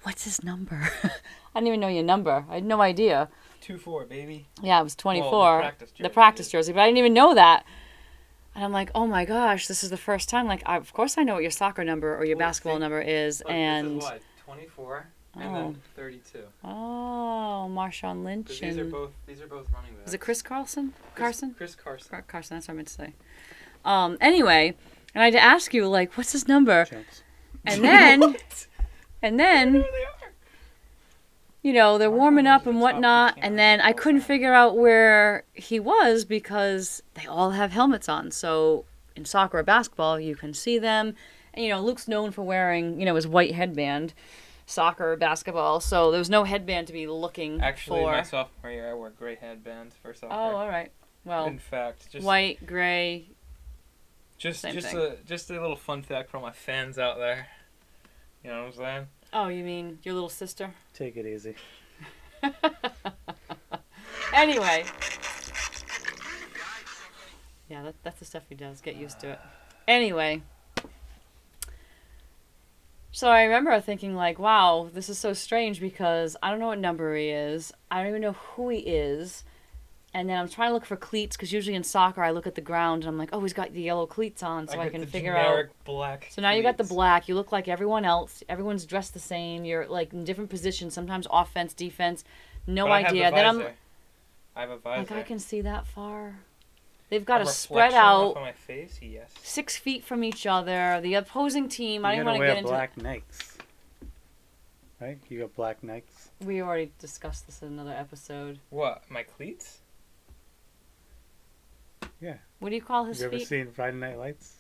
what's 0.03 0.25
his 0.25 0.43
number? 0.45 0.89
I 1.05 1.59
didn't 1.61 1.69
even 1.69 1.81
know 1.81 1.89
your 1.89 2.03
number. 2.05 2.45
I 2.49 2.55
had 2.55 2.65
no 2.65 2.81
idea. 2.81 3.29
Two 3.61 3.79
four, 3.79 4.05
baby. 4.07 4.47
Yeah, 4.63 4.81
it 4.81 4.85
was 4.85 4.95
24. 4.97 5.61
practice 5.61 5.91
the 5.93 5.99
jersey, 6.05 6.13
practice 6.15 6.49
yeah. 6.49 6.59
jersey, 6.59 6.73
but 6.73 6.81
I 6.81 6.87
didn't 6.87 6.99
even 6.99 7.15
know 7.15 7.35
that. 7.35 7.65
And 8.55 8.65
I'm 8.65 8.73
like, 8.73 8.91
oh 8.95 9.07
my 9.07 9.25
gosh, 9.25 9.67
this 9.67 9.83
is 9.85 9.91
the 9.91 9.97
first 9.97 10.29
time. 10.29 10.47
Like, 10.47 10.63
I, 10.67 10.77
of 10.77 10.93
course 10.93 11.17
I 11.17 11.23
know 11.23 11.35
what 11.35 11.43
your 11.43 11.51
soccer 11.53 11.85
number 11.85 12.17
or 12.17 12.25
your 12.25 12.37
Well, 12.37 12.47
basketball 12.49 12.77
see, 12.77 12.81
number 12.81 13.01
is. 13.01 13.41
and 13.49 13.97
this 13.99 14.05
is 14.05 14.11
what 14.11 14.23
twenty 14.45 14.67
four 14.67 15.07
and 15.35 15.45
Oh. 15.49 15.55
then 15.55 15.83
thirty 15.97 16.21
two. 16.31 16.45
oh, 16.65 17.69
Marshawn 17.71 18.25
Lynch 18.25 18.61
These 18.61 18.77
are 18.79 18.85
both 18.85 19.11
these 19.27 19.41
are 19.41 19.47
both 19.47 19.71
running 19.73 19.95
backs. 19.95 20.09
is 20.09 20.15
it 20.15 20.19
Chris 20.19 20.43
Carlson? 20.43 20.93
Carson? 21.15 21.55
Chris 21.57 21.75
Carson. 21.75 22.09
Car- 22.11 22.25
Carson. 22.27 22.57
That's 22.57 22.69
what 22.69 22.75
I 22.75 22.77
meant 22.77 22.89
to 22.89 22.95
say. 22.95 23.15
Um. 23.85 24.19
Anyway, 24.21 24.75
and 25.15 25.23
I 25.23 25.27
had 25.27 25.33
to 25.35 25.43
ask 25.43 25.73
you 25.73 25.89
like, 25.89 26.13
what's 26.17 26.33
his 26.33 26.47
number? 26.49 26.85
Chunks. 26.85 27.23
And 27.65 27.83
then, 27.85 28.21
What? 28.33 28.67
And 29.23 29.39
then, 29.39 29.73
There 29.75 29.83
they 29.83 29.87
are. 30.05 30.33
you 31.63 31.73
know, 31.73 31.97
they're 31.99 32.11
warming 32.11 32.47
up 32.47 32.67
and 32.67 32.81
whatnot, 32.81 33.39
and 33.39 33.59
then 33.59 33.81
I 33.81 33.93
couldn't 33.93 34.23
figure 34.23 34.53
out 34.53 34.77
where 34.77 35.45
he 35.55 35.79
was 35.81 36.25
because 36.25 37.03
they 37.15 37.27
all 37.27 37.51
have 37.53 37.71
helmets 37.71 38.09
on. 38.09 38.31
So 38.33 38.85
in 39.17 39.25
soccer 39.25 39.59
or 39.59 39.63
basketball, 39.63 40.19
you 40.19 40.35
can 40.35 40.53
see 40.55 40.79
them. 40.79 41.15
And 41.55 41.65
you 41.65 41.71
know, 41.71 41.81
Luke's 41.81 42.09
known 42.09 42.31
for 42.33 42.43
wearing, 42.43 42.99
you 42.99 43.05
know, 43.05 43.15
his 43.15 43.27
white 43.27 43.55
headband, 43.55 44.15
soccer 44.67 45.13
or 45.13 45.17
basketball. 45.17 45.81
So 45.81 46.11
there 46.11 46.19
was 46.19 46.31
no 46.31 46.45
headband 46.45 46.87
to 46.87 46.93
be 46.95 47.07
looking 47.07 47.61
Actually, 47.61 48.01
for. 48.01 48.13
my 48.13 48.23
sophomore 48.23 48.73
year, 48.73 48.91
I 48.91 48.95
wore 48.95 49.11
gray 49.11 49.35
headbands 49.37 49.95
for 50.03 50.15
soccer. 50.15 50.33
oh, 50.35 50.57
all 50.57 50.69
right. 50.69 50.91
Well, 51.25 51.47
In 51.47 51.59
fact, 51.59 52.11
just 52.11 52.25
white, 52.27 52.67
gray. 52.67 53.29
just 54.39 54.65
just 54.65 54.89
thing. 54.89 54.99
a 54.99 55.17
just 55.25 55.51
a 55.51 55.61
little 55.61 55.77
fun 55.77 56.03
fact 56.03 56.31
for 56.31 56.41
my 56.41 56.51
fans 56.51 56.99
out 56.99 57.19
there. 57.19 57.47
You 58.45 58.51
know 58.51 58.65
what 58.65 58.67
I'm 58.67 58.73
saying? 58.73 59.07
Oh, 59.33 59.49
you 59.49 59.65
mean 59.65 59.99
your 60.03 60.15
little 60.15 60.29
sister? 60.29 60.75
Take 60.95 61.17
it 61.17 61.27
easy. 61.27 61.55
Anyway. 64.33 64.85
Yeah, 67.69 67.83
that, 67.83 67.95
that's 68.03 68.19
the 68.19 68.25
stuff 68.25 68.43
he 68.49 68.55
does. 68.55 68.81
Get 68.81 68.97
used 68.97 69.21
to 69.21 69.33
it. 69.33 69.41
Anyway. 69.87 70.43
So 73.11 73.29
I 73.29 73.43
remember 73.45 73.79
thinking, 73.81 74.17
like, 74.17 74.39
wow, 74.39 74.89
this 74.93 75.09
is 75.11 75.19
so 75.19 75.35
strange 75.35 75.81
because 75.81 76.37
I 76.43 76.51
don't 76.51 76.59
know 76.59 76.69
what 76.69 76.79
number 76.79 77.15
he 77.15 77.29
is. 77.29 77.73
I 77.91 77.99
don't 77.99 78.09
even 78.09 78.23
know 78.23 78.33
who 78.33 78.71
he 78.71 78.79
is. 78.79 79.45
And 80.15 80.29
then 80.29 80.39
I'm 80.39 80.49
trying 80.49 80.69
to 80.71 80.75
look 80.75 80.85
for 80.85 80.97
cleats 80.97 81.37
because 81.37 81.53
usually 81.53 81.75
in 81.75 81.85
soccer 81.85 82.23
I 82.23 82.33
look 82.33 82.47
at 82.47 82.55
the 82.55 82.61
ground 82.61 83.05
and 83.05 83.09
I'm 83.09 83.17
like, 83.17 83.31
oh, 83.33 83.41
he's 83.41 83.55
got 83.55 83.73
the 83.73 83.81
yellow 83.81 84.05
cleats 84.05 84.43
on, 84.43 84.69
so 84.69 84.75
I, 84.79 84.85
got 84.85 84.93
can 84.93 85.01
the 85.01 85.07
figure 85.07 85.35
out. 85.35 85.45
generic 85.45 85.71
black. 85.85 86.29
So 86.31 86.43
now 86.43 86.51
you 86.51 86.63
got 86.63 86.77
the 86.77 86.85
black. 86.85 87.29
You 87.29 87.35
look 87.35 87.51
like 87.51 87.67
everyone 87.67 88.05
else. 88.05 88.43
Everyone's 88.49 88.85
dressed 88.85 89.15
the 89.15 89.21
same. 89.21 89.65
You're 89.65 89.87
like 89.87 90.13
in 90.13 90.25
different 90.25 90.51
positions. 90.51 90.93
Sometimes 90.93 91.27
offense, 91.31 91.73
defense. 91.73 92.25
No 92.67 92.85
But 92.85 92.93
I 92.93 93.03
have 93.03 93.13
the 93.13 93.25
idea. 93.25 93.37
Then 93.37 93.47
I'm. 93.47 93.67
I 94.55 94.61
have 94.61 94.71
a 94.71 94.77
visor. 94.77 95.15
like, 95.15 95.25
I 95.25 95.27
can 95.27 95.39
see 95.39 95.63
that 95.63 95.87
far. 95.87 96.37
They've 97.09 97.25
got 97.25 97.41
A 97.41 97.45
to 97.45 97.51
spread 97.51 97.95
out 97.95 98.37
of 98.37 98.43
my 98.43 98.53
face. 98.53 98.99
Yes. 99.03 99.31
six 99.43 99.77
feet 99.77 100.05
from 100.05 100.23
each 100.25 100.47
other. 100.47 101.01
The 101.03 101.15
opposing 101.15 101.69
team. 101.69 102.05
I 102.05 102.13
you 102.13 102.17
don't 102.19 102.27
gotta 102.27 102.39
want 102.39 102.49
to 102.49 102.55
get 102.55 102.59
into. 102.59 102.71
black 102.71 102.97
Nikes. 102.97 103.57
Right? 105.01 105.19
You 105.29 105.41
got 105.41 105.55
black 105.55 105.83
Nikes. 105.83 106.29
We 106.45 106.63
already 106.63 106.93
discussed 106.99 107.47
this 107.47 107.63
in 107.63 107.69
another 107.69 107.93
episode. 107.93 108.59
What? 108.71 109.03
My 109.11 109.23
cleats? 109.23 109.79
What 112.59 112.69
do 112.69 112.77
you 112.77 112.83
call 112.83 113.05
his 113.05 113.21
you 113.21 113.27
ever 113.27 113.39
feet? 113.39 113.49
seen 113.49 113.71
Friday 113.73 113.97
Night 113.97 114.19
Lights? 114.19 114.55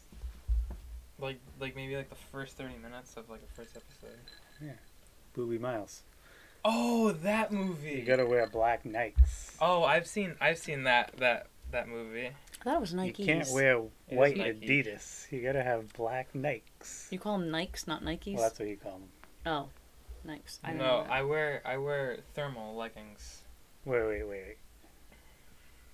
Like 1.19 1.39
like 1.61 1.77
maybe 1.77 1.97
like 1.97 2.09
the 2.09 2.17
first 2.17 2.57
thirty 2.57 2.77
minutes 2.83 3.17
of 3.17 3.31
like 3.31 3.43
a 3.43 3.55
first 3.55 3.77
episode. 3.77 4.19
Yeah. 4.61 4.73
Boobie 5.37 5.61
Miles. 5.61 6.03
Oh, 6.65 7.13
that 7.13 7.53
movie. 7.53 7.93
You 7.93 8.03
gotta 8.03 8.27
wear 8.27 8.47
black 8.47 8.85
Nikes. 8.85 9.55
Oh, 9.61 9.85
I've 9.85 10.07
seen 10.07 10.35
I've 10.41 10.59
seen 10.59 10.85
that 10.85 11.13
that 11.19 11.47
that 11.71 11.89
movie. 11.89 12.31
That 12.65 12.81
was 12.81 12.93
Nikes. 12.93 13.19
You 13.19 13.25
can't 13.27 13.49
wear 13.53 13.79
white 14.09 14.37
Adidas. 14.37 15.31
You 15.31 15.43
gotta 15.43 15.63
have 15.63 15.93
black 15.93 16.33
Nikes. 16.33 17.11
You 17.11 17.19
call 17.19 17.39
them 17.39 17.49
Nikes, 17.51 17.87
not 17.87 18.03
Nikes. 18.03 18.35
Well, 18.35 18.43
that's 18.43 18.59
what 18.59 18.69
you 18.69 18.77
call 18.77 18.99
them. 18.99 19.09
oh, 19.47 19.69
Nikes. 20.29 20.59
I 20.65 20.73
no, 20.73 20.79
know. 20.79 21.07
I 21.09 21.23
wear 21.23 21.63
I 21.65 21.77
wear 21.77 22.19
thermal 22.35 22.75
leggings. 22.77 23.43
Wait, 23.85 24.05
wait, 24.07 24.29
wait. 24.29 24.57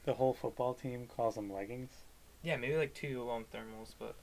The 0.09 0.15
whole 0.15 0.33
football 0.33 0.73
team 0.73 1.07
calls 1.07 1.35
them 1.35 1.53
leggings. 1.53 1.91
Yeah, 2.43 2.57
maybe 2.57 2.79
like 2.79 2.95
two 2.95 3.23
long 3.23 3.45
thermals, 3.55 3.93
but 3.99 4.15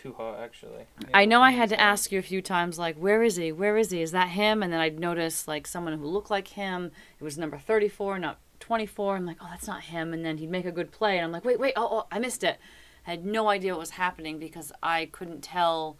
too 0.00 0.12
hot 0.12 0.38
actually. 0.38 0.84
I 1.12 1.24
know 1.24 1.42
I 1.42 1.50
had 1.50 1.68
to 1.70 1.80
ask 1.80 2.12
you 2.12 2.20
a 2.20 2.22
few 2.22 2.40
times, 2.40 2.78
like, 2.78 2.94
where 2.94 3.24
is 3.24 3.34
he? 3.34 3.50
Where 3.50 3.76
is 3.76 3.90
he? 3.90 4.02
Is 4.02 4.12
that 4.12 4.28
him? 4.28 4.62
And 4.62 4.72
then 4.72 4.78
I'd 4.78 5.00
notice, 5.00 5.48
like, 5.48 5.66
someone 5.66 5.98
who 5.98 6.06
looked 6.06 6.30
like 6.30 6.46
him. 6.46 6.92
It 7.18 7.24
was 7.24 7.36
number 7.36 7.58
34, 7.58 8.20
not 8.20 8.38
24. 8.60 9.16
I'm 9.16 9.26
like, 9.26 9.38
oh, 9.40 9.48
that's 9.50 9.66
not 9.66 9.82
him. 9.82 10.14
And 10.14 10.24
then 10.24 10.38
he'd 10.38 10.48
make 10.48 10.64
a 10.64 10.70
good 10.70 10.92
play. 10.92 11.16
And 11.16 11.24
I'm 11.24 11.32
like, 11.32 11.44
wait, 11.44 11.58
wait, 11.58 11.74
oh, 11.74 11.88
oh 11.90 12.06
I 12.12 12.20
missed 12.20 12.44
it. 12.44 12.60
I 13.04 13.10
had 13.10 13.26
no 13.26 13.48
idea 13.48 13.72
what 13.72 13.80
was 13.80 13.90
happening 13.90 14.38
because 14.38 14.70
I 14.80 15.06
couldn't 15.06 15.42
tell 15.42 15.96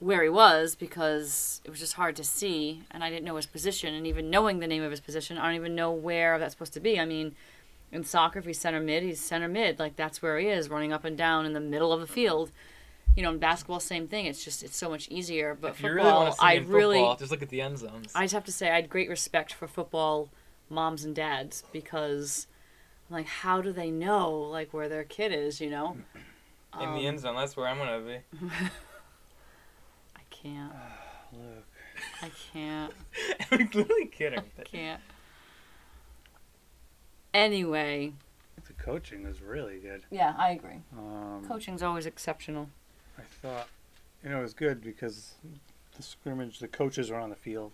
where 0.00 0.22
he 0.22 0.28
was 0.28 0.74
because 0.74 1.62
it 1.64 1.70
was 1.70 1.80
just 1.80 1.94
hard 1.94 2.14
to 2.16 2.24
see. 2.24 2.82
And 2.90 3.02
I 3.02 3.08
didn't 3.08 3.24
know 3.24 3.36
his 3.36 3.46
position. 3.46 3.94
And 3.94 4.06
even 4.06 4.28
knowing 4.28 4.58
the 4.58 4.66
name 4.66 4.82
of 4.82 4.90
his 4.90 5.00
position, 5.00 5.38
I 5.38 5.46
don't 5.46 5.56
even 5.56 5.74
know 5.74 5.92
where 5.92 6.38
that's 6.38 6.52
supposed 6.52 6.74
to 6.74 6.80
be. 6.80 7.00
I 7.00 7.06
mean, 7.06 7.34
in 7.94 8.04
soccer, 8.04 8.38
if 8.40 8.44
he's 8.44 8.60
center 8.60 8.80
mid, 8.80 9.02
he's 9.02 9.20
center 9.20 9.48
mid. 9.48 9.78
Like, 9.78 9.96
that's 9.96 10.20
where 10.20 10.38
he 10.38 10.48
is, 10.48 10.68
running 10.68 10.92
up 10.92 11.04
and 11.04 11.16
down 11.16 11.46
in 11.46 11.52
the 11.54 11.60
middle 11.60 11.92
of 11.92 12.00
the 12.00 12.06
field 12.06 12.50
you 13.16 13.22
know, 13.22 13.30
in 13.30 13.38
basketball, 13.38 13.80
same 13.80 14.08
thing. 14.08 14.26
It's 14.26 14.44
just 14.44 14.62
it's 14.62 14.76
so 14.76 14.90
much 14.90 15.08
easier. 15.08 15.56
But 15.58 15.72
If 15.72 15.82
you 15.82 15.88
football, 15.88 16.04
really 16.04 16.14
want 16.16 16.32
to 16.34 16.40
see 16.40 16.46
I 16.46 16.52
in 16.54 16.68
really, 16.68 17.16
just 17.18 17.30
look 17.30 17.42
at 17.42 17.48
the 17.48 17.60
end 17.60 17.78
zones. 17.78 18.10
I 18.14 18.24
just 18.24 18.34
have 18.34 18.44
to 18.44 18.52
say, 18.52 18.70
I 18.70 18.74
had 18.76 18.88
great 18.88 19.08
respect 19.08 19.52
for 19.52 19.68
football 19.68 20.30
moms 20.68 21.04
and 21.04 21.14
dads 21.14 21.62
because, 21.72 22.46
I'm 23.08 23.14
like, 23.16 23.26
how 23.26 23.60
do 23.60 23.72
they 23.72 23.90
know 23.90 24.32
like 24.32 24.74
where 24.74 24.88
their 24.88 25.04
kid 25.04 25.32
is? 25.32 25.60
You 25.60 25.70
know, 25.70 25.96
in 26.80 26.80
the 26.80 26.86
Um, 26.86 27.06
end 27.06 27.20
zone, 27.20 27.36
that's 27.36 27.56
where 27.56 27.68
I'm 27.68 27.78
gonna 27.78 28.00
be. 28.00 28.18
I 30.16 30.20
can't. 30.30 30.72
Look. 31.32 31.64
I 32.20 32.30
can't. 32.52 32.92
I'm 33.52 33.70
literally 33.72 34.06
kidding. 34.06 34.40
I 34.58 34.62
can't. 34.64 35.00
Anyway, 37.34 38.12
The 38.66 38.72
coaching 38.74 39.24
was 39.26 39.42
really 39.42 39.80
good. 39.80 40.04
yeah, 40.10 40.34
I 40.38 40.50
agree. 40.52 40.80
Um, 40.96 41.44
Coaching's 41.46 41.82
always 41.82 42.06
exceptional. 42.06 42.70
I 43.18 43.22
thought, 43.42 43.68
you 44.22 44.30
know, 44.30 44.38
it 44.38 44.42
was 44.42 44.54
good 44.54 44.82
because 44.82 45.34
the 45.96 46.02
scrimmage, 46.02 46.60
the 46.60 46.68
coaches 46.68 47.10
were 47.10 47.18
on 47.18 47.30
the 47.30 47.36
field. 47.36 47.72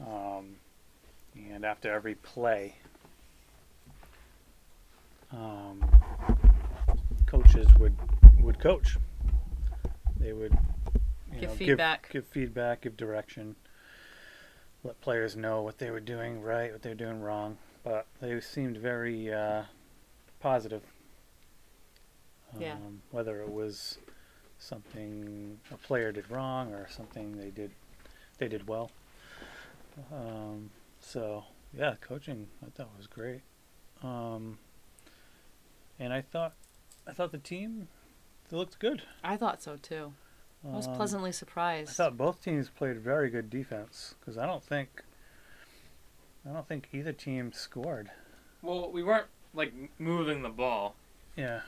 Um, 0.00 0.56
and 1.34 1.64
after 1.64 1.92
every 1.92 2.14
play, 2.14 2.76
um, 5.32 5.84
coaches 7.26 7.66
would 7.80 7.96
would 8.40 8.60
coach. 8.60 8.96
They 10.20 10.32
would 10.32 10.56
Give 11.32 11.50
know, 11.50 11.56
feedback. 11.56 12.08
give 12.12 12.26
feedback, 12.26 12.82
give 12.82 12.96
direction, 12.96 13.56
let 14.84 15.00
players 15.00 15.36
know 15.36 15.62
what 15.62 15.78
they 15.78 15.90
were 15.90 16.00
doing 16.00 16.40
right, 16.42 16.72
what 16.72 16.82
they 16.82 16.90
were 16.90 16.94
doing 16.94 17.20
wrong. 17.20 17.58
But 17.86 18.08
they 18.20 18.40
seemed 18.40 18.78
very 18.78 19.32
uh, 19.32 19.62
positive. 20.40 20.82
Yeah. 22.58 22.72
Um, 22.72 23.02
whether 23.12 23.40
it 23.42 23.52
was 23.52 23.98
something 24.58 25.60
a 25.70 25.76
player 25.76 26.10
did 26.10 26.28
wrong 26.28 26.72
or 26.72 26.88
something 26.88 27.38
they 27.38 27.50
did 27.50 27.70
they 28.38 28.48
did 28.48 28.66
well. 28.66 28.90
Um, 30.12 30.70
so 30.98 31.44
yeah, 31.76 31.94
coaching 32.00 32.48
I 32.66 32.70
thought 32.70 32.90
was 32.96 33.06
great. 33.06 33.42
Um, 34.02 34.58
and 36.00 36.12
I 36.12 36.22
thought 36.22 36.54
I 37.06 37.12
thought 37.12 37.30
the 37.30 37.38
team 37.38 37.86
they 38.50 38.56
looked 38.56 38.80
good. 38.80 39.02
I 39.22 39.36
thought 39.36 39.62
so 39.62 39.76
too. 39.76 40.12
I 40.66 40.74
was 40.74 40.88
Um, 40.88 40.96
pleasantly 40.96 41.30
I 41.90 41.92
thought 41.92 42.16
both 42.16 42.42
teams 42.42 42.68
played 42.68 42.98
very 42.98 43.30
good 43.30 43.48
defense 43.48 44.16
because 44.18 44.36
I 44.36 44.44
don't 44.46 44.64
think 44.64 45.04
I 46.48 46.52
don't 46.52 46.66
think 46.68 46.88
either 46.92 47.12
team 47.12 47.52
scored. 47.52 48.10
Well, 48.62 48.90
we 48.92 49.02
weren't 49.02 49.26
like 49.54 49.72
moving 49.98 50.42
the 50.42 50.48
ball. 50.48 50.94
Yeah, 51.36 51.60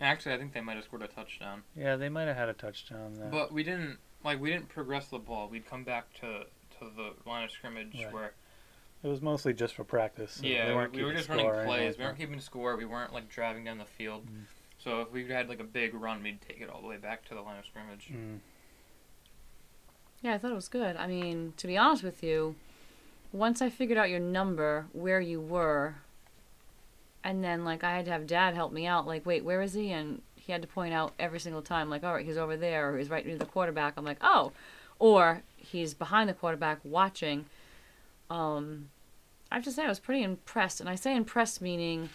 Actually, 0.00 0.34
I 0.34 0.38
think 0.38 0.54
they 0.54 0.60
might 0.62 0.76
have 0.76 0.84
scored 0.84 1.02
a 1.02 1.08
touchdown. 1.08 1.62
yeah, 1.76 1.96
they 1.96 2.08
might 2.08 2.26
have 2.26 2.36
had 2.36 2.48
a 2.48 2.54
touchdown 2.54 3.14
there. 3.18 3.28
But 3.28 3.52
we 3.52 3.62
didn't 3.62 3.98
like 4.24 4.40
we 4.40 4.50
didn't 4.50 4.68
progress 4.68 5.08
the 5.08 5.18
ball. 5.18 5.48
We'd 5.48 5.68
come 5.68 5.84
back 5.84 6.12
to 6.20 6.44
to 6.78 6.90
the 6.96 7.12
line 7.28 7.44
of 7.44 7.50
scrimmage 7.50 7.94
Right. 8.04 8.12
where 8.12 8.32
it 9.02 9.08
was 9.08 9.20
mostly 9.20 9.52
just 9.52 9.74
for 9.74 9.84
practice. 9.84 10.32
so 10.40 10.46
yeah 10.46 10.68
we, 10.68 10.74
weren't 10.74 10.92
we 10.94 11.04
were 11.04 11.12
just 11.12 11.28
running 11.28 11.44
score 11.44 11.54
or 11.54 11.60
anything 11.60 11.68
plays. 11.76 11.90
like 11.92 11.98
We 11.98 12.04
weren't 12.04 12.18
keeping 12.18 12.40
score. 12.40 12.76
We 12.76 12.84
weren't 12.86 13.12
like 13.12 13.28
driving 13.28 13.64
down 13.64 13.78
the 13.78 13.84
field. 13.84 14.26
Mm. 14.26 14.44
So 14.78 15.00
if 15.02 15.10
we 15.12 15.26
had 15.28 15.48
like 15.50 15.60
a 15.60 15.64
big 15.64 15.92
run, 15.94 16.22
we'd 16.22 16.40
take 16.40 16.60
it 16.62 16.70
all 16.70 16.80
the 16.80 16.88
way 16.88 16.96
back 16.96 17.26
to 17.28 17.34
the 17.34 17.42
line 17.42 17.58
of 17.58 17.66
scrimmage. 17.66 18.08
Mm. 18.10 18.38
Yeah, 20.22 20.34
I 20.34 20.38
thought 20.38 20.50
it 20.50 20.54
was 20.54 20.68
good. 20.68 20.96
I 20.96 21.06
mean, 21.06 21.52
to 21.58 21.66
be 21.66 21.76
honest 21.76 22.02
with 22.02 22.22
you, 22.22 22.54
once 23.32 23.62
I 23.62 23.70
figured 23.70 23.98
out 23.98 24.10
your 24.10 24.20
number, 24.20 24.86
where 24.92 25.20
you 25.20 25.40
were, 25.40 25.96
and 27.22 27.44
then 27.44 27.64
like 27.64 27.84
I 27.84 27.96
had 27.96 28.04
to 28.06 28.10
have 28.10 28.26
dad 28.26 28.54
help 28.54 28.72
me 28.72 28.86
out. 28.86 29.06
Like, 29.06 29.24
wait, 29.26 29.44
where 29.44 29.62
is 29.62 29.74
he? 29.74 29.90
And 29.90 30.22
he 30.36 30.52
had 30.52 30.62
to 30.62 30.68
point 30.68 30.94
out 30.94 31.12
every 31.18 31.38
single 31.38 31.62
time, 31.62 31.90
like, 31.90 32.02
all 32.02 32.14
right, 32.14 32.26
he's 32.26 32.36
over 32.36 32.56
there, 32.56 32.92
or 32.92 32.98
he's 32.98 33.10
right 33.10 33.26
near 33.26 33.38
the 33.38 33.44
quarterback. 33.44 33.94
I'm 33.96 34.04
like, 34.04 34.18
oh, 34.20 34.52
or 34.98 35.42
he's 35.56 35.94
behind 35.94 36.28
the 36.28 36.34
quarterback 36.34 36.80
watching. 36.82 37.46
Um, 38.28 38.88
I 39.50 39.56
have 39.56 39.64
to 39.64 39.72
say 39.72 39.84
I 39.84 39.88
was 39.88 40.00
pretty 40.00 40.22
impressed, 40.22 40.80
and 40.80 40.88
I 40.88 40.94
say 40.94 41.14
impressed 41.14 41.60
meaning 41.60 42.08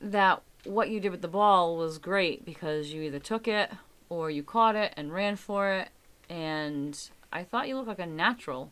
that 0.00 0.42
what 0.64 0.90
you 0.90 1.00
did 1.00 1.10
with 1.10 1.22
the 1.22 1.28
ball 1.28 1.76
was 1.76 1.98
great 1.98 2.44
because 2.44 2.92
you 2.92 3.02
either 3.02 3.18
took 3.18 3.46
it 3.46 3.70
or 4.08 4.30
you 4.30 4.42
caught 4.42 4.76
it 4.76 4.92
and 4.96 5.12
ran 5.12 5.36
for 5.36 5.70
it, 5.72 5.88
and 6.28 7.10
I 7.32 7.42
thought 7.42 7.68
you 7.68 7.76
looked 7.76 7.88
like 7.88 7.98
a 7.98 8.06
natural. 8.06 8.70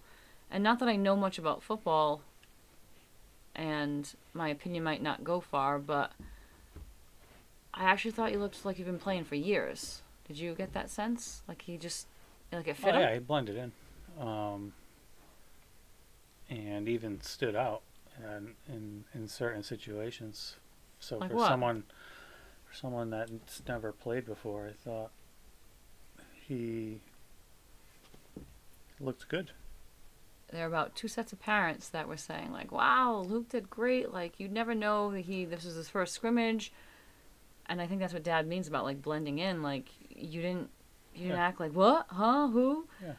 And 0.53 0.63
not 0.63 0.79
that 0.81 0.89
I 0.89 0.97
know 0.97 1.17
much 1.17 1.39
about 1.39 1.63
football, 1.63 2.21
and 3.55 4.13
my 4.35 4.51
opinion 4.51 4.85
might 4.85 5.03
not 5.03 5.25
go 5.25 5.41
far, 5.41 5.79
but 5.79 6.13
I 7.73 7.85
actually 7.85 8.11
thought 8.11 8.33
you 8.33 8.39
looked 8.39 8.63
like 8.65 8.79
you've 8.79 8.87
been 8.87 8.99
playing 8.99 9.25
for 9.25 9.35
years. 9.35 10.03
Did 10.29 10.37
you 10.39 10.55
get 10.55 10.75
that 10.75 10.91
sense? 10.91 11.43
Like 11.49 11.63
he 11.63 11.79
just, 11.79 12.07
like 12.53 12.69
it 12.69 12.77
Oh, 12.79 12.85
fit 12.85 12.95
him? 12.95 13.01
yeah, 13.01 13.15
he 13.15 13.19
blended 13.19 13.57
in, 13.57 13.73
um, 14.21 14.75
and 16.51 16.87
even 16.87 17.23
stood 17.23 17.57
out 17.57 17.81
in, 18.19 18.55
in 18.69 19.05
in 19.15 19.29
certain 19.29 19.63
situations. 19.63 20.57
So 21.01 21.19
Like 21.19 21.31
for 21.31 21.37
what? 21.39 21.49
someone 21.49 21.85
for 22.69 22.75
someone 22.77 23.09
that's 23.09 23.63
never 23.67 23.91
played 23.91 24.27
before, 24.27 24.69
I 24.69 24.73
thought 24.73 25.11
he 26.47 27.01
looked 29.01 29.29
good. 29.29 29.53
There 30.53 30.63
were 30.69 30.75
about 30.75 30.95
two 30.95 31.09
sets 31.09 31.33
of 31.33 31.41
parents 31.41 31.89
that 31.89 32.07
were 32.07 32.17
saying 32.17 32.53
like, 32.53 32.71
"Wow, 32.71 33.25
Luke 33.27 33.49
did 33.49 33.69
great. 33.71 34.13
Like 34.13 34.39
you'd 34.39 34.53
never 34.53 34.75
know 34.75 35.11
that 35.13 35.23
he 35.23 35.45
this 35.45 35.65
was 35.65 35.75
his 35.75 35.89
first 35.89 36.15
scrimmage." 36.15 36.73
And 37.67 37.81
I 37.81 37.87
think 37.87 38.01
that's 38.01 38.13
what 38.13 38.23
Dad 38.23 38.47
means 38.47 38.69
about 38.69 38.85
like 38.85 39.01
blending 39.03 39.39
in. 39.39 39.63
Like 39.63 39.89
you 40.11 40.43
didn't 40.43 40.71
you 41.15 41.23
didn't 41.25 41.37
Yeah. 41.39 41.47
act 41.47 41.61
like 41.61 41.73
what, 41.73 42.07
huh, 42.09 42.49
who? 42.49 42.87
Yeah, 43.03 43.15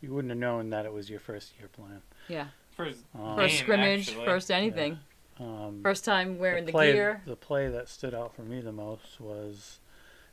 you 0.00 0.12
wouldn't 0.12 0.30
have 0.30 0.38
known 0.38 0.70
that 0.70 0.84
it 0.86 0.92
was 0.92 1.08
your 1.10 1.20
first 1.20 1.52
year 1.58 1.68
playing. 1.68 2.02
Yeah, 2.28 2.48
First, 2.76 3.00
Um, 3.14 3.36
first 3.36 3.58
scrimmage, 3.58 4.08
actually. 4.08 4.24
first 4.26 4.50
anything, 4.50 4.98
Um, 5.38 5.80
first 5.82 6.04
time 6.04 6.38
wearing 6.38 6.66
the, 6.66 6.72
play, 6.72 6.92
gear. 6.92 7.22
The 7.26 7.36
play 7.36 7.68
that 7.68 7.88
stood 7.88 8.14
out 8.14 8.34
for 8.34 8.42
me 8.42 8.60
the 8.60 8.72
most 8.72 9.20
was 9.20 9.80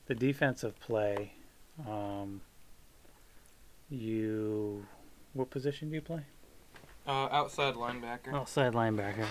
the 0.08 0.16
defensive 0.16 0.78
play. 0.80 1.34
Um, 1.88 2.42
you, 3.90 4.86
what 5.34 5.50
position 5.50 5.90
do 5.90 5.96
you 5.96 6.02
play? 6.02 6.22
Uh, 7.08 7.28
outside 7.32 7.76
linebacker. 7.76 8.34
Outside 8.34 8.74
linebacker. 8.74 9.26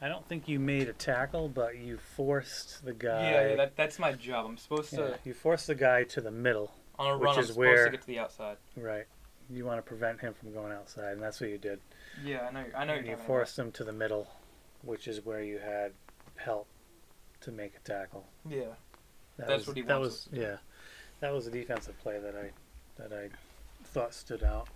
I 0.00 0.08
don't 0.08 0.26
think 0.28 0.46
you 0.48 0.58
made 0.58 0.88
a 0.88 0.92
tackle, 0.92 1.48
but 1.48 1.78
you 1.78 1.98
forced 2.16 2.84
the 2.84 2.92
guy. 2.92 3.30
yeah, 3.30 3.48
yeah, 3.48 3.56
that, 3.56 3.76
that's 3.76 3.98
my 3.98 4.12
job. 4.12 4.46
I'm 4.46 4.56
supposed 4.58 4.92
yeah, 4.92 4.98
to 4.98 5.18
you 5.24 5.32
forced 5.34 5.66
the 5.68 5.74
guy 5.74 6.04
to 6.04 6.20
the 6.20 6.30
middle. 6.30 6.70
on 6.98 7.12
a 7.14 7.18
which 7.18 7.24
run. 7.24 7.34
I'm 7.36 7.40
is 7.40 7.46
supposed 7.48 7.58
where- 7.58 7.84
to 7.86 7.90
get 7.92 8.00
to 8.02 8.06
the 8.06 8.18
outside. 8.18 8.56
Right. 8.76 9.06
You 9.48 9.64
want 9.64 9.78
to 9.78 9.82
prevent 9.82 10.20
him 10.20 10.34
from 10.34 10.52
going 10.52 10.72
outside, 10.72 11.12
and 11.12 11.22
that's 11.22 11.40
what 11.40 11.50
you 11.50 11.58
did. 11.58 11.78
Yeah, 12.24 12.48
I 12.48 12.52
know. 12.52 12.64
I 12.76 12.84
know. 12.84 12.94
And 12.94 13.06
You're 13.06 13.12
you 13.12 13.12
talking 13.12 13.26
forced 13.26 13.56
him 13.58 13.70
to 13.72 13.84
the 13.84 13.92
middle, 13.92 14.26
which 14.82 15.06
is 15.06 15.24
where 15.24 15.40
you 15.42 15.58
had 15.58 15.92
help 16.34 16.66
to 17.42 17.52
make 17.52 17.74
a 17.76 17.80
tackle. 17.88 18.26
Yeah. 18.48 18.64
That 19.38 19.46
That's 19.48 19.58
was, 19.60 19.66
what 19.68 19.76
he 19.76 19.82
that 19.84 20.00
wants 20.00 20.26
was 20.26 20.34
to 20.34 20.40
yeah, 20.40 20.56
that 21.20 21.32
was 21.32 21.46
a 21.46 21.50
defensive 21.50 21.96
play 22.00 22.18
that 22.18 22.34
I 22.34 22.50
that 23.00 23.12
I 23.16 23.28
thought 23.84 24.14
stood 24.14 24.42
out, 24.42 24.66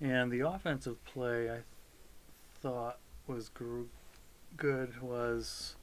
and 0.00 0.30
the 0.30 0.40
offensive 0.40 1.02
play 1.04 1.50
I 1.50 1.58
thought 2.60 2.98
was 3.26 3.50
good 4.56 5.02
was 5.02 5.76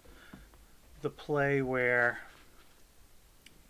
the 1.01 1.09
play 1.09 1.61
where 1.61 2.19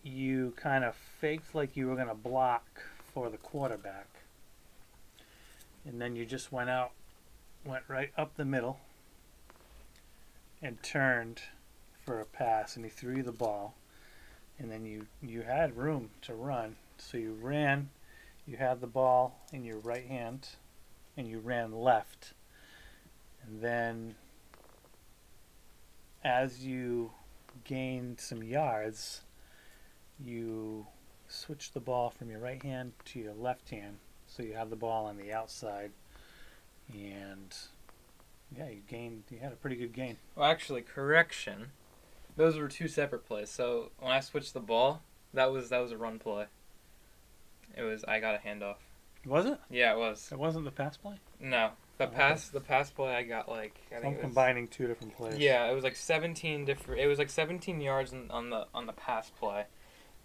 you 0.03 0.53
kind 0.57 0.83
of 0.83 0.95
faked 0.95 1.53
like 1.53 1.77
you 1.77 1.87
were 1.87 1.95
going 1.95 2.07
to 2.07 2.13
block 2.13 2.65
for 3.13 3.29
the 3.29 3.37
quarterback, 3.37 4.07
and 5.85 6.01
then 6.01 6.15
you 6.15 6.25
just 6.25 6.51
went 6.51 6.69
out, 6.69 6.91
went 7.65 7.83
right 7.87 8.11
up 8.17 8.35
the 8.35 8.45
middle, 8.45 8.79
and 10.61 10.81
turned 10.83 11.41
for 12.03 12.19
a 12.19 12.25
pass, 12.25 12.75
and 12.75 12.85
he 12.85 12.89
threw 12.89 13.17
you 13.17 13.23
the 13.23 13.31
ball. 13.31 13.75
And 14.59 14.71
then 14.71 14.85
you 14.85 15.07
you 15.21 15.41
had 15.41 15.75
room 15.75 16.11
to 16.23 16.35
run. 16.35 16.75
So 16.97 17.17
you 17.17 17.35
ran 17.41 17.89
you 18.45 18.57
had 18.57 18.81
the 18.81 18.87
ball 18.87 19.39
in 19.51 19.63
your 19.63 19.79
right 19.79 20.05
hand 20.05 20.49
and 21.17 21.27
you 21.27 21.39
ran 21.39 21.71
left 21.71 22.33
and 23.45 23.61
then 23.61 24.15
as 26.23 26.65
you 26.65 27.11
gained 27.63 28.19
some 28.19 28.43
yards 28.43 29.21
you 30.23 30.85
switched 31.27 31.73
the 31.73 31.79
ball 31.79 32.09
from 32.09 32.29
your 32.29 32.39
right 32.39 32.63
hand 32.63 32.91
to 33.05 33.19
your 33.19 33.33
left 33.33 33.69
hand 33.69 33.97
so 34.27 34.43
you 34.43 34.53
had 34.53 34.69
the 34.69 34.75
ball 34.75 35.05
on 35.05 35.17
the 35.17 35.31
outside 35.31 35.91
and 36.93 37.55
yeah 38.55 38.67
you 38.69 38.81
gained 38.87 39.23
you 39.29 39.39
had 39.39 39.51
a 39.51 39.55
pretty 39.55 39.75
good 39.75 39.93
gain 39.93 40.17
Well, 40.35 40.49
actually, 40.49 40.81
correction. 40.81 41.67
Those 42.37 42.57
were 42.57 42.67
two 42.67 42.87
separate 42.87 43.25
plays. 43.25 43.49
So 43.49 43.91
when 43.99 44.11
I 44.11 44.19
switched 44.21 44.53
the 44.53 44.59
ball, 44.61 45.01
that 45.33 45.51
was 45.51 45.69
that 45.69 45.79
was 45.79 45.91
a 45.91 45.97
run 45.97 46.19
play. 46.19 46.45
It 47.77 47.83
was 47.83 48.03
I 48.05 48.19
got 48.19 48.35
a 48.35 48.37
handoff. 48.39 48.77
was 49.25 49.45
it 49.45 49.59
Yeah, 49.69 49.93
it 49.93 49.97
was. 49.97 50.29
it 50.31 50.37
wasn't 50.39 50.65
the 50.65 50.71
pass 50.71 50.97
play 50.97 51.15
No, 51.39 51.71
the 51.97 52.05
Oh, 52.05 52.07
okay. 52.07 52.15
pass 52.17 52.49
the 52.49 52.61
pass 52.61 52.89
play 52.91 53.13
I 53.15 53.23
got 53.23 53.47
like 53.49 53.75
I 53.91 53.95
i'm 53.97 54.01
think 54.01 54.15
was, 54.15 54.21
combining 54.25 54.67
two 54.67 54.87
different 54.87 55.15
plays 55.15 55.39
Yeah, 55.39 55.69
it 55.69 55.73
was 55.75 55.83
like 55.83 55.95
17 55.95 56.65
different. 56.65 57.01
It 57.01 57.07
was 57.07 57.19
like 57.19 57.29
17 57.29 57.81
yards 57.81 58.11
in, 58.13 58.29
on 58.31 58.49
the 58.49 58.67
on 58.73 58.85
the 58.87 58.93
pass 58.93 59.29
play, 59.39 59.65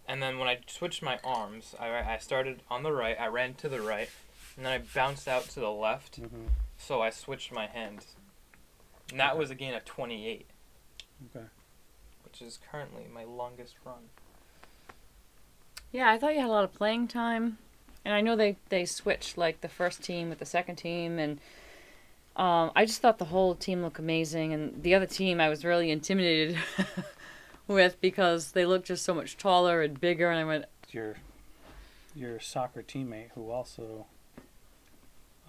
and 0.08 0.22
then 0.22 0.38
when 0.38 0.48
I 0.48 0.58
switched 0.66 1.02
my 1.02 1.18
arms, 1.24 1.74
I 1.78 1.88
I 1.88 2.18
started 2.18 2.62
on 2.70 2.82
the 2.82 2.92
right. 2.92 3.16
I 3.20 3.26
ran 3.26 3.54
to 3.54 3.68
the 3.68 3.80
right, 3.82 4.08
and 4.56 4.64
then 4.64 4.72
I 4.72 4.78
bounced 4.78 5.28
out 5.28 5.48
to 5.50 5.60
the 5.60 5.70
left. 5.70 6.16
hmm 6.16 6.46
So 6.78 7.00
I 7.02 7.10
switched 7.10 7.52
my 7.52 7.66
hands. 7.66 8.16
And 9.10 9.20
that 9.20 9.32
Okay. 9.32 9.38
was 9.38 9.50
a 9.50 9.54
gain 9.54 9.72
of 9.74 9.84
28, 9.84 10.46
okay 11.36 11.46
which 12.24 12.42
is 12.42 12.58
currently 12.70 13.06
my 13.12 13.22
longest 13.24 13.76
run. 13.84 14.10
Yeah, 15.92 16.10
I 16.10 16.18
thought 16.18 16.34
you 16.34 16.40
had 16.40 16.48
a 16.48 16.52
lot 16.52 16.64
of 16.64 16.74
playing 16.74 17.08
time, 17.08 17.58
and 18.04 18.12
I 18.14 18.20
know 18.20 18.36
they 18.36 18.56
they 18.68 18.84
switched 18.84 19.38
like 19.38 19.60
the 19.60 19.68
first 19.68 20.02
team 20.02 20.28
with 20.28 20.38
the 20.38 20.46
second 20.46 20.76
team, 20.76 21.18
and 21.18 21.40
um, 22.36 22.70
I 22.76 22.84
just 22.84 23.00
thought 23.00 23.18
the 23.18 23.26
whole 23.26 23.54
team 23.54 23.82
looked 23.82 23.98
amazing, 23.98 24.52
and 24.52 24.82
the 24.82 24.94
other 24.94 25.06
team 25.06 25.40
I 25.40 25.48
was 25.48 25.64
really 25.64 25.90
intimidated 25.90 26.58
with 27.66 28.00
because 28.00 28.52
they 28.52 28.66
looked 28.66 28.86
just 28.86 29.04
so 29.04 29.14
much 29.14 29.36
taller 29.36 29.80
and 29.82 29.98
bigger, 30.00 30.30
and 30.30 30.38
I 30.38 30.44
went, 30.44 30.66
your 30.90 31.16
your 32.14 32.40
soccer 32.40 32.82
teammate 32.82 33.30
who 33.34 33.50
also 33.50 34.06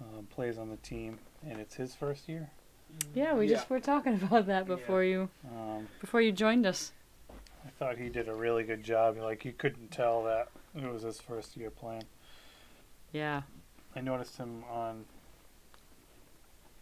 um, 0.00 0.26
plays 0.30 0.56
on 0.58 0.70
the 0.70 0.76
team, 0.76 1.18
and 1.46 1.58
it's 1.60 1.74
his 1.74 1.94
first 1.94 2.28
year. 2.28 2.50
yeah, 3.14 3.34
we 3.34 3.48
just 3.48 3.68
were 3.68 3.80
talking 3.80 4.14
about 4.22 4.46
that 4.46 4.66
Yeah. 4.66 4.76
before 4.76 5.04
you 5.04 5.28
Um, 5.44 5.88
before 6.00 6.20
you 6.20 6.32
joined 6.32 6.64
us. 6.64 6.92
I 7.80 7.84
thought 7.84 7.98
he 7.98 8.08
did 8.08 8.28
a 8.28 8.34
really 8.34 8.64
good 8.64 8.82
job. 8.82 9.16
Like 9.18 9.44
you 9.44 9.52
couldn't 9.52 9.90
tell 9.92 10.24
that 10.24 10.48
it 10.74 10.90
was 10.90 11.02
his 11.02 11.20
first 11.20 11.56
year 11.56 11.70
playing. 11.70 12.04
Yeah, 13.12 13.42
I 13.94 14.00
noticed 14.00 14.36
him 14.36 14.64
on 14.68 15.04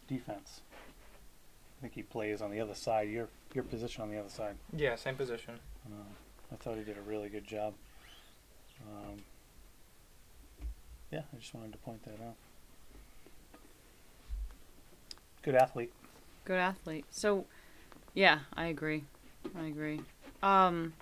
defense. 0.07 0.61
I 1.77 1.81
think 1.81 1.93
he 1.93 2.01
plays 2.01 2.41
on 2.41 2.49
the 2.49 2.59
other 2.59 2.73
side. 2.73 3.09
Your 3.09 3.27
your 3.53 3.63
position 3.63 4.01
on 4.01 4.09
the 4.09 4.17
other 4.17 4.29
side. 4.29 4.55
Yeah, 4.75 4.95
same 4.95 5.15
position. 5.15 5.59
Um, 5.85 6.05
I 6.51 6.55
thought 6.55 6.77
he 6.77 6.83
did 6.83 6.97
a 6.97 7.01
really 7.01 7.29
good 7.29 7.45
job. 7.45 7.73
Um, 8.81 9.17
yeah, 11.11 11.21
I 11.33 11.37
just 11.37 11.53
wanted 11.53 11.73
to 11.73 11.77
point 11.79 12.03
that 12.05 12.19
out. 12.25 12.35
Good 15.43 15.55
athlete. 15.55 15.93
good 16.43 16.57
athlete. 16.57 17.05
So, 17.09 17.45
yeah, 18.13 18.39
I 18.53 18.65
agree. 18.65 19.05
I 19.57 19.65
agree. 19.67 20.01
Um, 20.43 20.93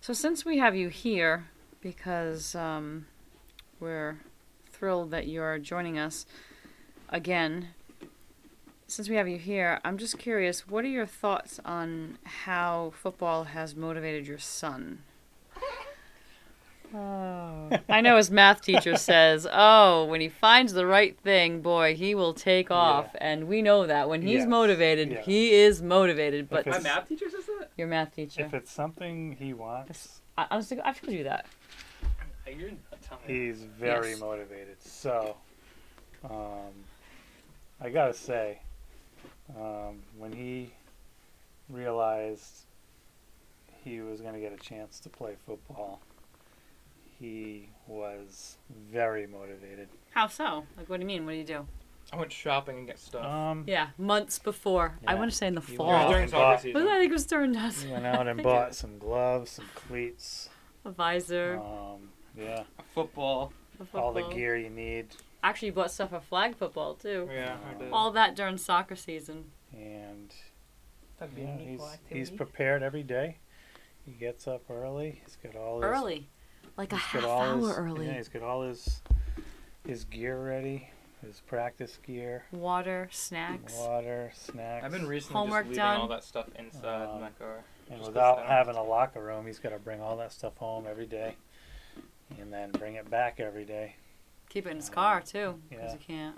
so 0.00 0.12
since 0.12 0.44
we 0.44 0.58
have 0.58 0.74
you 0.76 0.88
here, 0.88 1.46
because 1.80 2.54
um, 2.54 3.06
we're 3.80 4.18
thrilled 4.70 5.10
that 5.10 5.26
you're 5.28 5.58
joining 5.58 5.98
us 5.98 6.26
again. 7.08 7.68
Since 8.86 9.08
we 9.10 9.16
have 9.16 9.28
you 9.28 9.36
here, 9.38 9.80
I'm 9.84 9.98
just 9.98 10.18
curious. 10.18 10.66
What 10.66 10.84
are 10.84 10.88
your 10.88 11.04
thoughts 11.06 11.60
on 11.64 12.16
how 12.24 12.92
football 12.96 13.44
has 13.44 13.74
motivated 13.76 14.26
your 14.26 14.38
son? 14.38 15.00
Oh. 16.94 17.68
I 17.90 18.00
know 18.00 18.16
his 18.16 18.30
math 18.30 18.62
teacher 18.62 18.96
says, 18.96 19.46
"Oh, 19.52 20.06
when 20.06 20.22
he 20.22 20.30
finds 20.30 20.72
the 20.72 20.86
right 20.86 21.18
thing, 21.20 21.60
boy, 21.60 21.94
he 21.94 22.14
will 22.14 22.32
take 22.32 22.70
off." 22.70 23.14
And 23.20 23.46
we 23.46 23.60
know 23.60 23.86
that 23.86 24.08
when 24.08 24.22
he's 24.22 24.38
Yes, 24.40 24.48
motivated, 24.48 25.10
yes. 25.10 25.26
he 25.26 25.52
is 25.52 25.82
motivated. 25.82 26.48
But 26.48 26.60
If 26.60 26.68
it's- 26.68 26.82
math 26.82 27.06
teacher 27.06 27.28
says 27.28 27.44
that. 27.44 27.47
Your 27.78 27.88
math 27.88 28.14
teacher, 28.14 28.42
If 28.42 28.54
it's 28.54 28.70
something 28.70 29.36
he 29.38 29.54
wants, 29.54 30.20
I, 30.36 30.46
honestly, 30.50 30.78
I 30.84 30.92
told 30.92 31.12
you 31.12 31.24
that. 31.24 31.46
You're 32.46 32.70
not 32.70 33.02
telling 33.02 33.24
he's 33.26 33.62
very 33.62 34.10
Yes. 34.10 34.20
motivated. 34.20 34.82
So, 34.82 35.36
um, 36.24 36.72
I 37.80 37.90
gotta 37.90 38.14
say, 38.14 38.60
um, 39.56 40.02
when 40.16 40.32
he 40.32 40.72
realized 41.68 42.64
he 43.84 44.00
was 44.00 44.20
gonna 44.20 44.40
get 44.40 44.52
a 44.52 44.56
chance 44.56 44.98
to 45.00 45.08
play 45.08 45.36
football, 45.46 46.00
he 47.18 47.68
was 47.86 48.56
very 48.90 49.26
motivated. 49.26 49.88
How 50.10 50.26
so? 50.26 50.66
Like, 50.76 50.88
what 50.88 50.96
do 50.96 51.02
you 51.02 51.06
mean? 51.06 51.24
What 51.26 51.32
do 51.32 51.38
you 51.38 51.44
do? 51.44 51.66
I 52.12 52.16
went 52.16 52.32
shopping 52.32 52.78
and 52.78 52.86
get 52.86 52.98
stuff. 52.98 53.24
Um, 53.24 53.64
Yeah, 53.66 53.88
months 53.98 54.38
before. 54.38 54.98
I 55.06 55.14
want 55.14 55.30
to 55.30 55.36
say 55.36 55.46
in 55.46 55.54
the 55.54 55.60
He 55.60 55.76
fall. 55.76 55.88
went 55.88 55.98
out 56.04 56.08
during 56.08 56.22
and 56.22 56.30
soccer 56.30 56.42
bought- 56.54 56.60
season. 56.62 56.88
I 56.88 56.98
think 56.98 57.10
it 57.10 57.12
was 57.12 57.26
during 57.26 57.56
us. 57.56 57.82
he 57.82 57.92
went 57.92 58.06
out 58.06 58.26
and 58.28 58.42
bought 58.44 58.74
some 58.74 58.98
gloves, 58.98 59.50
some 59.52 59.66
cleats. 59.74 60.48
A 60.84 60.90
visor. 60.90 61.60
Um, 61.60 62.08
yeah, 62.36 62.62
A 62.78 62.82
Football. 62.94 63.52
a 63.74 63.84
football. 63.84 64.02
all 64.04 64.12
the 64.12 64.22
gear 64.34 64.56
you 64.56 64.70
need, 64.70 65.08
Actually, 65.42 65.66
you 65.66 65.72
bought 65.72 65.90
stuff 65.92 66.10
for 66.10 66.20
flag 66.20 66.56
football 66.56 66.94
too. 66.94 67.28
Yeah, 67.32 67.56
I 67.70 67.78
did. 67.78 67.92
All 67.92 68.10
that 68.12 68.34
during 68.34 68.56
soccer 68.58 68.96
season. 68.96 69.52
and 69.72 70.34
That'd 71.18 71.34
be 71.34 71.42
yeah, 71.42 71.48
an 71.48 71.58
he's 71.58 71.82
he's 72.08 72.30
prepared 72.30 72.82
every 72.82 73.02
day. 73.04 73.36
He 74.04 74.12
gets 74.12 74.48
up 74.48 74.62
early. 74.70 75.20
He's 75.24 75.36
got 75.36 75.54
all 75.60 75.80
his 75.80 75.84
Early, 75.90 76.28
like 76.76 76.92
a 76.92 76.96
half 76.96 77.24
hour 77.24 77.56
his, 77.58 77.68
early. 77.76 78.06
Yeah, 78.06 78.14
he's 78.16 78.28
got 78.28 78.42
all 78.42 78.62
his 78.62 79.00
his 79.86 80.04
gear 80.04 80.42
ready, 80.44 80.90
his 81.22 81.40
practice 81.46 81.98
gear, 82.06 82.44
Water, 82.52 83.08
snacks. 83.10 83.74
water, 83.76 84.30
snacks. 84.34 84.84
I've 84.84 84.92
been 84.92 85.06
recently 85.06 85.34
Homework 85.38 85.64
just 85.64 85.70
leaving 85.70 85.84
done. 85.84 86.00
all 86.00 86.08
that 86.08 86.24
stuff 86.24 86.46
inside 86.58 87.06
Um, 87.08 87.20
my 87.20 87.30
car. 87.30 87.64
and 87.90 88.00
without 88.02 88.44
having 88.46 88.76
a 88.76 88.82
locker 88.82 89.22
room, 89.22 89.46
he's 89.46 89.58
got 89.58 89.70
to 89.70 89.78
bring 89.78 90.00
all 90.00 90.16
that 90.18 90.32
stuff 90.32 90.56
home 90.58 90.86
every 90.88 91.06
day, 91.06 91.34
and 92.38 92.52
then 92.52 92.70
bring 92.70 92.94
it 92.94 93.10
back 93.10 93.40
every 93.40 93.64
day. 93.64 93.96
Keep 94.48 94.66
it 94.66 94.70
in 94.70 94.76
his 94.76 94.90
car 94.90 95.20
too, 95.20 95.60
because 95.68 95.86
Yeah. 95.86 95.92
you 95.92 95.98
can't. 95.98 96.36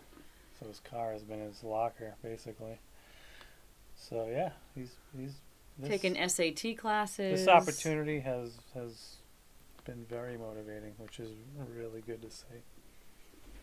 So 0.58 0.66
his 0.66 0.80
car 0.80 1.12
has 1.12 1.22
been 1.22 1.40
his 1.40 1.62
locker 1.62 2.14
basically. 2.22 2.78
So 3.96 4.26
yeah, 4.28 4.52
he's 4.74 4.96
he's 5.16 5.34
this, 5.78 5.88
Taking 5.90 6.14
SAT 6.28 6.74
classes. 6.76 7.40
this 7.40 7.48
opportunity 7.48 8.20
has 8.20 8.58
has 8.74 9.16
been 9.84 10.04
very 10.06 10.36
motivating, 10.36 10.94
which 10.98 11.18
is 11.20 11.30
really 11.74 12.00
good 12.02 12.20
to 12.22 12.30
see. 12.30 12.46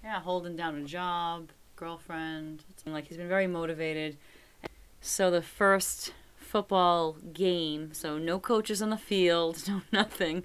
Yeah, 0.03 0.19
holding 0.21 0.55
down 0.55 0.75
a 0.75 0.83
job, 0.83 1.49
girlfriend. 1.75 2.63
It's 2.71 2.85
like 2.85 3.07
he's 3.07 3.17
been 3.17 3.27
very 3.27 3.47
motivated. 3.47 4.17
So 5.01 5.29
the 5.31 5.41
first 5.41 6.13
football 6.37 7.13
game, 7.33 7.93
so 7.93 8.17
no 8.17 8.39
coaches 8.39 8.81
on 8.81 8.89
the 8.89 8.97
field, 8.97 9.63
no 9.67 9.81
nothing. 9.91 10.43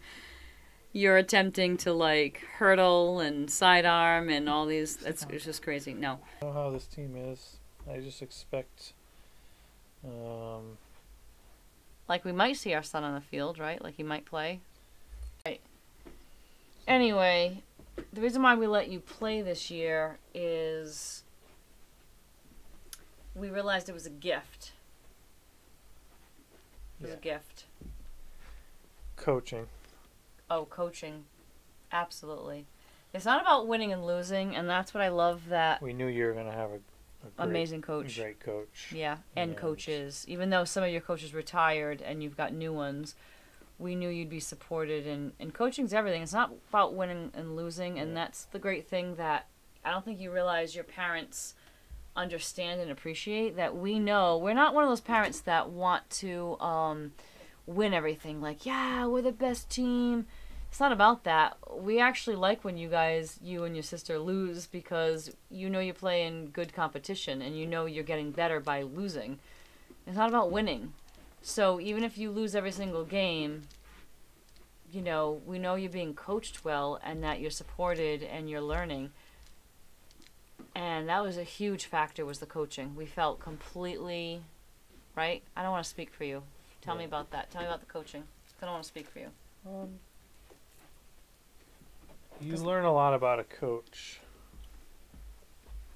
You're 0.93 1.17
attempting 1.17 1.79
to 1.79 1.93
like 1.93 2.43
hurdle 2.59 3.21
and 3.21 3.51
sidearm 3.51 4.29
and 4.29 4.49
all 4.49 4.67
these. 4.67 5.03
It's, 5.03 5.25
it's 5.31 5.45
just 5.45 5.63
crazy. 5.63 5.95
No, 5.95 6.19
I 6.43 6.45
know 6.45 6.53
how 6.53 6.71
this 6.71 6.87
team 6.87 7.17
is. 7.17 7.57
I 7.91 7.99
just 7.99 8.21
expect. 8.21 8.93
Um, 10.05 10.77
like 12.09 12.25
we 12.25 12.33
might 12.33 12.57
see 12.57 12.75
our 12.75 12.83
son 12.83 13.05
on 13.05 13.15
the 13.15 13.21
field, 13.21 13.59
right? 13.59 13.83
Like 13.83 13.95
he 13.97 14.03
might 14.03 14.27
play. 14.27 14.61
Right. 15.47 15.61
Anyway, 16.87 17.63
the 18.13 18.21
reason 18.21 18.43
why 18.43 18.55
we 18.55 18.67
let 18.67 18.89
you 18.89 19.01
play 19.01 19.43
this 19.43 19.71
year 19.71 20.19
is 20.35 21.25
we 23.35 23.49
realized 23.51 23.89
it 23.89 23.93
was 23.93 24.07
a 24.07 24.11
gift. 24.11 24.73
It 27.01 27.03
was 27.03 27.11
Yeah. 27.11 27.17
a 27.17 27.21
gift. 27.21 27.65
coaching. 29.17 29.69
Oh, 30.51 30.65
coaching. 30.65 31.27
Absolutely. 31.93 32.67
It's 33.13 33.25
not 33.25 33.41
about 33.41 33.69
winning 33.69 33.93
and 33.93 34.05
losing, 34.05 34.57
and 34.57 34.69
that's 34.69 34.93
what 34.93 35.01
I 35.03 35.09
love 35.11 35.49
that 35.49 35.81
We 35.81 35.93
knew 35.93 36.07
you 36.09 36.25
were 36.27 36.33
gonna 36.33 36.51
have 36.51 36.71
a, 36.71 36.75
a 36.75 36.79
great, 37.37 37.47
amazing 37.47 37.83
coach. 37.83 38.17
great 38.19 38.41
coach. 38.41 38.91
Yeah, 38.93 39.19
and 39.37 39.51
And- 39.51 39.57
coaches. 39.59 40.25
Even 40.27 40.51
though 40.51 40.65
some 40.65 40.83
of 40.83 40.91
your 40.91 41.03
coaches 41.03 41.33
retired 41.35 42.03
and 42.03 42.21
you've 42.23 42.37
got 42.37 42.53
new 42.53 42.73
ones, 42.73 43.15
we 43.79 43.95
knew 43.95 44.09
you'd 44.09 44.31
be 44.31 44.41
supported. 44.41 45.07
And, 45.07 45.33
and 45.41 45.53
coaching's 45.53 45.93
everything. 45.93 46.23
It's 46.23 46.33
not 46.33 46.53
about 46.69 46.95
winning 46.95 47.31
and 47.35 47.57
losing. 47.57 47.99
And 47.99 48.17
that's 48.17 48.45
the 48.47 48.59
great 48.59 48.87
thing 48.89 49.17
that 49.17 49.47
I 49.85 49.91
don't 49.91 50.05
think 50.05 50.21
you 50.21 50.33
realize 50.33 50.75
your 50.75 50.85
parents 50.85 51.55
understand 52.15 52.81
and 52.81 52.91
appreciate 52.91 53.57
that 53.57 53.75
we 53.75 53.99
know 53.99 54.37
we're 54.37 54.53
not 54.53 54.75
one 54.75 54.85
of 54.85 54.91
those 54.91 55.01
parents 55.01 55.41
that 55.41 55.71
want 55.71 56.09
to 56.11 56.59
um, 56.61 57.13
win 57.67 57.95
everything. 57.95 58.41
Like, 58.41 58.67
yeah, 58.67 59.07
we're 59.07 59.23
the 59.23 59.33
best 59.33 59.71
team. 59.71 60.27
It's 60.71 60.81
not 60.81 60.93
about 60.93 61.25
that. 61.25 61.57
We 61.77 62.01
actually 62.01 62.37
like 62.37 62.65
when 62.65 62.79
you 62.79 62.89
guys, 62.89 63.39
you 63.43 63.65
and 63.65 63.77
your 63.77 63.83
sister, 63.83 64.19
lose 64.19 64.67
because 64.67 65.35
you 65.51 65.69
know 65.69 65.81
you 65.81 65.93
play 65.93 66.27
in 66.27 66.47
good 66.47 66.73
competition 66.73 67.43
and 67.43 67.59
you 67.59 67.67
know 67.67 67.85
you're 67.85 68.05
getting 68.05 68.31
better 68.31 68.59
by 68.59 68.83
losing. 68.83 69.39
It's 70.07 70.17
not 70.17 70.31
about 70.31 70.51
winning. 70.51 70.95
So 71.43 71.81
even 71.81 72.05
if 72.05 72.17
you 72.17 72.31
lose 72.31 72.55
every 72.55 72.73
single 72.73 73.05
game, 73.05 73.63
you 74.93 75.03
know, 75.03 75.41
we 75.47 75.59
know 75.59 75.75
you're 75.75 75.91
being 75.91 76.15
coached 76.15 76.65
well 76.65 77.01
and 77.03 77.23
that 77.25 77.41
you're 77.41 77.51
supported 77.51 78.23
and 78.23 78.49
you're 78.49 78.61
learning. 78.61 79.11
And 80.75 81.09
that 81.09 81.23
was 81.23 81.37
a 81.37 81.43
huge 81.43 81.85
factor 81.87 82.25
was 82.25 82.39
the 82.39 82.47
coaching. 82.47 82.95
We 82.95 83.07
felt 83.07 83.41
completely 83.41 84.43
right? 85.17 85.43
I 85.57 85.63
don't 85.63 85.73
want 85.73 85.85
to 85.85 85.91
speak 85.91 86.13
for 86.13 86.25
you. 86.25 86.43
Tell 86.81 86.97
me 86.97 87.05
about 87.05 87.31
that. 87.31 87.51
Tell 87.51 87.61
me 87.61 87.67
about 87.67 87.81
the 87.81 87.87
coaching. 87.87 88.25
I 88.61 88.65
don't 88.65 88.75
want 88.75 88.85
to 88.85 88.89
speak 88.89 89.09
for 89.09 89.19
you. 89.19 89.29
Um, 89.67 89.89
you 92.41 92.57
learn 92.57 92.85
a 92.85 92.93
lot 92.93 93.15
about 93.15 93.39
a 93.39 93.45
coach 93.45 94.21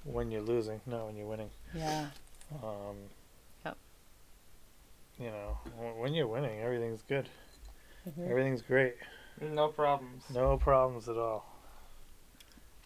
when 0.03 0.31
you're 0.31 0.41
losing, 0.41 0.81
not 0.85 1.05
when 1.07 1.17
you're 1.17 1.27
winning. 1.27 1.49
Yeah. 1.73 2.07
Um, 2.63 2.95
Yep. 2.95 3.16
You 5.19 5.31
know, 5.31 5.57
when 5.97 6.13
you're 6.13 6.27
winning, 6.27 6.59
everything's 6.59 7.01
good. 7.01 7.27
Mhm. 8.07 8.29
Everything's 8.29 8.61
great. 8.61 8.95
No 9.41 9.67
problems. 9.69 10.29
No 10.29 10.57
problems 10.57 11.09
at 11.09 11.17
all. 11.17 11.45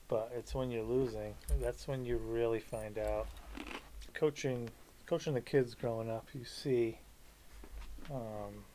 But 0.08 0.32
it's 0.36 0.54
when 0.54 0.72
you're 0.72 0.84
losing 0.84 1.36
that's 1.62 1.88
when 1.88 2.06
you 2.06 2.18
really 2.18 2.60
find 2.60 2.98
out. 2.98 3.28
Coaching, 4.14 4.70
coaching 5.06 5.34
the 5.34 5.42
kids 5.42 5.74
growing 5.74 6.10
up, 6.10 6.28
you 6.34 6.44
see, 6.44 7.00
um, 8.12 8.66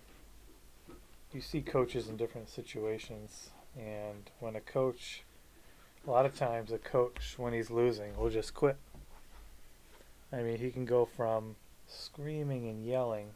you 1.32 1.40
see 1.40 1.60
coaches 1.60 2.08
in 2.08 2.16
different 2.16 2.48
situations, 2.48 3.50
and 3.76 4.30
when 4.40 4.56
a 4.56 4.60
coach, 4.60 5.22
a 6.06 6.10
lot 6.10 6.24
of 6.26 6.34
times 6.36 6.72
a 6.72 6.78
coach 6.78 7.34
when 7.36 7.52
he's 7.52 7.70
losing 7.70 8.16
will 8.16 8.30
just 8.30 8.54
quit. 8.54 8.76
I 10.32 10.42
mean, 10.42 10.58
he 10.58 10.70
can 10.70 10.84
go 10.84 11.04
from 11.04 11.56
screaming 11.86 12.68
and 12.68 12.84
yelling, 12.84 13.34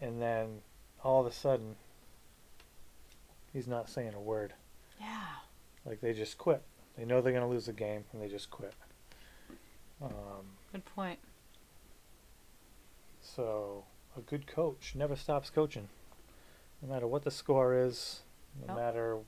and 0.00 0.20
then 0.20 0.60
all 1.04 1.20
of 1.20 1.26
a 1.26 1.32
sudden 1.32 1.76
he's 3.52 3.66
not 3.68 3.88
saying 3.88 4.14
a 4.14 4.20
word. 4.20 4.54
Yeah. 5.00 5.06
Like 5.84 6.00
they 6.00 6.12
just 6.12 6.38
quit. 6.38 6.62
They 6.96 7.04
know 7.04 7.20
they're 7.20 7.32
gonna 7.32 7.48
lose 7.48 7.66
the 7.66 7.72
game 7.72 8.04
and 8.12 8.20
they 8.22 8.28
just 8.28 8.50
quit. 8.50 8.74
Um, 10.02 10.10
Good 10.72 10.84
point. 10.84 11.18
so 13.20 13.84
a 14.16 14.20
good 14.20 14.46
coach 14.46 14.94
never 14.94 15.16
stops 15.16 15.50
coaching, 15.50 15.88
no 16.82 16.88
matter 16.92 17.06
what 17.06 17.24
the 17.24 17.30
score 17.30 17.74
is, 17.74 18.20
no 18.60 18.74
Yep. 18.74 18.76
matter 18.76 19.18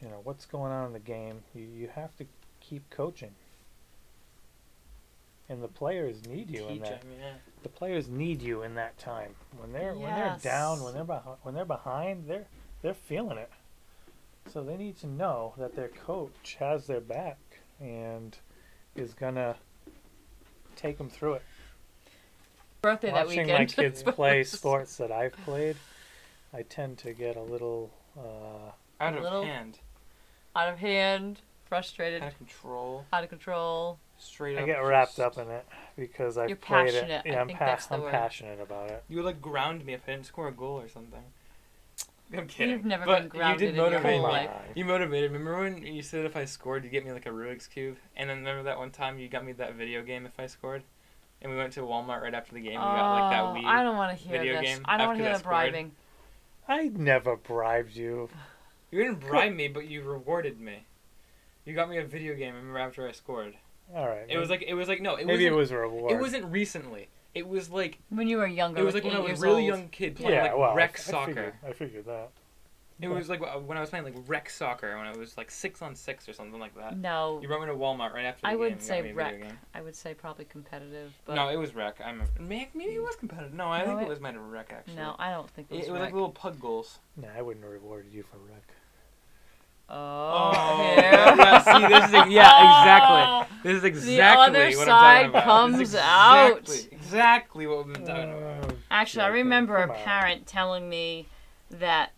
you 0.00 0.08
know 0.08 0.20
what's 0.24 0.46
going 0.46 0.72
on 0.72 0.86
in 0.86 0.92
the 0.94 0.98
game. 0.98 1.42
You 1.54 1.62
you 1.64 1.88
have 1.88 2.16
to 2.16 2.26
keep 2.60 2.88
coaching, 2.90 3.34
and 5.50 5.62
the 5.62 5.68
players 5.68 6.24
need 6.26 6.48
you 6.48 6.66
in 6.68 6.74
Teach 6.78 6.82
that. 6.84 7.02
'em, 7.04 7.12
yeah. 7.18 7.32
The 7.62 7.68
players 7.68 8.08
need 8.08 8.40
you 8.40 8.62
in 8.62 8.74
that 8.76 8.96
time 8.98 9.34
when 9.58 9.72
they're 9.72 9.92
when 9.94 10.14
they're 10.14 10.38
down, 10.42 10.82
when 10.82 10.94
they're 10.94 11.04
behind, 11.04 11.38
when 11.42 11.54
they're 11.54 11.64
behind, 11.66 12.26
they're 12.28 12.46
they're 12.80 12.94
feeling 12.94 13.36
it. 13.36 13.50
So 14.50 14.62
they 14.62 14.76
need 14.78 14.98
to 15.00 15.06
know 15.06 15.52
that 15.58 15.76
their 15.76 15.88
coach 15.88 16.56
has 16.58 16.86
their 16.86 17.00
back 17.00 17.36
and 17.80 18.36
is 18.94 19.12
gonna 19.12 19.56
take 20.76 20.96
them 20.96 21.10
through 21.10 21.34
it. 21.34 21.42
Birthday 22.80 23.08
that 23.10 23.26
Watching 23.26 23.42
weekend. 23.46 23.58
my 23.58 23.82
kids 23.82 24.02
play 24.02 24.42
sports 24.44 24.96
that 24.96 25.12
I've 25.12 25.32
played, 25.44 25.76
I 26.54 26.62
tend 26.62 26.96
to 26.98 27.12
get 27.12 27.36
a 27.36 27.42
little. 27.42 27.90
Uh, 28.16 28.70
Out 29.00 29.14
of 29.16 29.22
little- 29.22 29.44
hand. 29.44 29.78
Out 30.56 30.68
of 30.68 30.78
hand, 30.78 31.40
frustrated, 31.66 32.22
Out 32.22 32.32
of 32.32 32.38
control. 32.38 33.04
out 33.12 33.22
of 33.22 33.28
control. 33.30 33.98
Straight 34.20 34.58
I 34.58 34.60
up. 34.60 34.66
get 34.66 34.78
wrapped 34.78 35.16
just- 35.16 35.38
up 35.38 35.44
in 35.46 35.50
it 35.52 35.66
because 35.96 36.36
I've 36.38 36.48
You're 36.48 36.56
played 36.56 36.92
passionate. 36.92 37.22
it. 37.26 37.32
Yeah, 37.32 37.40
I'm, 37.40 37.46
think 37.48 37.58
pa- 37.58 37.66
that's 37.66 37.86
the 37.86 37.94
I'm 37.94 38.02
word. 38.02 38.10
passionate 38.12 38.60
about 38.60 38.90
it. 38.90 39.02
You 39.08 39.16
would 39.16 39.24
like 39.24 39.40
ground 39.40 39.84
me 39.84 39.94
if 39.94 40.02
I 40.06 40.12
didn't 40.12 40.26
score 40.26 40.48
a 40.48 40.52
goal 40.52 40.78
or 40.80 40.88
something. 40.88 41.22
I'm 42.36 42.46
kidding. 42.46 42.74
You've 42.74 42.84
never 42.84 43.06
but 43.06 43.20
been 43.22 43.28
grounded 43.28 43.60
you 43.62 43.68
in 43.68 43.74
did 43.74 43.80
your 43.80 43.90
motivate 43.90 44.20
whole 44.20 44.26
me. 44.28 44.32
life. 44.32 44.50
You 44.76 44.84
motivated. 44.84 45.32
Me. 45.32 45.38
Remember 45.38 45.60
when 45.60 45.84
you 45.84 46.02
said 46.02 46.24
if 46.26 46.36
I 46.36 46.44
scored, 46.44 46.84
you'd 46.84 46.90
get 46.90 47.04
me 47.04 47.12
like 47.12 47.26
a 47.26 47.30
Rubik's 47.30 47.66
cube? 47.66 47.96
And 48.16 48.30
then 48.30 48.38
remember 48.38 48.62
that 48.64 48.78
one 48.78 48.90
time 48.90 49.18
you 49.18 49.28
got 49.28 49.44
me 49.44 49.52
that 49.52 49.74
video 49.74 50.02
game 50.02 50.26
if 50.26 50.38
I 50.38 50.46
scored? 50.46 50.82
And 51.42 51.50
we 51.50 51.58
went 51.58 51.72
to 51.72 51.80
Walmart 51.80 52.20
right 52.22 52.34
after 52.34 52.52
the 52.54 52.60
game. 52.60 52.78
and 52.78 52.82
We 52.82 52.96
got 52.96 53.14
like 53.20 53.32
that 53.32 53.42
Oh, 53.42 53.54
Wii. 53.54 53.64
I 53.64 53.82
don't 53.82 53.96
want 53.96 54.16
to 54.16 54.22
hear 54.22 54.38
video 54.38 54.60
this. 54.60 54.62
game 54.76 54.82
I 54.84 54.96
don't 54.98 55.06
want 55.08 55.18
to 55.18 55.24
hear 55.24 55.38
the 55.38 55.42
bribing. 55.42 55.92
I 56.68 56.88
never 56.94 57.36
bribed 57.36 57.96
you. 57.96 58.28
You 58.90 59.02
didn't 59.02 59.20
bribe 59.20 59.54
me, 59.54 59.68
but 59.68 59.86
you 59.88 60.02
rewarded 60.02 60.60
me. 60.60 60.84
You 61.64 61.74
got 61.74 61.88
me 61.88 61.98
a 61.98 62.04
video 62.04 62.34
game. 62.34 62.54
Remember 62.54 62.78
after 62.78 63.08
I 63.08 63.12
scored? 63.12 63.54
All 63.94 64.08
right. 64.08 64.26
It 64.28 64.38
was 64.38 64.50
like 64.50 64.62
it 64.62 64.74
was 64.74 64.88
like 64.88 65.00
no, 65.00 65.16
it 65.16 65.26
maybe 65.26 65.46
it 65.46 65.52
wasn't- 65.54 65.78
a 65.78 65.82
reward. 65.82 66.12
It 66.12 66.20
wasn't 66.20 66.44
recently. 66.46 67.08
It 67.34 67.46
was 67.46 67.70
like 67.70 67.98
When 68.08 68.26
you 68.28 68.38
were 68.38 68.46
younger, 68.46 68.80
it 68.80 68.84
was 68.84 68.94
like 68.94 69.04
when 69.04 69.14
I 69.14 69.20
was 69.20 69.38
a 69.40 69.42
really 69.42 69.62
old. 69.62 69.78
young 69.80 69.88
kid 69.88 70.16
playing 70.16 70.32
Yeah, 70.34 70.42
like 70.44 70.56
well, 70.58 70.74
rec 70.74 70.96
I 70.96 70.98
soccer. 71.02 71.26
Figured, 71.34 71.54
I 71.66 71.72
figured 71.72 72.06
that. 72.06 72.30
It 73.02 73.08
was 73.08 73.30
like 73.30 73.40
uh, 73.40 73.58
when 73.60 73.78
I 73.78 73.80
was 73.80 73.88
playing 73.88 74.04
like 74.04 74.14
rec 74.26 74.50
soccer 74.50 74.94
when 74.98 75.06
I 75.06 75.16
was 75.16 75.36
like 75.38 75.50
six 75.50 75.80
on 75.80 75.94
six 75.94 76.28
or 76.28 76.34
something 76.34 76.60
like 76.60 76.74
that. 76.76 76.98
No, 76.98 77.38
You 77.40 77.48
brought 77.48 77.60
me 77.62 77.66
to 77.68 77.72
Walmart 77.72 78.12
right 78.12 78.26
after 78.26 78.42
the 78.42 78.48
I 78.48 78.50
game. 78.50 78.58
would 78.60 78.72
and 78.72 78.82
say 78.82 79.00
me 79.00 79.10
a 79.10 79.14
video 79.14 79.40
rec. 79.46 79.52
I 79.74 79.80
would 79.80 79.96
say 79.96 80.12
probably 80.12 80.44
competitive, 80.44 81.12
but 81.24 81.34
No, 81.36 81.48
it 81.48 81.56
was 81.56 81.74
rec. 81.74 81.98
I'm 82.04 82.22
maybe, 82.38 82.68
maybe 82.74 82.94
it 82.96 83.02
was 83.02 83.16
competitive. 83.16 83.54
No, 83.54 83.68
I 83.68 83.80
No, 83.80 83.86
think 83.86 84.00
it 84.00 84.04
it- 84.04 84.08
was 84.10 84.20
mine 84.20 84.36
rec 84.38 84.72
actually. 84.72 84.96
no, 84.96 85.16
I 85.18 85.30
don't 85.30 85.48
think 85.48 85.68
it 85.70 85.74
it, 85.74 85.78
was, 85.78 85.86
it 85.86 85.92
was 85.92 86.00
rec. 86.00 86.06
like 86.08 86.14
little 86.14 86.28
pug 86.30 86.60
goals. 86.60 86.98
Nah, 87.16 87.28
I 87.34 87.40
wouldn't 87.40 87.64
have 87.64 87.72
rewarded 87.72 88.12
you 88.12 88.22
for 88.22 88.36
rec. 88.52 88.64
Oh, 89.92 90.94
yeah, 90.96 91.62
see, 91.62 91.86
this 91.88 92.04
is 92.06 92.32
yeah, 92.32 92.80
exactly. 92.80 93.56
This 93.62 93.78
is 93.78 93.84
exactly 93.84 94.46
other 94.60 94.76
what 94.76 94.86
side 94.86 95.24
I'm 95.26 95.32
talking 95.32 95.42
about. 95.42 95.44
comes 95.44 95.78
This 95.78 95.88
is 95.90 95.94
out. 95.96 96.58
exactly, 96.58 96.88
Exactly 96.92 97.66
what 97.66 97.86
we've 97.86 97.94
been 97.94 98.06
talking 98.06 98.32
about. 98.32 98.70
Uh, 98.70 98.74
Actually, 98.90 99.24
I 99.24 99.28
remember 99.28 99.76
a 99.76 99.92
parent 99.92 100.46
telling 100.46 100.88
me 100.88 101.26
that 101.70 102.12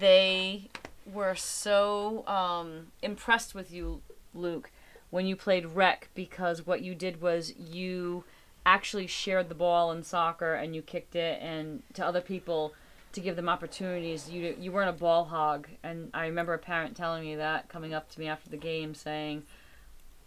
they 0.00 0.68
were 1.10 1.34
so 1.34 2.26
um, 2.26 2.88
impressed 3.02 3.54
with 3.54 3.72
you, 3.72 4.02
Luke, 4.34 4.70
when 5.10 5.26
you 5.26 5.36
played 5.36 5.66
rec 5.66 6.08
because 6.14 6.66
what 6.66 6.82
you 6.82 6.94
did 6.94 7.20
was 7.22 7.54
you 7.56 8.24
actually 8.66 9.06
shared 9.06 9.48
the 9.48 9.54
ball 9.54 9.92
in 9.92 10.02
soccer 10.02 10.54
and 10.54 10.74
you 10.74 10.82
kicked 10.82 11.14
it 11.14 11.38
and 11.42 11.82
to 11.92 12.04
other 12.04 12.20
people 12.22 12.72
to 13.14 13.20
give 13.20 13.36
them 13.36 13.48
opportunities. 13.48 14.28
You 14.30 14.54
you 14.58 14.70
weren't 14.72 14.90
a 14.90 14.92
ball 14.92 15.24
hog, 15.24 15.68
and 15.82 16.10
I 16.14 16.26
remember 16.26 16.52
a 16.54 16.58
parent 16.58 16.96
telling 16.96 17.24
me 17.24 17.36
that 17.36 17.68
coming 17.68 17.94
up 17.94 18.10
to 18.10 18.20
me 18.20 18.28
after 18.28 18.50
the 18.50 18.56
game 18.56 18.94
saying, 18.94 19.44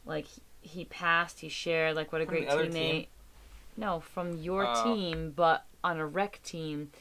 like 0.06 0.26
he, 0.62 0.84
passed, 0.86 1.40
he 1.40 1.50
shared, 1.50 1.96
like 1.96 2.12
what 2.12 2.22
a 2.22 2.26
From 2.26 2.34
great 2.34 2.50
teammate. 2.50 2.72
team? 2.74 3.06
No, 3.78 4.00
from 4.00 4.38
your 4.40 4.66
Oh. 4.68 4.84
team, 4.84 5.32
but 5.36 5.66
on 5.84 5.98
a 5.98 6.06
rec 6.06 6.42
team, 6.44 6.92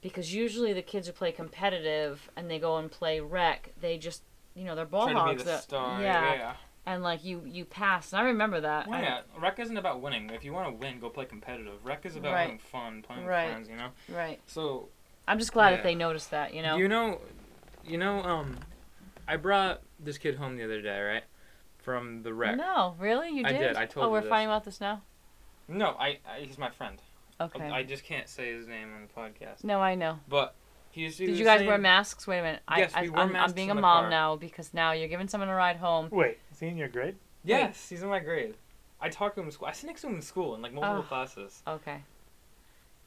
because 0.00 0.32
usually 0.32 0.72
the 0.72 0.80
kids 0.82 1.06
who 1.06 1.12
play 1.12 1.32
competitive 1.32 2.30
and 2.36 2.50
they 2.50 2.58
go 2.58 2.76
and 2.78 2.90
play 2.90 3.20
rec, 3.20 3.70
they 3.80 3.98
just 3.98 4.22
you 4.54 4.64
know 4.64 4.74
they're 4.74 4.84
ball 4.86 5.08
to 5.08 5.14
hogs. 5.14 5.32
be 5.32 5.38
the 5.38 5.44
that- 5.50 5.62
star. 5.62 6.00
yeah, 6.02 6.34
yeah. 6.34 6.52
and 6.86 7.02
like 7.02 7.24
you 7.24 7.42
you 7.46 7.64
pass, 7.64 8.12
and 8.12 8.20
I 8.20 8.24
remember 8.24 8.60
that. 8.60 8.88
I- 8.88 9.00
not? 9.02 9.26
Rec 9.38 9.58
isn't 9.58 9.76
about 9.76 10.00
winning. 10.00 10.30
If 10.30 10.44
you 10.44 10.52
want 10.52 10.68
to 10.68 10.74
win, 10.74 11.00
go 11.00 11.08
play 11.10 11.24
competitive. 11.24 11.84
Rec 11.84 12.04
is 12.06 12.16
about 12.16 12.32
Right. 12.32 12.42
having 12.42 12.58
fun, 12.58 13.02
playing 13.02 13.26
Right. 13.26 13.46
with 13.46 13.52
friends. 13.52 13.68
You 13.68 13.76
know. 13.76 13.90
Right. 14.08 14.40
So 14.46 14.88
I'm 15.30 15.38
just 15.38 15.52
glad 15.52 15.70
Yeah. 15.70 15.76
that 15.76 15.82
they 15.84 15.94
noticed 15.94 16.30
that. 16.32 16.52
You 16.54 16.62
know. 16.62 16.76
You 16.76 16.88
know, 16.88 17.20
you 17.84 17.98
know, 17.98 18.22
um, 18.22 18.58
I 19.28 19.36
brought 19.36 19.80
this 19.98 20.18
kid 20.18 20.36
home 20.36 20.56
the 20.56 20.64
other 20.64 20.82
day, 20.82 21.00
right? 21.00 21.22
From 21.78 22.22
the 22.22 22.34
rec. 22.34 22.56
No, 22.56 22.94
really, 22.98 23.28
you 23.30 23.44
did. 23.44 23.46
I 23.46 23.52
did. 23.52 23.58
did, 23.68 23.76
I 23.76 23.86
told 23.86 24.04
Oh, 24.04 24.08
you 24.08 24.12
we're 24.12 24.20
this. 24.20 24.28
finding 24.28 24.50
out 24.52 24.64
this 24.64 24.80
now. 24.80 25.02
No, 25.68 25.96
I, 25.98 26.18
I 26.28 26.40
he's 26.40 26.58
my 26.58 26.68
friend. 26.70 27.00
Okay. 27.40 27.70
I 27.70 27.82
just 27.84 28.04
can't 28.04 28.28
say 28.28 28.52
his 28.52 28.66
name 28.66 28.88
on 28.94 29.02
the 29.06 29.08
podcast. 29.20 29.64
no, 29.64 29.80
I 29.80 29.94
know. 29.94 30.18
But 30.28 30.54
he's. 30.90 31.16
he 31.16 31.26
Did 31.26 31.38
you 31.38 31.44
guys 31.44 31.58
saying- 31.60 31.68
wear 31.68 31.78
masks? 31.78 32.26
Wait 32.26 32.40
a 32.40 32.42
minute. 32.42 32.62
Yes, 32.76 32.92
I, 32.94 33.02
we 33.02 33.08
I, 33.08 33.10
wore 33.10 33.20
I'm, 33.20 33.36
I'm 33.36 33.52
being 33.52 33.68
in 33.68 33.72
a 33.72 33.74
the 33.76 33.80
mom 33.80 34.02
car. 34.04 34.10
now 34.10 34.36
because 34.36 34.74
now 34.74 34.92
you're 34.92 35.08
giving 35.08 35.28
someone 35.28 35.48
a 35.48 35.54
ride 35.54 35.76
home. 35.76 36.08
Wait, 36.10 36.38
is 36.52 36.58
he 36.60 36.66
in 36.66 36.76
your 36.76 36.88
grade? 36.88 37.16
Yes, 37.44 37.88
he's 37.88 38.02
in 38.02 38.08
my 38.10 38.18
grade. 38.18 38.56
I 39.00 39.08
talk 39.08 39.34
to 39.36 39.40
him 39.40 39.46
in 39.46 39.52
school. 39.52 39.68
I 39.68 39.72
sit 39.72 39.86
next 39.86 40.02
to 40.02 40.08
him 40.08 40.16
in 40.16 40.22
school 40.22 40.54
in 40.54 40.60
like 40.60 40.74
multiple 40.74 40.98
Oh. 40.98 41.02
classes. 41.08 41.62
Okay. 41.66 42.02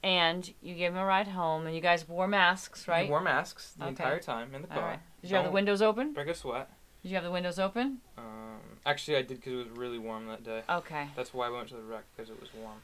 And 0.03 0.53
you 0.61 0.75
gave 0.75 0.91
him 0.91 0.97
a 0.97 1.05
ride 1.05 1.29
home, 1.29 1.65
and 1.65 1.73
you 1.73 1.79
guys 1.81 2.07
wore 2.09 2.27
masks, 2.27 2.87
right? 2.89 3.05
We 3.05 3.09
wore 3.11 3.21
masks 3.21 3.71
the 3.77 3.83
Okay. 3.85 3.89
entire 3.91 4.19
time 4.19 4.53
in 4.53 4.61
the 4.61 4.67
car. 4.67 4.81
right. 4.83 4.99
Did 5.21 5.29
you 5.31 5.37
have 5.37 5.45
the 5.45 5.51
windows 5.51 5.81
open? 5.81 6.11
Break 6.13 6.27
a 6.27 6.35
sweat. 6.35 6.69
Did 7.01 7.09
you 7.09 7.15
have 7.15 7.23
the 7.23 7.31
windows 7.31 7.57
open? 7.57 7.99
Um, 8.17 8.59
actually, 8.85 9.15
I 9.17 9.21
did 9.21 9.37
because 9.39 9.53
it 9.53 9.55
was 9.69 9.77
really 9.77 9.97
warm 9.99 10.27
that 10.27 10.43
day. 10.43 10.63
Okay. 10.69 11.07
That's 11.15 11.33
why 11.33 11.47
I 11.47 11.49
went 11.49 11.69
to 11.69 11.75
the 11.75 11.81
rec 11.83 12.03
because 12.15 12.29
it 12.29 12.39
was 12.39 12.49
warm. 12.53 12.81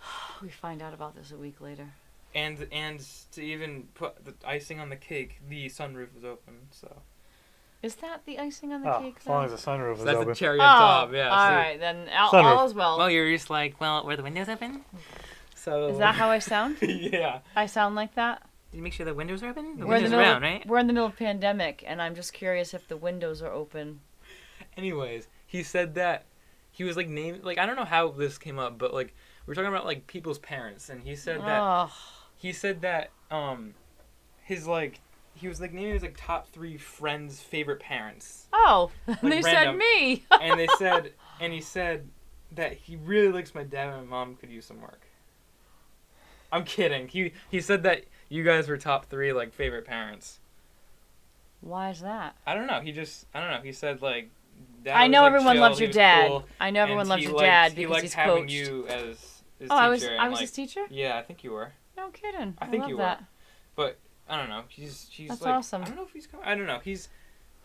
We 0.42 0.48
find 0.48 0.82
out 0.82 0.92
about 0.94 1.14
this 1.14 1.30
a 1.30 1.36
week 1.36 1.60
later. 1.60 1.88
And 2.34 2.66
and 2.72 3.06
to 3.32 3.42
even 3.42 3.88
put 3.94 4.24
the 4.24 4.34
icing 4.46 4.80
on 4.80 4.88
the 4.88 4.96
cake, 4.96 5.40
the 5.48 5.66
sunroof 5.66 6.14
was 6.14 6.24
open. 6.24 6.54
So 6.70 7.02
Is 7.82 7.96
that 7.96 8.24
the 8.24 8.38
icing 8.38 8.72
on 8.72 8.80
the 8.82 8.96
Oh, 8.96 9.00
cake? 9.00 9.16
as 9.20 9.26
long 9.26 9.46
though? 9.46 9.54
as 9.54 9.62
the 9.64 9.70
sunroof 9.70 9.96
So 9.96 10.00
is 10.00 10.04
that's 10.06 10.16
open. 10.16 10.28
That's 10.28 10.38
the 10.38 10.44
cherry 10.44 10.58
oh, 10.60 10.62
on 10.64 10.76
top. 10.78 11.12
Yeah. 11.12 11.28
All 11.28 11.48
see? 11.48 11.54
right, 11.54 11.78
then 11.80 12.08
all, 12.16 12.30
Sunroof. 12.30 12.56
all 12.56 12.66
is 12.66 12.74
well. 12.74 12.98
Well, 12.98 13.10
you're 13.10 13.30
just 13.30 13.50
like, 13.50 13.78
well, 13.80 14.04
were 14.04 14.16
the 14.16 14.22
windows 14.22 14.48
open? 14.48 14.84
So. 15.62 15.88
Is 15.88 15.98
that 15.98 16.16
how 16.16 16.28
I 16.28 16.40
sound? 16.40 16.78
yeah. 16.82 17.38
I 17.54 17.66
sound 17.66 17.94
like 17.94 18.14
that. 18.16 18.42
Did 18.72 18.78
you 18.78 18.82
make 18.82 18.94
sure 18.94 19.06
the 19.06 19.14
windows 19.14 19.42
are 19.42 19.50
open? 19.50 19.78
The 19.78 19.86
We're 19.86 19.96
in 19.96 20.04
the 20.04 20.08
windows 20.08 20.10
middle. 20.10 20.20
around, 20.20 20.42
right? 20.42 20.66
We're 20.66 20.78
in 20.78 20.86
the 20.86 20.92
middle 20.92 21.08
of 21.08 21.16
pandemic, 21.16 21.84
and 21.86 22.00
I'm 22.02 22.14
just 22.14 22.32
curious 22.32 22.74
if 22.74 22.88
the 22.88 22.96
windows 22.96 23.42
are 23.42 23.52
open. 23.52 24.00
Anyways, 24.76 25.28
he 25.46 25.62
said 25.62 25.94
that 25.94 26.24
he 26.70 26.82
was 26.84 26.96
like 26.96 27.08
named 27.08 27.44
like 27.44 27.58
I 27.58 27.66
don't 27.66 27.76
know 27.76 27.84
how 27.84 28.10
this 28.10 28.38
came 28.38 28.58
up, 28.58 28.78
but 28.78 28.92
like 28.92 29.14
we 29.46 29.52
are 29.52 29.54
talking 29.54 29.68
about 29.68 29.84
like 29.84 30.06
people's 30.06 30.38
parents, 30.38 30.88
and 30.88 31.02
he 31.02 31.14
said 31.14 31.40
that 31.42 31.60
Oh, 31.60 31.92
he 32.34 32.52
said 32.52 32.80
that 32.80 33.10
um 33.30 33.74
his 34.42 34.66
like 34.66 35.00
he 35.34 35.46
was 35.46 35.60
like 35.60 35.72
naming 35.72 35.92
his 35.92 36.02
like 36.02 36.16
top 36.18 36.48
three 36.48 36.78
friends' 36.78 37.40
favorite 37.40 37.80
parents, 37.80 38.46
oh, 38.52 38.90
they 39.22 39.42
said 39.42 39.76
me. 39.76 40.24
and 40.40 40.58
they 40.58 40.68
said 40.78 41.12
and 41.38 41.52
he 41.52 41.60
said 41.60 42.08
that 42.52 42.72
he 42.72 42.96
really 42.96 43.30
likes 43.30 43.54
my 43.54 43.62
dad 43.62 43.92
and 43.92 44.08
my 44.08 44.16
mom 44.24 44.34
could 44.34 44.50
use 44.50 44.64
some 44.64 44.80
work. 44.80 45.02
I'm 46.52 46.64
kidding. 46.64 47.08
He 47.08 47.32
he 47.50 47.60
said 47.60 47.82
that 47.82 48.04
you 48.28 48.44
guys 48.44 48.68
were 48.68 48.76
top 48.76 49.06
three 49.06 49.32
like 49.32 49.52
favorite 49.52 49.86
parents. 49.86 50.38
Why 51.60 51.90
is 51.90 52.00
that? 52.00 52.36
I 52.46 52.54
don't 52.54 52.66
know. 52.66 52.80
He 52.80 52.92
just 52.92 53.26
I 53.34 53.40
don't 53.40 53.50
know. 53.50 53.60
He 53.62 53.72
said 53.72 54.02
like. 54.02 54.30
Dad 54.84 54.96
I 54.96 55.04
was, 55.04 55.12
know 55.12 55.22
like, 55.22 55.32
everyone 55.32 55.54
chill, 55.54 55.62
loves 55.62 55.80
your 55.80 55.90
dad. 55.90 56.28
cool, 56.28 56.44
I 56.60 56.70
know 56.70 56.82
everyone 56.82 57.08
loves 57.08 57.22
your 57.22 57.32
liked- 57.32 57.44
dad 57.44 57.74
because 57.74 57.90
liked 57.90 58.02
he's 58.02 58.14
having 58.14 58.42
coached. 58.42 58.52
you 58.52 58.86
as 58.88 59.42
his 59.58 59.70
oh, 59.70 59.76
I 59.76 59.88
was 59.88 60.00
teacher, 60.00 60.16
I 60.18 60.28
was 60.28 60.36
like, 60.36 60.40
his 60.42 60.50
teacher. 60.50 60.84
Yeah, 60.90 61.16
I 61.16 61.22
think 61.22 61.44
you 61.44 61.52
were. 61.52 61.72
No 61.96 62.08
kidding. 62.08 62.54
I 62.58 62.66
think 62.66 62.82
love 62.82 62.90
you 62.90 62.96
were. 62.98 63.16
But 63.76 63.98
I 64.28 64.36
don't 64.38 64.48
know. 64.48 64.62
He's 64.68 65.08
he's 65.10 65.28
That's 65.28 65.42
like 65.42 65.54
awesome. 65.54 65.82
I 65.82 65.84
don't 65.86 65.96
know 65.96 66.02
if 66.02 66.12
he's 66.12 66.26
coming. 66.26 66.46
I 66.46 66.54
don't 66.54 66.66
know. 66.66 66.80
He's. 66.82 67.08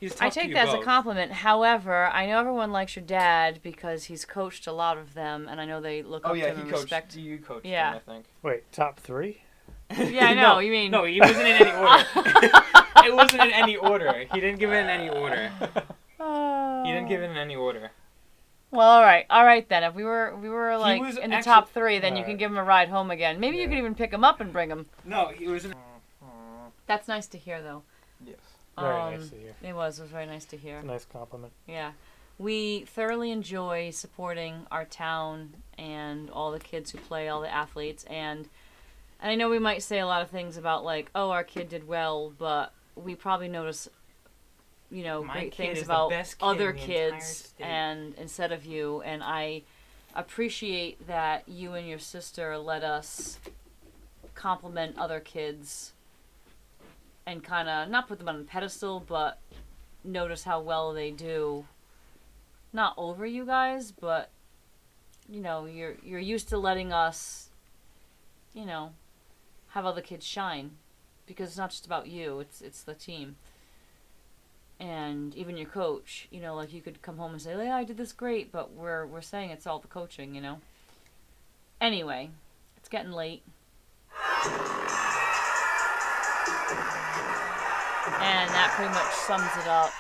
I 0.02 0.08
talked 0.10 0.20
to 0.34 0.40
take 0.42 0.48
you 0.50 0.54
that 0.56 0.68
as 0.68 0.74
a 0.76 0.82
compliment. 0.84 1.32
However, 1.32 2.06
I 2.08 2.28
know 2.28 2.40
everyone 2.40 2.72
likes 2.72 2.96
your 2.96 3.04
dad 3.06 3.60
because 3.64 4.06
he's 4.06 4.26
coached 4.26 4.68
a 4.68 4.72
lot 4.72 4.98
of 4.98 5.14
them, 5.16 5.48
and 5.50 5.60
I 5.60 5.66
know 5.66 5.82
they 5.82 6.04
look 6.04 6.22
Oh 6.26 6.32
up 6.32 6.38
yeah, 6.38 6.44
to 6.46 6.50
him 6.52 6.56
he 6.58 6.62
and 6.64 6.70
coached. 6.72 6.84
respect. 6.84 7.16
You 7.16 7.38
coached 7.40 7.66
Yeah. 7.66 7.94
him, 7.94 8.02
I 8.08 8.12
think. 8.12 8.26
Wait, 8.44 8.72
top 8.72 9.00
three? 9.00 9.42
Yeah, 9.98 10.26
I 10.28 10.34
know. 10.34 10.42
no, 10.56 10.60
you 10.60 10.72
mean 10.72 10.92
no, 10.92 11.06
he 11.06 11.20
wasn't 11.22 11.48
in 11.48 11.62
any 11.62 11.72
order. 11.72 12.06
it 13.06 13.16
wasn't 13.16 13.42
in 13.44 13.52
any 13.52 13.76
order. 13.78 14.26
He 14.34 14.40
didn't 14.42 14.60
give 14.60 14.72
it 14.72 14.78
in 14.78 14.88
any 14.88 15.10
order. 15.10 15.50
He 15.60 16.92
didn't 16.92 17.08
give 17.08 17.22
it 17.22 17.30
in 17.32 17.38
any 17.38 17.56
order. 17.56 17.92
Well, 18.70 18.88
all 18.90 19.02
right, 19.02 19.26
all 19.30 19.46
right 19.46 19.68
then. 19.70 19.84
If 19.86 19.96
we 19.96 20.04
were 20.04 20.36
we 20.36 20.50
were 20.50 20.78
like 20.78 21.02
was 21.02 21.18
in 21.18 21.30
the 21.30 21.38
actu- 21.38 21.50
top 21.50 21.70
three, 21.72 22.00
then 22.00 22.14
you 22.14 22.18
Alright. 22.20 22.32
can 22.32 22.38
give 22.38 22.52
him 22.52 22.58
a 22.58 22.64
ride 22.66 22.90
home 22.90 23.12
again. 23.12 23.40
Maybe 23.40 23.58
you 23.58 23.68
could 23.70 23.78
even 23.78 23.96
pick 23.96 24.12
him 24.12 24.26
up 24.26 24.42
and 24.42 24.52
bring 24.52 24.70
him. 24.70 24.88
No, 25.06 25.30
he 25.30 25.48
was 25.48 25.64
in. 25.64 25.74
That's 26.86 27.08
nice 27.08 27.28
to 27.28 27.38
hear, 27.38 27.62
though. 27.62 27.84
Yes. 28.78 28.86
Very 28.86 28.96
Um, 29.02 29.20
nice 29.20 29.30
to 29.30 29.36
hear. 29.38 29.56
It 29.64 29.74
was. 29.74 30.00
It 30.00 30.02
was 30.04 30.12
very 30.12 30.26
nice 30.26 30.46
to 30.46 30.58
hear. 30.58 30.78
It's 30.78 30.84
a 30.84 30.88
nice 30.88 31.06
compliment. 31.06 31.54
Yeah. 31.68 31.92
We 32.38 32.82
thoroughly 32.82 33.32
enjoy 33.32 33.90
supporting 33.90 34.68
our 34.72 34.86
town 34.86 35.56
and 35.78 36.30
all 36.30 36.52
the 36.52 36.60
kids 36.60 36.92
who 36.92 37.00
play, 37.00 37.28
all 37.28 37.42
the 37.42 37.52
athletes, 37.52 38.04
and 38.06 38.48
and 39.20 39.32
I 39.32 39.36
know 39.36 39.50
we 39.50 39.58
might 39.58 39.82
say 39.82 39.98
a 40.00 40.06
lot 40.06 40.22
of 40.22 40.30
things 40.30 40.58
about 40.58 40.86
like, 40.86 41.10
oh, 41.16 41.32
our 41.32 41.44
kid 41.44 41.70
did 41.70 41.88
well, 41.88 42.32
but 42.38 42.72
we 42.96 43.16
probably 43.16 43.48
notice, 43.48 43.90
you 44.92 45.04
know, 45.04 45.24
My 45.24 45.34
great 45.34 45.56
things 45.56 45.82
about 45.82 46.12
kid 46.12 46.36
other 46.40 46.70
in 46.70 46.76
the 46.76 46.82
entire 46.84 47.12
kids 47.12 47.54
and 47.60 48.14
instead 48.20 48.52
of 48.52 48.64
you, 48.66 49.02
and 49.02 49.24
I 49.24 49.64
appreciate 50.16 51.08
that 51.08 51.50
you 51.50 51.74
and 51.74 51.88
your 51.88 51.98
sister 52.00 52.58
let 52.60 52.84
us 52.84 53.40
compliment 54.36 54.98
other 55.00 55.20
kids 55.20 55.94
and 57.28 57.44
kind 57.44 57.68
of 57.68 57.90
not 57.90 58.08
put 58.08 58.20
them 58.20 58.30
on 58.30 58.40
a 58.40 58.44
pedestal, 58.44 59.04
but 59.06 59.40
notice 60.04 60.46
how 60.46 60.62
well 60.62 60.94
they 60.94 61.12
do. 61.12 61.66
Not 62.72 62.94
over 62.98 63.26
you 63.26 63.46
guys, 63.46 63.92
but 63.92 64.30
you 65.30 65.42
know, 65.42 65.66
you're 65.66 65.96
you're 66.04 66.20
used 66.20 66.48
to 66.50 66.58
letting 66.58 66.94
us, 66.94 67.50
you 68.54 68.66
know, 68.66 68.94
have 69.70 69.86
other 69.86 70.02
kids 70.02 70.26
shine, 70.26 70.72
because 71.28 71.50
it's 71.50 71.58
not 71.58 71.70
just 71.70 71.86
about 71.86 72.08
you; 72.08 72.40
it's 72.40 72.62
it's 72.62 72.82
the 72.82 72.94
team. 72.96 73.36
And 74.80 75.36
even 75.36 75.58
your 75.58 75.68
coach, 75.68 76.28
you 76.32 76.40
know, 76.40 76.56
like 76.56 76.72
you 76.72 76.82
could 76.82 77.02
come 77.02 77.18
home 77.18 77.34
and 77.34 77.42
say, 77.42 77.52
"Yeah, 77.52 77.76
I 77.76 77.84
did 77.84 77.98
this 77.98 78.14
great," 78.14 78.52
but 78.52 78.72
we're 78.72 79.06
we're 79.06 79.22
saying 79.22 79.50
it's 79.50 79.68
all 79.68 79.80
the 79.80 79.88
coaching, 79.88 80.34
you 80.34 80.42
know. 80.42 80.60
Anyway, 81.82 82.30
it's 82.78 82.88
getting 82.88 83.12
late. 83.12 83.44
And 88.28 88.50
that 88.50 88.74
pretty 88.76 88.94
much 88.94 89.14
sums 89.14 89.50
it 89.64 89.70
up. 89.70 89.94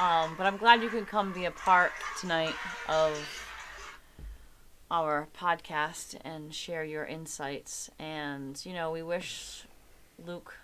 Um, 0.00 0.34
but 0.38 0.46
I'm 0.46 0.56
glad 0.56 0.82
you 0.82 0.88
can 0.88 1.04
come 1.04 1.34
be 1.34 1.44
a 1.44 1.50
part 1.50 1.92
tonight 2.18 2.54
of 2.88 3.18
our 4.90 5.28
podcast 5.38 6.16
and 6.24 6.54
share 6.54 6.84
your 6.84 7.04
insights. 7.04 7.90
And, 7.98 8.58
you 8.64 8.72
know, 8.72 8.92
we 8.92 9.02
wish 9.02 9.64
Luke 10.26 10.54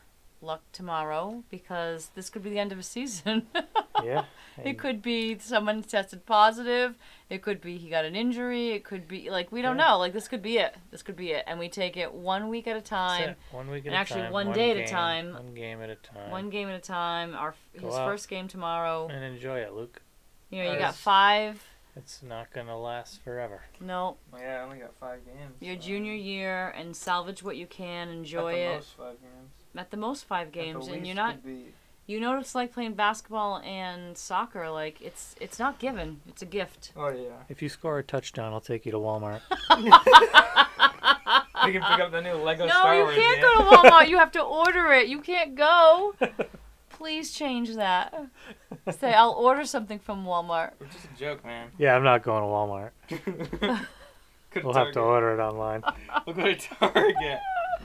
luck 0.41 0.63
tomorrow 0.73 1.45
because 1.51 2.11
this 2.15 2.31
could 2.31 2.43
be 2.43 2.49
the 2.49 2.59
end 2.59 2.73
of 2.73 2.79
a 2.79 2.83
season. 2.83 3.47
Yeah. 4.07 4.25
It 4.65 4.79
could 4.79 5.01
be 5.01 5.39
someone 5.39 5.83
tested 5.83 6.27
positive. 6.27 6.99
It 7.31 7.41
could 7.41 7.63
be 7.63 7.79
he 7.79 7.89
got 7.89 8.05
an 8.05 8.15
injury. 8.15 8.73
It 8.73 8.85
could 8.85 9.09
be 9.09 9.31
like 9.31 9.51
we 9.51 9.63
don't 9.63 9.79
Yeah. 9.79 9.87
know. 9.89 9.99
Like 9.99 10.13
this 10.13 10.29
could 10.29 10.43
be 10.43 10.59
it. 10.59 10.75
This 10.91 11.03
could 11.03 11.17
be 11.17 11.31
it. 11.33 11.45
And 11.47 11.59
we 11.59 11.71
take 11.71 11.97
it 11.97 12.13
one 12.13 12.49
week 12.51 12.67
at 12.67 12.77
a 12.77 12.83
time, 12.83 13.31
it. 13.31 13.39
One 13.51 13.71
week 13.71 13.85
at 13.85 13.87
and 13.87 13.95
a 13.95 13.99
actually 13.99 14.23
time. 14.25 14.33
one 14.33 14.53
day 14.53 14.73
at 14.73 14.77
a 14.77 14.81
game, 14.81 14.89
time. 14.89 15.33
One 15.33 15.55
game 15.55 15.81
at 15.81 15.89
a 15.89 15.95
time. 15.97 16.31
one 16.31 16.51
game 16.51 16.69
at 16.69 16.75
a 16.75 16.81
time. 16.81 17.35
Our 17.35 17.55
Go 17.81 17.87
his 17.87 17.95
out. 17.97 18.07
first 18.07 18.29
game 18.29 18.47
tomorrow. 18.47 19.09
And 19.11 19.25
enjoy 19.25 19.61
it, 19.61 19.73
Luke. 19.73 20.03
You 20.51 20.63
know, 20.65 20.73
you 20.75 20.79
got 20.79 20.97
five. 20.97 21.65
It's 21.97 22.23
not 22.23 22.53
gonna 22.53 22.79
last 22.79 23.23
forever. 23.23 23.63
No, 23.81 24.19
Yeah, 24.39 24.61
I 24.61 24.65
only 24.65 24.79
got 24.79 24.95
five 25.01 25.21
games. 25.25 25.55
your 25.61 25.77
so- 25.77 25.81
junior 25.89 26.13
year, 26.15 26.69
and 26.77 26.95
salvage 26.95 27.43
what 27.43 27.57
you 27.57 27.67
can. 27.67 28.09
Enjoy 28.11 28.53
At 28.53 28.57
the 28.57 28.63
it. 28.65 28.75
most 28.75 28.97
five 28.99 29.17
games. 29.23 29.53
At 29.77 29.91
the 29.91 29.97
most 29.97 30.25
five 30.27 30.49
At 30.49 30.53
the 30.53 30.59
games, 30.61 30.89
and 30.89 31.07
you're 31.07 31.17
not. 31.17 31.37
could 31.37 31.45
be- 31.45 31.75
You 32.13 32.21
know 32.21 32.33
what 32.33 32.41
it's 32.41 32.55
like 32.55 32.75
playing 32.75 32.93
basketball 32.93 33.59
and 33.65 34.19
soccer. 34.19 34.69
Like 34.71 35.01
it's 35.01 35.35
it's 35.41 35.59
not 35.59 35.79
given. 35.79 36.21
It's 36.29 36.43
a 36.43 36.47
gift. 36.47 36.93
Oh 36.95 37.09
yeah. 37.09 37.31
If 37.49 37.63
you 37.63 37.71
score 37.71 37.99
a 37.99 38.03
touchdown, 38.03 38.53
I'll 38.53 38.61
take 38.61 38.85
you 38.85 38.93
to 38.93 38.99
Walmart. 38.99 39.41
We 41.65 41.71
can 41.73 41.81
pick 41.83 42.01
up 42.01 42.11
the 42.11 42.21
new 42.21 42.33
Lego 42.35 42.67
No, 42.67 42.73
Star 42.73 42.97
you 42.97 43.03
Wars 43.05 43.15
can't 43.15 43.41
game. 43.41 43.43
go 43.43 43.71
to 43.71 43.77
Walmart. 43.89 44.09
You 44.09 44.19
have 44.19 44.33
to 44.33 44.41
order 44.63 44.93
it. 44.95 45.07
You 45.07 45.21
can't 45.21 45.55
go. 45.55 46.13
Please 46.91 47.31
change 47.33 47.77
that. 47.77 48.13
Say 48.99 49.13
I'll 49.15 49.31
order 49.31 49.65
something 49.65 50.01
from 50.01 50.25
Walmart. 50.25 50.73
It's 50.81 50.95
just 50.97 51.07
a 51.15 51.17
joke, 51.17 51.45
man. 51.45 51.69
yeah, 51.79 51.95
I'm 51.95 52.03
not 52.03 52.25
going 52.25 52.43
to 52.43 52.49
Walmart. 52.49 52.91
Could 54.51 54.65
We'll 54.65 54.75
have 54.75 54.93
to 54.93 55.01
order 55.01 55.35
it 55.35 55.41
online. 55.41 55.83
We'll 56.27 56.35
go 56.35 56.53
to 56.53 56.57
Target. 56.57 57.39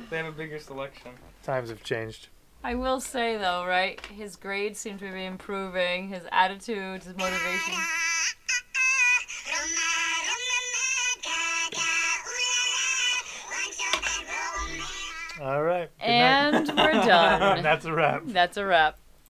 They 0.09 0.17
have 0.17 0.25
a 0.25 0.32
bigger 0.32 0.57
selection. 0.59 1.11
Times 1.43 1.69
have 1.69 1.84
changed. 1.84 2.30
I 2.64 2.76
will 2.76 2.99
say 2.99 3.38
though, 3.38 3.66
right? 3.66 4.03
His 4.08 4.36
grades 4.36 4.80
seem 4.80 4.97
to 4.99 5.12
be 5.12 5.26
improving. 5.26 6.10
His 6.10 6.24
attitude, 6.32 7.03
his 7.03 7.16
motivation. 7.16 7.74
All 15.41 15.62
right. 15.64 15.89
And 15.99 16.68
we're 16.68 16.91
done. 17.05 17.62
That's 17.62 17.86
a 17.86 17.93
wrap. 17.93 18.24
That's 18.26 18.58
a 18.58 18.66
wrap. 18.66 18.97